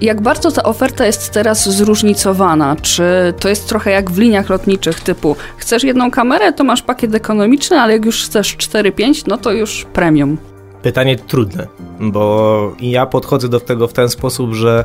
Jak 0.00 0.20
bardzo 0.20 0.50
ta 0.52 0.62
oferta 0.62 1.06
jest 1.06 1.30
teraz 1.30 1.68
zróżnicowana? 1.68 2.76
Czy 2.82 3.04
to 3.40 3.48
jest 3.48 3.68
trochę 3.68 3.90
jak 3.90 4.10
w 4.10 4.18
liniach 4.18 4.48
lotniczych 4.48 5.00
typu 5.00 5.36
chcesz 5.56 5.84
jedną 5.84 6.10
kamerę, 6.10 6.52
to 6.52 6.64
masz 6.64 6.82
pakiet 6.82 7.14
ekonomiczny, 7.14 7.80
ale 7.82 7.92
jak 7.92 8.04
już 8.04 8.24
chcesz 8.24 8.56
4-5, 8.56 9.24
no 9.26 9.36
to 9.36 9.52
już 9.52 9.86
premium. 9.92 10.38
Pytanie 10.82 11.16
trudne, 11.16 11.66
bo 12.00 12.74
ja 12.80 13.06
podchodzę 13.06 13.48
do 13.48 13.60
tego 13.60 13.88
w 13.88 13.92
ten 13.92 14.08
sposób, 14.08 14.54
że 14.54 14.84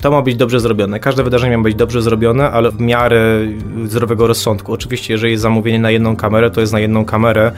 to 0.00 0.10
ma 0.10 0.22
być 0.22 0.36
dobrze 0.36 0.60
zrobione. 0.60 1.00
Każde 1.00 1.22
wydarzenie 1.22 1.58
ma 1.58 1.64
być 1.64 1.74
dobrze 1.74 2.02
zrobione, 2.02 2.50
ale 2.50 2.70
w 2.70 2.80
miarę 2.80 3.38
zdrowego 3.84 4.26
rozsądku. 4.26 4.72
Oczywiście, 4.72 5.14
jeżeli 5.14 5.32
jest 5.32 5.42
zamówienie 5.42 5.78
na 5.78 5.90
jedną 5.90 6.16
kamerę, 6.16 6.50
to 6.50 6.60
jest 6.60 6.72
na 6.72 6.80
jedną 6.80 7.04
kamerę, 7.04 7.52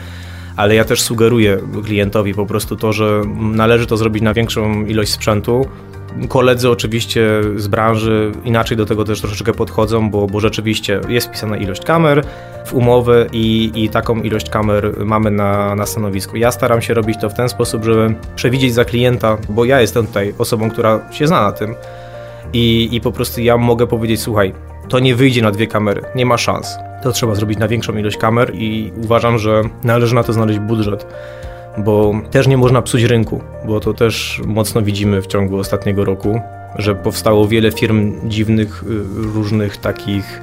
ale 0.55 0.75
ja 0.75 0.85
też 0.85 1.01
sugeruję 1.01 1.57
klientowi 1.85 2.33
po 2.33 2.45
prostu 2.45 2.75
to, 2.75 2.93
że 2.93 3.21
należy 3.35 3.87
to 3.87 3.97
zrobić 3.97 4.23
na 4.23 4.33
większą 4.33 4.85
ilość 4.85 5.11
sprzętu, 5.11 5.65
Koledzy 6.29 6.69
oczywiście 6.69 7.41
z 7.55 7.67
branży 7.67 8.31
inaczej 8.43 8.77
do 8.77 8.85
tego 8.85 9.03
też 9.03 9.21
troszeczkę 9.21 9.53
podchodzą, 9.53 10.09
bo, 10.09 10.27
bo 10.27 10.39
rzeczywiście 10.39 11.01
jest 11.09 11.27
wpisana 11.27 11.57
ilość 11.57 11.83
kamer 11.83 12.23
w 12.65 12.73
umowy 12.73 13.29
i, 13.31 13.71
i 13.75 13.89
taką 13.89 14.21
ilość 14.21 14.49
kamer 14.49 15.05
mamy 15.05 15.31
na, 15.31 15.75
na 15.75 15.85
stanowisku. 15.85 16.37
Ja 16.37 16.51
staram 16.51 16.81
się 16.81 16.93
robić 16.93 17.17
to 17.21 17.29
w 17.29 17.33
ten 17.33 17.49
sposób, 17.49 17.83
żeby 17.83 18.15
przewidzieć 18.35 18.73
za 18.73 18.85
klienta, 18.85 19.37
bo 19.49 19.65
ja 19.65 19.81
jestem 19.81 20.07
tutaj 20.07 20.33
osobą, 20.37 20.69
która 20.69 21.11
się 21.11 21.27
zna 21.27 21.41
na 21.41 21.51
tym 21.51 21.75
i, 22.53 22.89
i 22.91 23.01
po 23.01 23.11
prostu 23.11 23.41
ja 23.41 23.57
mogę 23.57 23.87
powiedzieć, 23.87 24.21
słuchaj, 24.21 24.53
to 24.89 24.99
nie 24.99 25.15
wyjdzie 25.15 25.41
na 25.41 25.51
dwie 25.51 25.67
kamery, 25.67 26.01
nie 26.15 26.25
ma 26.25 26.37
szans. 26.37 26.77
To 27.03 27.11
trzeba 27.11 27.35
zrobić 27.35 27.59
na 27.59 27.67
większą 27.67 27.97
ilość 27.97 28.17
kamer 28.17 28.55
i 28.55 28.91
uważam, 29.03 29.37
że 29.37 29.61
należy 29.83 30.15
na 30.15 30.23
to 30.23 30.33
znaleźć 30.33 30.59
budżet 30.59 31.07
bo 31.77 32.13
też 32.31 32.47
nie 32.47 32.57
można 32.57 32.81
psuć 32.81 33.03
rynku, 33.03 33.41
bo 33.65 33.79
to 33.79 33.93
też 33.93 34.41
mocno 34.45 34.81
widzimy 34.81 35.21
w 35.21 35.27
ciągu 35.27 35.57
ostatniego 35.57 36.05
roku, 36.05 36.41
że 36.75 36.95
powstało 36.95 37.47
wiele 37.47 37.71
firm 37.71 38.29
dziwnych, 38.29 38.83
y, 38.83 38.87
różnych 39.33 39.77
takich 39.77 40.41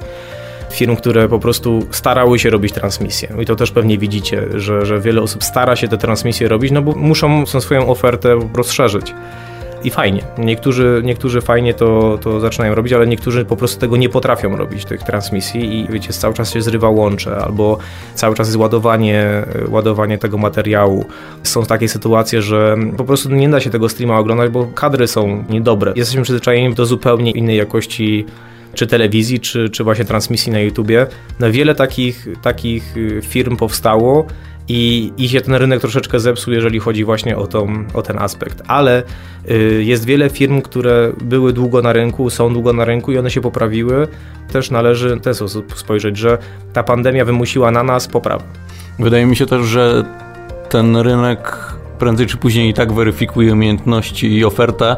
firm, 0.71 0.95
które 0.95 1.29
po 1.29 1.39
prostu 1.39 1.87
starały 1.91 2.39
się 2.39 2.49
robić 2.49 2.73
transmisję. 2.73 3.29
I 3.41 3.45
to 3.45 3.55
też 3.55 3.71
pewnie 3.71 3.97
widzicie, 3.97 4.43
że, 4.53 4.85
że 4.85 4.99
wiele 4.99 5.21
osób 5.21 5.43
stara 5.43 5.75
się 5.75 5.87
te 5.87 5.97
transmisje 5.97 6.47
robić, 6.47 6.71
no 6.71 6.81
bo 6.81 6.91
muszą 6.91 7.45
swoją 7.45 7.87
ofertę 7.87 8.39
rozszerzyć 8.53 9.13
i 9.85 9.89
fajnie. 9.91 10.23
Niektórzy, 10.37 11.01
niektórzy 11.03 11.41
fajnie 11.41 11.73
to, 11.73 12.19
to 12.21 12.39
zaczynają 12.39 12.75
robić, 12.75 12.93
ale 12.93 13.07
niektórzy 13.07 13.45
po 13.45 13.55
prostu 13.55 13.79
tego 13.79 13.97
nie 13.97 14.09
potrafią 14.09 14.55
robić, 14.55 14.85
tych 14.85 15.03
transmisji 15.03 15.79
i 15.79 15.87
wiecie, 15.91 16.13
cały 16.13 16.33
czas 16.33 16.53
się 16.53 16.61
zrywa 16.61 16.89
łącze 16.89 17.37
albo 17.37 17.77
cały 18.15 18.35
czas 18.35 18.47
jest 18.47 18.57
ładowanie, 18.57 19.45
ładowanie 19.69 20.17
tego 20.17 20.37
materiału. 20.37 21.05
Są 21.43 21.65
takie 21.65 21.89
sytuacje, 21.89 22.41
że 22.41 22.77
po 22.97 23.03
prostu 23.03 23.29
nie 23.29 23.49
da 23.49 23.59
się 23.59 23.69
tego 23.69 23.89
streama 23.89 24.19
oglądać, 24.19 24.51
bo 24.51 24.65
kadry 24.65 25.07
są 25.07 25.43
niedobre. 25.49 25.93
Jesteśmy 25.95 26.23
przyzwyczajeni 26.23 26.75
do 26.75 26.85
zupełnie 26.85 27.31
innej 27.31 27.57
jakości 27.57 28.25
czy 28.73 28.87
telewizji, 28.87 29.39
czy, 29.39 29.69
czy 29.69 29.83
właśnie 29.83 30.05
transmisji 30.05 30.51
na 30.51 30.59
YouTubie. 30.59 31.07
No 31.39 31.51
wiele 31.51 31.75
takich, 31.75 32.27
takich 32.41 32.95
firm 33.21 33.57
powstało 33.57 34.27
i, 34.67 35.11
i 35.17 35.29
się 35.29 35.41
ten 35.41 35.55
rynek 35.55 35.81
troszeczkę 35.81 36.19
zepsuł, 36.19 36.53
jeżeli 36.53 36.79
chodzi 36.79 37.03
właśnie 37.03 37.37
o, 37.37 37.47
tą, 37.47 37.85
o 37.93 38.01
ten 38.01 38.19
aspekt. 38.19 38.61
Ale 38.67 39.03
y, 39.49 39.83
jest 39.83 40.05
wiele 40.05 40.29
firm, 40.29 40.61
które 40.61 41.13
były 41.21 41.53
długo 41.53 41.81
na 41.81 41.93
rynku, 41.93 42.29
są 42.29 42.53
długo 42.53 42.73
na 42.73 42.85
rynku 42.85 43.11
i 43.11 43.17
one 43.17 43.31
się 43.31 43.41
poprawiły. 43.41 44.07
Też 44.51 44.71
należy 44.71 45.15
w 45.15 45.21
ten 45.21 45.33
sposób 45.33 45.73
spojrzeć, 45.75 46.17
że 46.17 46.37
ta 46.73 46.83
pandemia 46.83 47.25
wymusiła 47.25 47.71
na 47.71 47.83
nas 47.83 48.07
poprawę. 48.07 48.43
Wydaje 48.99 49.25
mi 49.25 49.35
się 49.35 49.45
też, 49.45 49.65
że 49.65 50.03
ten 50.69 50.97
rynek 50.97 51.75
prędzej 51.99 52.27
czy 52.27 52.37
później 52.37 52.69
i 52.69 52.73
tak 52.73 52.93
weryfikuje 52.93 53.53
umiejętności 53.53 54.37
i 54.37 54.45
ofertę 54.45 54.95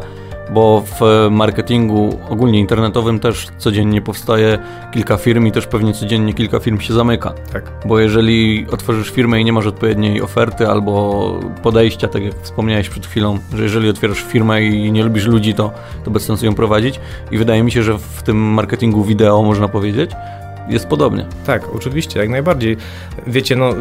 bo 0.53 0.83
w 0.85 1.27
marketingu 1.31 2.19
ogólnie 2.29 2.59
internetowym 2.59 3.19
też 3.19 3.47
codziennie 3.57 4.01
powstaje 4.01 4.59
kilka 4.93 5.17
firm 5.17 5.47
i 5.47 5.51
też 5.51 5.67
pewnie 5.67 5.93
codziennie 5.93 6.33
kilka 6.33 6.59
firm 6.59 6.79
się 6.79 6.93
zamyka. 6.93 7.33
Tak. 7.53 7.71
Bo 7.85 7.99
jeżeli 7.99 8.65
otworzysz 8.71 9.09
firmę 9.09 9.41
i 9.41 9.45
nie 9.45 9.53
masz 9.53 9.65
odpowiedniej 9.65 10.21
oferty 10.21 10.67
albo 10.67 11.33
podejścia, 11.63 12.07
tak 12.07 12.23
jak 12.23 12.33
wspomniałeś 12.41 12.89
przed 12.89 13.05
chwilą, 13.05 13.39
że 13.55 13.63
jeżeli 13.63 13.89
otwierasz 13.89 14.21
firmę 14.21 14.63
i 14.63 14.91
nie 14.91 15.03
lubisz 15.03 15.25
ludzi, 15.25 15.53
to, 15.53 15.71
to 16.03 16.11
bez 16.11 16.25
sensu 16.25 16.45
ją 16.45 16.55
prowadzić. 16.55 16.99
I 17.31 17.37
wydaje 17.37 17.63
mi 17.63 17.71
się, 17.71 17.83
że 17.83 17.97
w 17.97 18.23
tym 18.23 18.37
marketingu 18.37 19.03
wideo 19.03 19.43
można 19.43 19.67
powiedzieć, 19.67 20.11
jest 20.69 20.87
podobnie. 20.87 21.25
Tak, 21.45 21.75
oczywiście, 21.75 22.19
jak 22.19 22.29
najbardziej. 22.29 22.77
Wiecie, 23.27 23.55
no, 23.55 23.73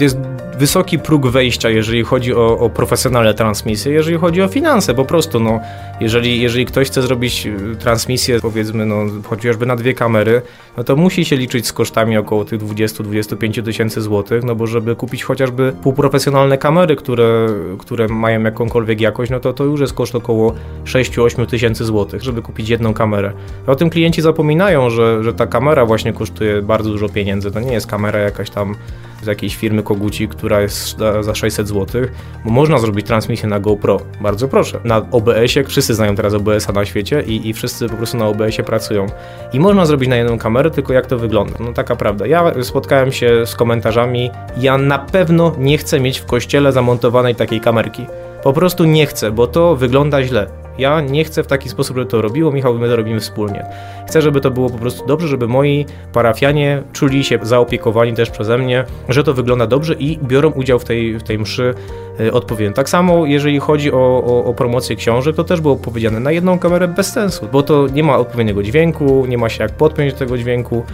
jest 0.00 0.18
wysoki 0.58 0.98
próg 0.98 1.26
wejścia, 1.26 1.70
jeżeli 1.70 2.04
chodzi 2.04 2.34
o, 2.34 2.58
o, 2.58 2.70
profesjonalne 2.70 3.34
transmisje, 3.34 3.92
jeżeli 3.92 4.18
chodzi 4.18 4.42
o 4.42 4.48
finanse, 4.48 4.94
po 4.94 5.04
prostu, 5.04 5.40
no, 5.40 5.60
jeżeli, 6.00 6.40
jeżeli 6.40 6.66
ktoś 6.66 6.86
chce 6.86 7.02
zrobić 7.02 7.46
y, 7.46 7.76
transmisję, 7.76 8.40
powiedzmy, 8.40 8.86
no, 8.86 8.96
chociażby 9.24 9.66
na 9.66 9.76
dwie 9.76 9.94
kamery, 9.94 10.42
no 10.76 10.84
to 10.84 10.96
musi 10.96 11.24
się 11.24 11.36
liczyć 11.36 11.66
z 11.66 11.72
kosztami 11.72 12.16
około 12.16 12.44
tych 12.44 12.60
20-25 12.60 13.64
tysięcy 13.64 14.02
złotych, 14.02 14.44
no 14.44 14.54
bo 14.54 14.66
żeby 14.66 14.96
kupić 14.96 15.24
chociażby 15.24 15.72
półprofesjonalne 15.82 16.58
kamery, 16.58 16.96
które, 16.96 17.46
które 17.78 18.08
mają 18.08 18.42
jakąkolwiek 18.42 19.00
jakość, 19.00 19.30
no 19.30 19.40
to 19.40 19.52
to 19.52 19.64
już 19.64 19.80
jest 19.80 19.92
koszt 19.92 20.14
około 20.14 20.54
6-8 20.84 21.46
tysięcy 21.46 21.84
złotych, 21.84 22.22
żeby 22.22 22.42
kupić 22.42 22.68
jedną 22.68 22.94
kamerę. 22.94 23.32
O 23.66 23.76
tym 23.76 23.90
klienci 23.90 24.22
zapominają, 24.22 24.90
że, 24.90 25.24
że 25.24 25.34
ta 25.34 25.46
kamera 25.46 25.86
właśnie 25.86 26.12
kosztuje 26.12 26.33
bardzo 26.62 26.90
dużo 26.90 27.08
pieniędzy, 27.08 27.50
to 27.50 27.60
nie 27.60 27.72
jest 27.72 27.86
kamera 27.86 28.18
jakaś 28.18 28.50
tam 28.50 28.74
z 29.22 29.26
jakiejś 29.26 29.56
firmy 29.56 29.82
Koguci, 29.82 30.28
która 30.28 30.60
jest 30.60 30.98
za 31.20 31.34
600 31.34 31.68
zł, 31.68 32.02
bo 32.44 32.50
można 32.50 32.78
zrobić 32.78 33.06
transmisję 33.06 33.48
na 33.48 33.60
GoPro. 33.60 34.00
Bardzo 34.20 34.48
proszę. 34.48 34.80
Na 34.84 35.10
OBS-ie, 35.10 35.66
wszyscy 35.66 35.94
znają 35.94 36.14
teraz 36.14 36.34
OBS-a 36.34 36.72
na 36.72 36.84
świecie 36.84 37.22
i, 37.22 37.48
i 37.48 37.52
wszyscy 37.52 37.88
po 37.88 37.96
prostu 37.96 38.16
na 38.16 38.26
OBS-ie 38.26 38.64
pracują. 38.64 39.06
I 39.52 39.60
można 39.60 39.86
zrobić 39.86 40.08
na 40.08 40.16
jedną 40.16 40.38
kamerę, 40.38 40.70
tylko 40.70 40.92
jak 40.92 41.06
to 41.06 41.18
wygląda? 41.18 41.58
No 41.60 41.72
taka 41.72 41.96
prawda. 41.96 42.26
Ja 42.26 42.52
spotkałem 42.62 43.12
się 43.12 43.46
z 43.46 43.56
komentarzami, 43.56 44.30
ja 44.56 44.78
na 44.78 44.98
pewno 44.98 45.54
nie 45.58 45.78
chcę 45.78 46.00
mieć 46.00 46.18
w 46.18 46.26
kościele 46.26 46.72
zamontowanej 46.72 47.34
takiej 47.34 47.60
kamerki. 47.60 48.06
Po 48.42 48.52
prostu 48.52 48.84
nie 48.84 49.06
chcę, 49.06 49.30
bo 49.30 49.46
to 49.46 49.76
wygląda 49.76 50.22
źle. 50.22 50.63
Ja 50.78 51.00
nie 51.00 51.24
chcę 51.24 51.42
w 51.42 51.46
taki 51.46 51.68
sposób, 51.68 51.96
żeby 51.96 52.10
to 52.10 52.22
robiło, 52.22 52.52
Michał, 52.52 52.78
my 52.78 52.88
to 52.88 52.96
robimy 52.96 53.20
wspólnie. 53.20 53.66
Chcę, 54.08 54.22
żeby 54.22 54.40
to 54.40 54.50
było 54.50 54.70
po 54.70 54.78
prostu 54.78 55.06
dobrze, 55.06 55.28
żeby 55.28 55.48
moi 55.48 55.86
parafianie 56.12 56.82
czuli 56.92 57.24
się 57.24 57.38
zaopiekowani 57.42 58.12
też 58.12 58.30
przeze 58.30 58.58
mnie, 58.58 58.84
że 59.08 59.24
to 59.24 59.34
wygląda 59.34 59.66
dobrze 59.66 59.94
i 59.94 60.18
biorą 60.18 60.50
udział 60.50 60.78
w 60.78 60.84
tej, 60.84 61.18
w 61.18 61.22
tej 61.22 61.38
mszy 61.38 61.74
y, 62.20 62.32
odpowiednio. 62.32 62.74
Tak 62.74 62.88
samo, 62.88 63.26
jeżeli 63.26 63.58
chodzi 63.58 63.92
o, 63.92 64.24
o, 64.26 64.44
o 64.44 64.54
promocję 64.54 64.96
książek, 64.96 65.36
to 65.36 65.44
też 65.44 65.60
było 65.60 65.76
powiedziane 65.76 66.20
na 66.20 66.32
jedną 66.32 66.58
kamerę 66.58 66.88
bez 66.88 67.12
sensu, 67.12 67.48
bo 67.52 67.62
to 67.62 67.86
nie 67.86 68.02
ma 68.02 68.18
odpowiedniego 68.18 68.62
dźwięku, 68.62 69.26
nie 69.28 69.38
ma 69.38 69.48
się 69.48 69.62
jak 69.62 69.72
podpiąć 69.72 70.12
do 70.12 70.18
tego 70.18 70.38
dźwięku. 70.38 70.84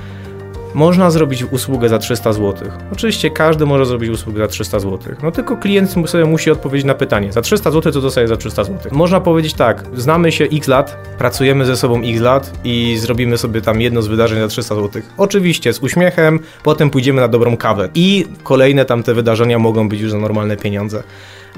Można 0.74 1.10
zrobić 1.10 1.44
usługę 1.44 1.88
za 1.88 1.98
300 1.98 2.32
zł. 2.32 2.70
Oczywiście 2.92 3.30
każdy 3.30 3.66
może 3.66 3.86
zrobić 3.86 4.10
usługę 4.10 4.38
za 4.38 4.48
300 4.48 4.80
zł. 4.80 5.14
No 5.22 5.30
tylko 5.30 5.56
klient 5.56 5.90
sobie 6.06 6.24
musi 6.24 6.50
odpowiedzieć 6.50 6.86
na 6.86 6.94
pytanie. 6.94 7.32
Za 7.32 7.42
300 7.42 7.70
zł 7.70 7.92
to 7.92 8.00
dostaje 8.00 8.28
za 8.28 8.36
300 8.36 8.64
zł. 8.64 8.92
Można 8.92 9.20
powiedzieć 9.20 9.54
tak, 9.54 9.84
znamy 9.94 10.32
się 10.32 10.44
x 10.44 10.68
lat, 10.68 10.96
pracujemy 11.18 11.64
ze 11.64 11.76
sobą 11.76 12.00
x 12.04 12.20
lat 12.20 12.52
i 12.64 12.96
zrobimy 12.98 13.38
sobie 13.38 13.60
tam 13.60 13.80
jedno 13.80 14.02
z 14.02 14.06
wydarzeń 14.06 14.40
za 14.40 14.48
300 14.48 14.74
zł. 14.74 15.02
Oczywiście 15.16 15.72
z 15.72 15.78
uśmiechem, 15.78 16.40
potem 16.62 16.90
pójdziemy 16.90 17.20
na 17.20 17.28
dobrą 17.28 17.56
kawę. 17.56 17.88
I 17.94 18.26
kolejne 18.42 18.84
tamte 18.84 19.14
wydarzenia 19.14 19.58
mogą 19.58 19.88
być 19.88 20.00
już 20.00 20.10
za 20.10 20.18
normalne 20.18 20.56
pieniądze 20.56 21.02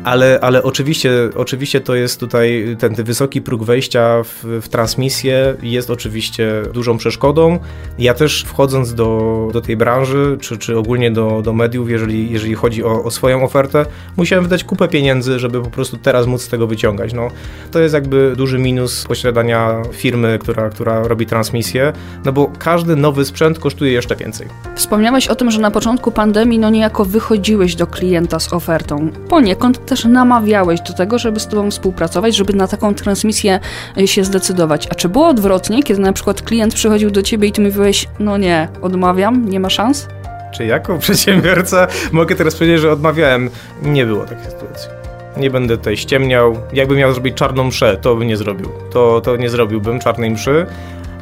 ale, 0.04 0.38
ale 0.42 0.62
oczywiście, 0.62 1.10
oczywiście 1.36 1.80
to 1.80 1.94
jest 1.94 2.20
tutaj 2.20 2.76
ten, 2.78 2.94
wysoki 2.94 3.42
próg 3.42 3.64
wejścia 3.64 4.22
w, 4.22 4.44
w, 4.62 4.68
transmisję 4.68 5.54
jest 5.62 5.90
oczywiście 5.90 6.62
dużą 6.72 6.98
przeszkodą. 6.98 7.58
Ja 7.98 8.14
też 8.14 8.44
wchodząc 8.48 8.94
do, 8.94 9.48
do 9.52 9.60
tej 9.60 9.76
branży, 9.76 10.36
czy, 10.40 10.58
czy 10.58 10.78
ogólnie 10.78 11.10
do, 11.10 11.42
do 11.42 11.52
mediów, 11.52 11.90
jeżeli, 11.90 12.30
jeżeli 12.30 12.54
chodzi 12.54 12.84
o, 12.84 13.04
o 13.04 13.10
swoją 13.10 13.44
ofertę, 13.44 13.86
musiałem 14.16 14.44
wydać 14.44 14.64
kupę 14.64 14.88
pieniędzy, 14.88 15.38
żeby 15.38 15.62
po 15.62 15.70
prostu 15.70 15.96
teraz 15.96 16.26
móc 16.26 16.42
z 16.42 16.48
tego 16.48 16.66
wyciągać. 16.66 17.12
No, 17.12 17.28
to 17.70 17.80
jest 17.80 17.94
jakby 17.94 18.36
duży 18.36 18.58
minus 18.58 19.04
posiadania 19.04 19.82
firmy, 19.92 20.38
która, 20.40 20.70
która 20.70 21.08
robi 21.08 21.26
transmisję, 21.26 21.92
no 22.24 22.32
bo 22.32 22.50
każdy 22.58 22.96
nowy 22.96 23.24
sprzęt 23.24 23.58
kosztuje 23.58 23.92
jeszcze 23.92 24.16
więcej. 24.16 24.46
Wspomniałeś 24.74 25.28
o 25.28 25.34
tym, 25.34 25.50
że 25.50 25.60
na 25.60 25.70
początku 25.70 26.10
pandemii 26.10 26.58
no 26.58 26.70
niejako 26.70 27.04
wychodziłeś 27.04 27.74
do 27.74 27.86
klienta 27.86 28.38
z 28.38 28.52
ofertą. 28.52 29.10
Poniekąd 29.28 29.81
też 29.86 30.04
namawiałeś 30.04 30.80
do 30.80 30.92
tego, 30.92 31.18
żeby 31.18 31.40
z 31.40 31.46
tobą 31.46 31.70
współpracować, 31.70 32.36
żeby 32.36 32.52
na 32.52 32.68
taką 32.68 32.94
transmisję 32.94 33.60
y, 33.98 34.08
się 34.08 34.24
zdecydować. 34.24 34.88
A 34.90 34.94
czy 34.94 35.08
było 35.08 35.28
odwrotnie, 35.28 35.82
kiedy 35.82 36.00
na 36.00 36.12
przykład 36.12 36.42
klient 36.42 36.74
przychodził 36.74 37.10
do 37.10 37.22
ciebie 37.22 37.48
i 37.48 37.52
ty 37.52 37.60
mówiłeś, 37.60 38.08
no 38.18 38.36
nie, 38.36 38.68
odmawiam, 38.82 39.50
nie 39.50 39.60
ma 39.60 39.70
szans? 39.70 40.08
Czy 40.54 40.64
jako 40.64 40.98
przedsiębiorca 41.04 41.86
mogę 42.12 42.34
teraz 42.34 42.54
powiedzieć, 42.54 42.80
że 42.80 42.92
odmawiałem? 42.92 43.50
Nie 43.82 44.06
było 44.06 44.24
takiej 44.24 44.44
sytuacji. 44.44 44.88
Nie 45.36 45.50
będę 45.50 45.76
tutaj 45.76 45.96
ściemniał. 45.96 46.56
Jakbym 46.72 46.98
miał 46.98 47.12
zrobić 47.12 47.34
czarną 47.34 47.64
mszę, 47.64 47.96
to 47.96 48.16
bym 48.16 48.28
nie 48.28 48.36
zrobił. 48.36 48.68
To, 48.92 49.20
to 49.20 49.36
nie 49.36 49.50
zrobiłbym 49.50 50.00
czarnej 50.00 50.30
mszy. 50.30 50.66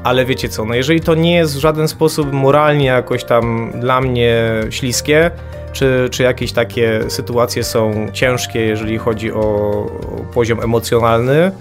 Ale 0.04 0.24
wiecie 0.24 0.48
co, 0.48 0.64
no 0.64 0.74
jeżeli 0.74 1.00
to 1.00 1.14
nie 1.14 1.34
jest 1.34 1.56
w 1.56 1.58
żaden 1.58 1.88
sposób 1.88 2.32
moralnie 2.32 2.86
jakoś 2.86 3.24
tam 3.24 3.72
dla 3.74 4.00
mnie 4.00 4.44
śliskie, 4.70 5.30
czy, 5.72 6.08
czy 6.10 6.22
jakieś 6.22 6.52
takie 6.52 7.00
sytuacje 7.08 7.64
są 7.64 8.08
ciężkie, 8.12 8.60
jeżeli 8.60 8.98
chodzi 8.98 9.32
o, 9.32 9.86
poziom 10.34 10.60
emocjonalny? 10.60 11.52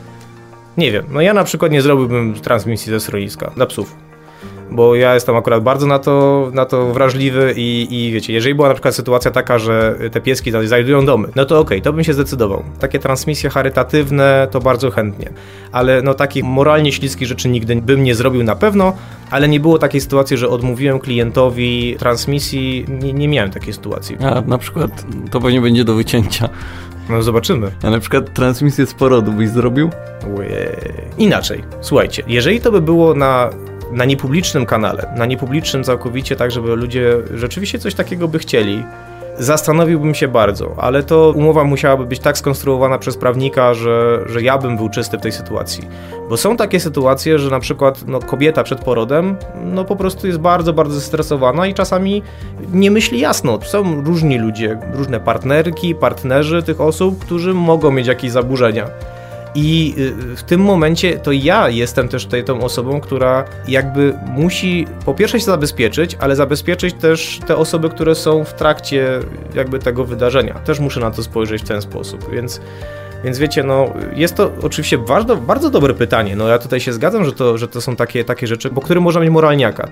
Nie 0.77 0.91
wiem. 0.91 1.05
No 1.09 1.21
ja 1.21 1.33
na 1.33 1.43
przykład 1.43 1.71
nie 1.71 1.81
zrobiłbym 1.81 2.33
transmisji 2.33 2.91
ze 2.91 2.99
schroniska 2.99 3.51
dla 3.55 3.65
psów 3.65 4.08
bo 4.71 4.95
ja 4.95 5.13
jestem 5.13 5.35
akurat 5.35 5.63
bardzo 5.63 5.87
na 5.87 5.99
to, 5.99 6.49
na 6.53 6.65
to 6.65 6.93
wrażliwy 6.93 7.53
i, 7.57 7.87
i 7.91 8.11
wiecie, 8.11 8.33
jeżeli 8.33 8.55
była 8.55 8.67
na 8.67 8.73
przykład 8.73 8.95
sytuacja 8.95 9.31
taka, 9.31 9.59
że 9.59 9.95
te 10.11 10.21
pieski 10.21 10.51
znajdują 10.65 11.05
domy, 11.05 11.27
no 11.35 11.45
to 11.45 11.59
okej, 11.59 11.77
okay, 11.77 11.81
to 11.81 11.93
bym 11.93 12.03
się 12.03 12.13
zdecydował. 12.13 12.63
Takie 12.79 12.99
transmisje 12.99 13.49
charytatywne 13.49 14.47
to 14.51 14.59
bardzo 14.59 14.91
chętnie, 14.91 15.29
ale 15.71 16.01
no 16.01 16.13
takich 16.13 16.43
moralnie 16.43 16.91
śliskich 16.91 17.27
rzeczy 17.27 17.49
nigdy 17.49 17.75
bym 17.75 18.03
nie 18.03 18.15
zrobił 18.15 18.43
na 18.43 18.55
pewno, 18.55 18.93
ale 19.31 19.47
nie 19.47 19.59
było 19.59 19.79
takiej 19.79 20.01
sytuacji, 20.01 20.37
że 20.37 20.49
odmówiłem 20.49 20.99
klientowi 20.99 21.95
transmisji, 21.99 22.85
nie, 22.87 23.13
nie 23.13 23.27
miałem 23.27 23.51
takiej 23.51 23.73
sytuacji. 23.73 24.17
A 24.21 24.41
na 24.41 24.57
przykład 24.57 25.05
to 25.31 25.41
pewnie 25.41 25.61
będzie 25.61 25.83
do 25.83 25.95
wycięcia. 25.95 26.49
No 27.09 27.23
zobaczymy. 27.23 27.71
A 27.83 27.89
na 27.89 27.99
przykład 27.99 28.33
transmisję 28.33 28.85
z 28.85 28.93
porodu 28.93 29.31
byś 29.31 29.49
zrobił? 29.49 29.89
Ue. 30.35 30.75
Inaczej, 31.17 31.63
słuchajcie, 31.81 32.23
jeżeli 32.27 32.61
to 32.61 32.71
by 32.71 32.81
było 32.81 33.13
na 33.13 33.49
na 33.91 34.05
niepublicznym 34.05 34.65
kanale, 34.65 35.13
na 35.17 35.25
niepublicznym 35.25 35.83
całkowicie, 35.83 36.35
tak 36.35 36.51
żeby 36.51 36.75
ludzie 36.75 37.17
rzeczywiście 37.33 37.79
coś 37.79 37.95
takiego 37.95 38.27
by 38.27 38.39
chcieli, 38.39 38.83
zastanowiłbym 39.39 40.15
się 40.15 40.27
bardzo, 40.27 40.75
ale 40.77 41.03
to 41.03 41.33
umowa 41.35 41.63
musiałaby 41.63 42.05
być 42.05 42.19
tak 42.19 42.37
skonstruowana 42.37 42.97
przez 42.97 43.17
prawnika, 43.17 43.73
że, 43.73 44.19
że 44.25 44.41
ja 44.41 44.57
bym 44.57 44.77
był 44.77 44.89
czysty 44.89 45.17
w 45.17 45.21
tej 45.21 45.31
sytuacji. 45.31 45.87
Bo 46.29 46.37
są 46.37 46.57
takie 46.57 46.79
sytuacje, 46.79 47.39
że 47.39 47.49
na 47.49 47.59
przykład 47.59 48.07
no, 48.07 48.19
kobieta 48.19 48.63
przed 48.63 48.79
porodem 48.79 49.35
no, 49.63 49.85
po 49.85 49.95
prostu 49.95 50.27
jest 50.27 50.39
bardzo, 50.39 50.73
bardzo 50.73 50.95
zestresowana 50.95 51.67
i 51.67 51.73
czasami 51.73 52.23
nie 52.73 52.91
myśli 52.91 53.19
jasno. 53.19 53.59
Są 53.61 54.03
różni 54.03 54.37
ludzie, 54.37 54.77
różne 54.93 55.19
partnerki, 55.19 55.95
partnerzy 55.95 56.63
tych 56.63 56.81
osób, 56.81 57.19
którzy 57.19 57.53
mogą 57.53 57.91
mieć 57.91 58.07
jakieś 58.07 58.31
zaburzenia. 58.31 58.89
I 59.55 59.95
y, 59.97 60.35
w 60.35 60.43
tym 60.43 60.61
momencie 60.61 61.17
to 61.19 61.31
ja 61.31 61.69
jestem 61.69 62.07
też 62.07 62.25
tutaj 62.25 62.43
tą 62.43 62.61
osobą, 62.61 63.01
która 63.01 63.45
jakby 63.67 64.13
musi 64.27 64.87
po 65.05 65.13
pierwsze 65.13 65.39
się 65.39 65.45
zabezpieczyć, 65.45 66.17
ale 66.19 66.35
zabezpieczyć 66.35 66.93
też 66.93 67.39
te 67.47 67.57
osoby, 67.57 67.89
które 67.89 68.15
są 68.15 68.43
w 68.43 68.53
trakcie 68.53 69.19
jakby 69.55 69.79
tego 69.79 70.05
wydarzenia. 70.05 70.53
Też 70.53 70.79
muszę 70.79 70.99
na 70.99 71.11
to 71.11 71.23
spojrzeć 71.23 71.61
w 71.61 71.67
ten 71.67 71.81
sposób, 71.81 72.31
więc 72.31 72.61
więc 73.23 73.37
wiecie, 73.37 73.63
no 73.63 73.93
jest 74.15 74.35
to 74.35 74.51
oczywiście 74.61 74.97
bardzo, 74.97 75.37
bardzo 75.37 75.69
dobre 75.69 75.93
pytanie. 75.93 76.35
No 76.35 76.47
ja 76.47 76.59
tutaj 76.59 76.79
się 76.79 76.93
zgadzam, 76.93 77.25
że 77.25 77.31
to, 77.31 77.57
że 77.57 77.67
to 77.67 77.81
są 77.81 77.95
takie, 77.95 78.23
takie 78.23 78.47
rzeczy, 78.47 78.69
po 78.69 78.81
którym 78.81 79.03
można 79.03 79.21
mieć 79.21 79.29
moralniaka. 79.29 79.89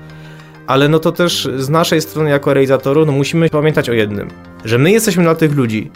Ale 0.68 0.90
no 0.90 1.00
to 1.00 1.12
też 1.12 1.50
z 1.58 1.70
naszej 1.70 2.02
strony 2.02 2.30
jako 2.30 2.54
realizatoru, 2.54 3.06
no 3.06 3.12
musimy 3.12 3.50
pamiętać 3.50 3.90
o 3.90 3.94
jednym, 3.94 4.28
że 4.66 4.78
my 4.78 4.92
jesteśmy 4.92 5.24
dla 5.24 5.36
tych 5.36 5.56
ludzi. 5.56 5.92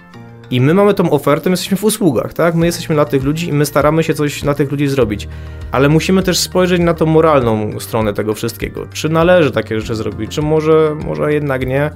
I 0.52 0.62
my 0.62 0.74
mamy 0.74 0.94
tą 0.94 1.12
ofertę, 1.12 1.50
my 1.50 1.54
jesteśmy 1.54 1.78
w 1.78 1.84
usługach, 1.84 2.34
tak? 2.34 2.56
My 2.56 2.66
jesteśmy 2.66 2.96
dla 2.96 3.06
tych 3.06 3.24
ludzi 3.24 3.50
i 3.50 3.54
my 3.54 3.66
staramy 3.66 4.04
się 4.04 4.14
coś 4.14 4.42
dla 4.42 4.54
tych 4.54 4.72
ludzi 4.72 4.88
zrobić. 4.88 5.28
Ale 5.72 5.90
musimy 5.90 6.24
też 6.24 6.40
spojrzeć 6.40 6.82
na 6.82 6.94
tą 6.94 7.06
moralną 7.06 7.80
stronę 7.80 8.14
tego 8.14 8.34
wszystkiego. 8.34 8.88
Czy 8.94 9.10
należy 9.10 9.52
takie 9.52 9.80
rzeczy 9.80 9.96
zrobić, 9.96 10.32
czy 10.32 10.42
może, 10.42 10.96
może 11.06 11.34
jednak 11.34 11.68
nie? 11.68 11.92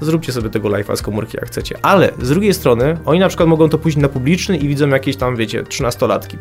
Zróbcie 0.00 0.32
sobie 0.32 0.50
tego 0.50 0.68
live'a 0.68 0.96
z 0.96 1.02
komórki 1.02 1.36
jak 1.36 1.46
chcecie. 1.46 1.76
Ale 1.82 2.12
z 2.22 2.28
drugiej 2.28 2.54
strony, 2.54 2.96
oni 3.04 3.20
na 3.20 3.28
przykład 3.28 3.48
mogą 3.48 3.68
to 3.68 3.78
pójść 3.78 3.96
na 3.96 4.08
publiczny 4.08 4.56
i 4.56 4.68
widzą 4.68 4.88
jakieś 4.88 5.16
tam, 5.16 5.36
wiecie, 5.36 5.62
trzynastolatki. 5.62 6.36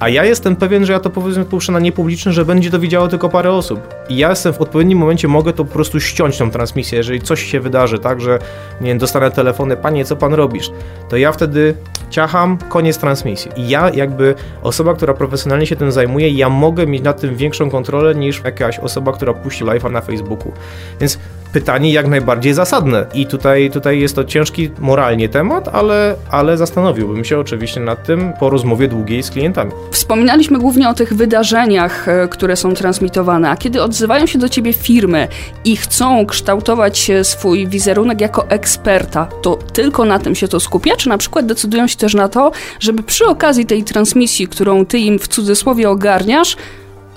A 0.00 0.08
ja 0.08 0.24
jestem 0.24 0.56
pewien, 0.56 0.84
że 0.84 0.92
ja 0.92 1.00
to 1.00 1.10
powiedzmy 1.10 1.44
puszczę 1.44 1.72
na 1.72 1.80
niepubliczne, 1.80 2.32
że 2.32 2.44
będzie 2.44 2.70
to 2.70 2.78
widziało 2.78 3.08
tylko 3.08 3.28
parę 3.28 3.52
osób. 3.52 3.94
I 4.08 4.16
ja 4.16 4.30
jestem 4.30 4.52
w 4.52 4.60
odpowiednim 4.60 4.98
momencie, 4.98 5.28
mogę 5.28 5.52
to 5.52 5.64
po 5.64 5.72
prostu 5.72 6.00
ściąć 6.00 6.38
tą 6.38 6.50
transmisję, 6.50 6.98
jeżeli 6.98 7.20
coś 7.20 7.42
się 7.42 7.60
wydarzy, 7.60 7.98
tak, 7.98 8.20
że 8.20 8.38
nie 8.80 8.88
wiem, 8.88 8.98
dostanę 8.98 9.30
telefony, 9.30 9.76
panie, 9.76 10.04
co 10.04 10.16
pan 10.16 10.34
robisz? 10.34 10.70
To 11.08 11.16
ja 11.16 11.32
wtedy 11.32 11.74
ciacham, 12.10 12.58
koniec 12.68 12.98
transmisji. 12.98 13.50
I 13.56 13.68
ja 13.68 13.90
jakby 13.90 14.34
osoba, 14.62 14.94
która 14.94 15.14
profesjonalnie 15.14 15.66
się 15.66 15.76
tym 15.76 15.92
zajmuje, 15.92 16.30
ja 16.30 16.48
mogę 16.48 16.86
mieć 16.86 17.02
nad 17.02 17.20
tym 17.20 17.36
większą 17.36 17.70
kontrolę 17.70 18.14
niż 18.14 18.44
jakaś 18.44 18.78
osoba, 18.78 19.12
która 19.12 19.34
puści 19.34 19.64
live'a 19.64 19.90
na 19.90 20.00
Facebooku. 20.00 20.52
Więc 21.00 21.18
pytanie 21.52 21.92
jak 21.92 22.08
najbardziej 22.08 22.54
zasadne. 22.54 23.06
I 23.14 23.26
tutaj, 23.26 23.70
tutaj 23.70 24.00
jest 24.00 24.14
to 24.14 24.24
ciężki 24.24 24.70
moralnie 24.78 25.28
temat, 25.28 25.68
ale, 25.72 26.14
ale 26.30 26.56
zastanowiłbym 26.56 27.24
się 27.24 27.38
oczywiście 27.38 27.80
nad 27.80 28.06
tym 28.06 28.32
po 28.40 28.50
rozmowie 28.50 28.88
długiej 28.88 29.22
z 29.22 29.30
klientami. 29.30 29.72
Wspominaliśmy 29.90 30.58
głównie 30.58 30.88
o 30.88 30.94
tych 30.94 31.14
wydarzeniach, 31.14 32.08
e, 32.08 32.28
które 32.28 32.56
są 32.56 32.74
transmitowane, 32.74 33.50
a 33.50 33.56
kiedy 33.56 33.82
odzywają 33.82 34.26
się 34.26 34.38
do 34.38 34.48
ciebie 34.48 34.72
firmy 34.72 35.28
i 35.64 35.76
chcą 35.76 36.26
kształtować 36.26 37.10
swój 37.22 37.68
wizerunek 37.68 38.20
jako 38.20 38.48
eksperta, 38.48 39.26
to 39.42 39.56
tylko 39.56 40.04
na 40.04 40.18
tym 40.18 40.34
się 40.34 40.48
to 40.48 40.60
skupia, 40.60 40.96
czy 40.96 41.08
na 41.08 41.18
przykład 41.18 41.46
decydują 41.46 41.86
się 41.86 41.96
też 41.96 42.14
na 42.14 42.28
to, 42.28 42.52
żeby 42.80 43.02
przy 43.02 43.26
okazji 43.26 43.66
tej 43.66 43.84
transmisji, 43.84 44.48
którą 44.48 44.86
ty 44.86 44.98
im 44.98 45.18
w 45.18 45.28
cudzysłowie 45.28 45.90
ogarniasz, 45.90 46.56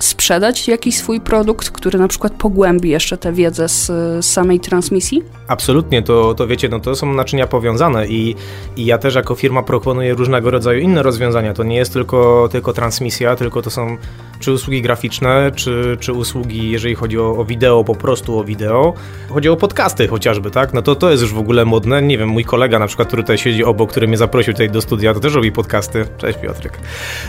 sprzedać 0.03 0.67
jakiś 0.67 0.97
swój 0.97 1.21
produkt, 1.21 1.69
który 1.69 1.99
na 1.99 2.07
przykład 2.07 2.33
pogłębi 2.33 2.89
jeszcze 2.89 3.17
tę 3.17 3.33
wiedzę 3.33 3.69
z, 3.69 3.91
samej 4.25 4.59
transmisji? 4.59 5.23
Absolutnie, 5.47 6.01
to, 6.01 6.33
to 6.33 6.47
wiecie, 6.47 6.69
no 6.69 6.79
to 6.79 6.95
są 6.95 7.13
naczynia 7.13 7.47
powiązane 7.47 8.07
i, 8.07 8.35
i 8.77 8.85
ja 8.85 8.97
też 8.97 9.15
jako 9.15 9.35
firma 9.35 9.63
proponuję 9.63 10.13
różnego 10.13 10.51
rodzaju 10.51 10.79
inne 10.79 11.03
rozwiązania. 11.03 11.53
To 11.53 11.63
nie 11.63 11.75
jest 11.75 11.93
tylko, 11.93 12.49
tylko 12.51 12.73
transmisja, 12.73 13.35
tylko 13.35 13.61
to 13.61 13.69
są 13.69 13.97
czy 14.39 14.51
usługi 14.51 14.81
graficzne, 14.81 15.51
czy, 15.55 15.97
czy 15.99 16.13
usługi, 16.13 16.71
jeżeli 16.71 16.95
chodzi 16.95 17.19
o, 17.19 17.37
o 17.37 17.45
wideo, 17.45 17.83
po 17.83 17.95
prostu 17.95 18.39
o 18.39 18.43
wideo. 18.43 18.93
Chodzi 19.29 19.49
o 19.49 19.55
podcasty 19.55 20.07
chociażby, 20.07 20.51
tak? 20.51 20.73
No 20.73 20.81
to 20.81 20.95
to 20.95 21.11
jest 21.11 21.23
już 21.23 21.33
w 21.33 21.37
ogóle 21.37 21.65
modne. 21.65 22.01
Nie 22.01 22.17
wiem, 22.17 22.29
mój 22.29 22.45
kolega 22.45 22.79
na 22.79 22.87
przykład, 22.87 23.07
który 23.07 23.23
tutaj 23.23 23.37
siedzi 23.37 23.63
obok, 23.63 23.91
który 23.91 24.07
mnie 24.07 24.17
zaprosił 24.17 24.53
tutaj 24.53 24.69
do 24.69 24.81
studia, 24.81 25.13
to 25.13 25.19
też 25.19 25.33
robi 25.33 25.51
podcasty. 25.51 26.05
Cześć 26.17 26.39
Piotrek. 26.39 26.79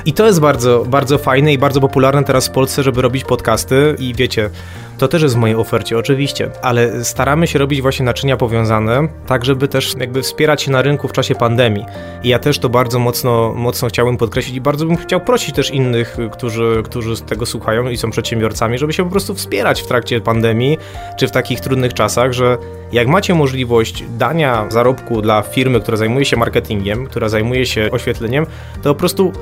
I 0.06 0.12
to 0.12 0.26
jest 0.26 0.40
bardzo, 0.40 0.84
bardzo 0.88 1.18
fajne 1.18 1.52
i 1.52 1.58
bardzo 1.58 1.80
popularne 1.80 2.24
teraz 2.24 2.48
w 2.48 2.50
Polsce 2.50 2.63
Polsce, 2.64 2.82
żeby 2.82 3.02
robić 3.02 3.24
podcasty 3.24 3.96
i 3.98 4.14
wiecie, 4.14 4.50
to 4.98 5.08
też 5.08 5.22
jest 5.22 5.34
w 5.34 5.38
mojej 5.38 5.56
ofercie, 5.56 5.98
oczywiście, 5.98 6.50
ale 6.62 7.04
staramy 7.04 7.46
się 7.46 7.58
robić 7.58 7.82
właśnie 7.82 8.06
naczynia 8.06 8.36
powiązane, 8.36 9.08
tak 9.26 9.44
żeby 9.44 9.68
też 9.68 9.94
jakby 10.00 10.22
wspierać 10.22 10.62
się 10.62 10.70
na 10.70 10.82
rynku 10.82 11.08
w 11.08 11.12
czasie 11.12 11.34
pandemii. 11.34 11.84
I 12.22 12.28
ja 12.28 12.38
też 12.38 12.58
to 12.58 12.68
bardzo 12.68 12.98
mocno, 12.98 13.54
mocno 13.56 13.88
chciałbym 13.88 14.16
podkreślić 14.16 14.56
i 14.56 14.60
bardzo 14.60 14.86
bym 14.86 14.96
chciał 14.96 15.20
prosić 15.20 15.54
też 15.54 15.70
innych, 15.70 16.16
którzy, 16.32 16.82
którzy 16.84 17.22
tego 17.22 17.46
słuchają 17.46 17.88
i 17.88 17.96
są 17.96 18.10
przedsiębiorcami, 18.10 18.78
żeby 18.78 18.92
się 18.92 19.04
po 19.04 19.10
prostu 19.10 19.34
wspierać 19.34 19.82
w 19.82 19.86
trakcie 19.86 20.20
pandemii, 20.20 20.78
czy 21.16 21.28
w 21.28 21.30
takich 21.30 21.60
trudnych 21.60 21.94
czasach, 21.94 22.32
że 22.32 22.58
jak 22.92 23.08
macie 23.08 23.34
możliwość 23.34 24.04
dania 24.18 24.66
zarobku 24.70 25.22
dla 25.22 25.42
firmy, 25.42 25.80
która 25.80 25.96
zajmuje 25.96 26.24
się 26.24 26.36
marketingiem, 26.36 27.06
która 27.06 27.28
zajmuje 27.28 27.66
się 27.66 27.88
oświetleniem, 27.92 28.46
to 28.82 28.94
po 28.94 28.98
prostu 28.98 29.32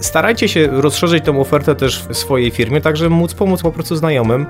starajcie 0.00 0.48
się 0.48 0.66
rozszerzyć 0.66 1.24
tą 1.24 1.40
ofertę 1.40 1.74
też 1.74 2.06
w 2.08 2.16
swojej 2.16 2.50
firmie, 2.50 2.80
tak 2.80 2.96
żeby 2.96 3.10
móc 3.10 3.34
pomóc 3.34 3.62
po 3.62 3.72
prostu 3.72 3.96
znajomym, 3.96 4.46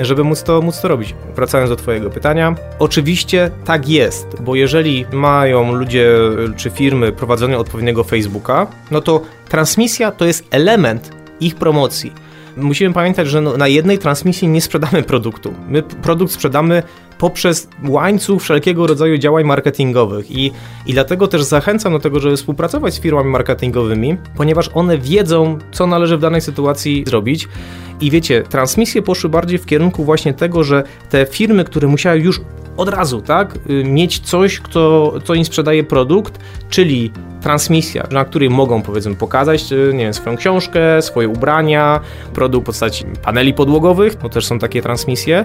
żeby 0.00 0.24
móc 0.24 0.42
to, 0.42 0.62
móc 0.62 0.80
to 0.80 0.88
robić. 0.88 1.14
Wracając 1.36 1.70
do 1.70 1.76
Twojego 1.76 2.10
pytania, 2.10 2.54
oczywiście 2.78 3.50
tak 3.64 3.88
jest, 3.88 4.26
bo 4.40 4.54
jeżeli 4.54 5.06
mają 5.12 5.72
ludzie 5.72 6.10
czy 6.56 6.70
firmy 6.70 7.12
prowadzone 7.12 7.58
odpowiedniego 7.58 8.04
Facebooka, 8.04 8.66
no 8.90 9.00
to 9.00 9.22
transmisja 9.48 10.10
to 10.10 10.24
jest 10.24 10.44
element 10.50 11.10
ich 11.40 11.54
promocji 11.54 12.25
musimy 12.56 12.94
pamiętać, 12.94 13.28
że 13.28 13.40
no, 13.40 13.56
na 13.56 13.68
jednej 13.68 13.98
transmisji 13.98 14.48
nie 14.48 14.60
sprzedamy 14.60 15.02
produktu. 15.02 15.54
My 15.68 15.82
produkt 15.82 16.32
sprzedamy 16.32 16.82
poprzez 17.18 17.68
łańcuch 17.88 18.42
wszelkiego 18.42 18.86
rodzaju 18.86 19.18
działań 19.18 19.44
marketingowych 19.44 20.30
i, 20.30 20.52
i 20.86 20.92
dlatego 20.92 21.28
też 21.28 21.42
zachęcam 21.42 21.92
do 21.92 21.98
tego, 21.98 22.20
żeby 22.20 22.36
współpracować 22.36 22.94
z 22.94 23.00
firmami 23.00 23.30
marketingowymi, 23.30 24.16
ponieważ 24.36 24.70
one 24.74 24.98
wiedzą, 24.98 25.58
co 25.72 25.86
należy 25.86 26.16
w 26.16 26.20
danej 26.20 26.40
sytuacji 26.40 27.04
zrobić. 27.06 27.48
I 28.00 28.10
wiecie, 28.10 28.42
transmisje 28.42 29.02
poszły 29.02 29.30
bardziej 29.30 29.58
w 29.58 29.66
kierunku 29.66 30.04
właśnie 30.04 30.34
tego, 30.34 30.64
że 30.64 30.82
te 31.10 31.26
firmy, 31.26 31.64
które 31.64 31.88
musiały 31.88 32.18
już 32.18 32.40
od 32.76 32.88
razu, 32.88 33.22
tak, 33.22 33.58
y, 33.70 33.84
mieć 33.84 34.18
coś, 34.18 34.60
kto, 34.60 35.14
co 35.24 35.34
im 35.34 35.44
sprzedaje 35.44 35.84
produkt, 35.84 36.38
czyli 36.70 37.12
transmisja, 37.40 38.06
na 38.10 38.24
której 38.24 38.50
mogą 38.50 38.82
powiedzmy 38.82 39.14
pokazać 39.14 39.72
y, 39.72 39.90
nie 39.94 40.04
wiem, 40.04 40.14
swoją 40.14 40.36
książkę, 40.36 41.02
swoje 41.02 41.28
ubrania, 41.28 42.00
produkt 42.34 42.64
w 42.64 42.66
postaci 42.66 43.04
paneli 43.22 43.54
podłogowych, 43.54 44.14
to 44.14 44.28
też 44.28 44.46
są 44.46 44.58
takie 44.58 44.82
transmisje, 44.82 45.44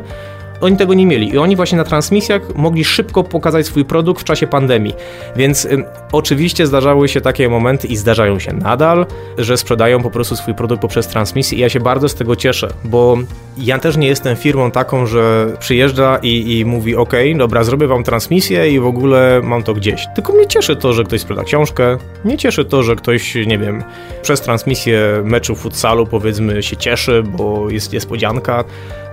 oni 0.62 0.78
tego 0.78 0.94
nie 0.94 1.06
mieli 1.06 1.30
i 1.30 1.38
oni 1.38 1.56
właśnie 1.56 1.78
na 1.78 1.84
transmisjach 1.84 2.56
mogli 2.56 2.86
szybko 2.86 3.24
pokazać 3.24 3.66
swój 3.66 3.86
produkt 3.86 4.22
w 4.22 4.24
czasie 4.24 4.48
pandemii. 4.48 4.94
Więc 5.36 5.66
y, 5.66 5.84
oczywiście 6.12 6.68
zdarzały 6.68 7.08
się 7.08 7.22
takie 7.22 7.50
momenty 7.50 7.88
i 7.88 7.96
zdarzają 7.96 8.40
się 8.40 8.54
nadal, 8.54 9.06
że 9.38 9.58
sprzedają 9.58 10.04
po 10.04 10.12
prostu 10.12 10.36
swój 10.36 10.54
produkt 10.54 10.82
poprzez 10.82 11.08
transmisję 11.08 11.58
i 11.58 11.62
ja 11.62 11.70
się 11.70 11.80
bardzo 11.80 12.10
z 12.10 12.16
tego 12.16 12.36
cieszę, 12.36 12.70
bo 12.84 13.18
ja 13.58 13.80
też 13.80 13.98
nie 13.98 14.08
jestem 14.08 14.36
firmą 14.36 14.72
taką, 14.72 15.06
że 15.06 15.48
przyjeżdża 15.60 16.20
i, 16.24 16.60
i 16.60 16.66
mówi 16.66 16.96
ok, 16.96 17.14
dobra, 17.36 17.64
zrobię 17.64 17.88
wam 17.88 18.04
transmisję 18.04 18.72
i 18.72 18.80
w 18.80 18.86
ogóle 18.86 19.42
mam 19.44 19.64
to 19.64 19.74
gdzieś. 19.74 20.08
Tylko 20.16 20.34
mnie 20.34 20.48
cieszy 20.48 20.76
to, 20.76 20.94
że 20.94 21.04
ktoś 21.04 21.22
sprzeda 21.22 21.44
książkę, 21.44 21.98
mnie 22.26 22.38
cieszy 22.38 22.66
to, 22.66 22.84
że 22.84 22.96
ktoś, 22.96 23.36
nie 23.36 23.58
wiem, 23.58 23.84
przez 24.22 24.42
transmisję 24.42 25.22
meczu 25.24 25.56
futsalu 25.56 26.08
powiedzmy 26.08 26.64
się 26.64 26.78
cieszy, 26.78 27.24
bo 27.24 27.70
jest 27.70 27.94
niespodzianka 27.94 28.64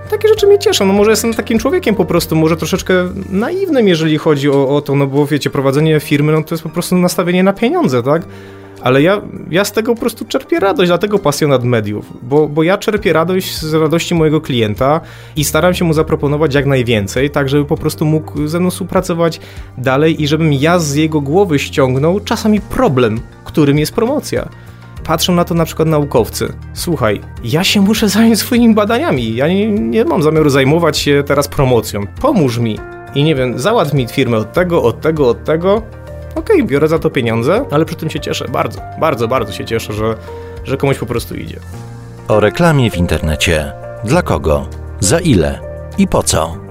takie 0.08 0.28
rzeczy 0.28 0.46
mnie 0.46 0.58
cieszą. 0.58 0.86
No 0.86 0.92
może 0.92 1.10
jestem 1.10 1.34
takim 1.34 1.58
człowiekiem 1.58 1.94
po 1.94 2.04
prostu, 2.04 2.36
może 2.36 2.56
troszeczkę 2.56 2.94
naiwnym, 3.30 3.88
jeżeli 3.88 4.18
chodzi 4.18 4.50
o, 4.50 4.68
o 4.68 4.80
to, 4.80 4.94
no 4.94 5.06
bo 5.06 5.26
wiecie, 5.26 5.50
prowadzenie 5.50 6.00
firmy, 6.00 6.32
no 6.32 6.42
to 6.42 6.54
jest 6.54 6.62
po 6.62 6.70
prostu 6.70 6.96
nastawienie 6.96 7.42
na 7.42 7.52
pieniądze, 7.52 8.02
tak? 8.02 8.22
Ale 8.82 9.02
ja, 9.02 9.22
ja 9.50 9.64
z 9.64 9.72
tego 9.72 9.94
po 9.94 10.00
prostu 10.00 10.24
czerpię 10.24 10.60
radość, 10.60 10.88
dlatego 10.88 11.18
pasjonat 11.18 11.64
mediów, 11.64 12.12
bo, 12.22 12.48
bo 12.48 12.62
ja 12.62 12.78
czerpię 12.78 13.12
radość 13.12 13.58
z 13.58 13.74
radości 13.74 14.14
mojego 14.14 14.40
klienta 14.40 15.00
i 15.36 15.44
staram 15.44 15.74
się 15.74 15.84
mu 15.84 15.92
zaproponować 15.92 16.54
jak 16.54 16.66
najwięcej, 16.66 17.30
tak 17.30 17.48
żeby 17.48 17.64
po 17.64 17.76
prostu 17.76 18.04
mógł 18.04 18.46
ze 18.46 18.60
mną 18.60 18.70
współpracować 18.70 19.40
dalej 19.78 20.22
i 20.22 20.28
żebym 20.28 20.52
ja 20.52 20.78
z 20.78 20.94
jego 20.94 21.20
głowy 21.20 21.58
ściągnął 21.58 22.20
czasami 22.20 22.60
problem, 22.60 23.20
którym 23.44 23.78
jest 23.78 23.94
promocja 23.94 24.48
patrzą 25.08 25.34
na 25.34 25.44
to 25.44 25.54
na 25.54 25.64
przykład 25.64 25.88
naukowcy. 25.88 26.52
Słuchaj, 26.72 27.20
ja 27.44 27.64
się 27.64 27.80
muszę 27.80 28.08
zająć 28.18 28.38
swoimi 28.38 28.74
badaniami. 28.74 29.34
Ja 29.34 29.48
nie, 29.48 29.68
nie 29.68 30.04
mam 30.04 30.22
zamiaru 30.22 30.50
zajmować 30.50 30.98
się 30.98 31.22
teraz 31.26 31.48
promocją. 31.48 32.06
Pomóż 32.20 32.58
mi. 32.58 32.78
I 33.14 33.24
nie 33.24 33.34
wiem, 33.34 33.58
załatw 33.58 33.94
mi 33.94 34.06
firmę 34.06 34.36
od 34.36 34.52
tego, 34.52 34.82
od 34.82 35.00
tego, 35.00 35.28
od 35.28 35.44
tego. 35.44 35.82
Okej, 36.34 36.56
okay, 36.56 36.62
biorę 36.62 36.88
za 36.88 36.98
to 36.98 37.10
pieniądze, 37.10 37.64
ale 37.70 37.84
przy 37.84 37.96
tym 37.96 38.10
się 38.10 38.20
cieszę. 38.20 38.48
Bardzo, 38.48 38.80
bardzo, 39.00 39.28
bardzo 39.28 39.52
się 39.52 39.64
cieszę, 39.64 39.92
że, 39.92 40.16
że 40.64 40.76
komuś 40.76 40.98
po 40.98 41.06
prostu 41.06 41.34
idzie. 41.34 41.60
O 42.28 42.40
reklamie 42.40 42.90
w 42.90 42.96
internecie. 42.96 43.72
Dla 44.04 44.22
kogo? 44.22 44.66
Za 45.00 45.20
ile? 45.20 45.60
I 45.98 46.08
po 46.08 46.22
co? 46.22 46.67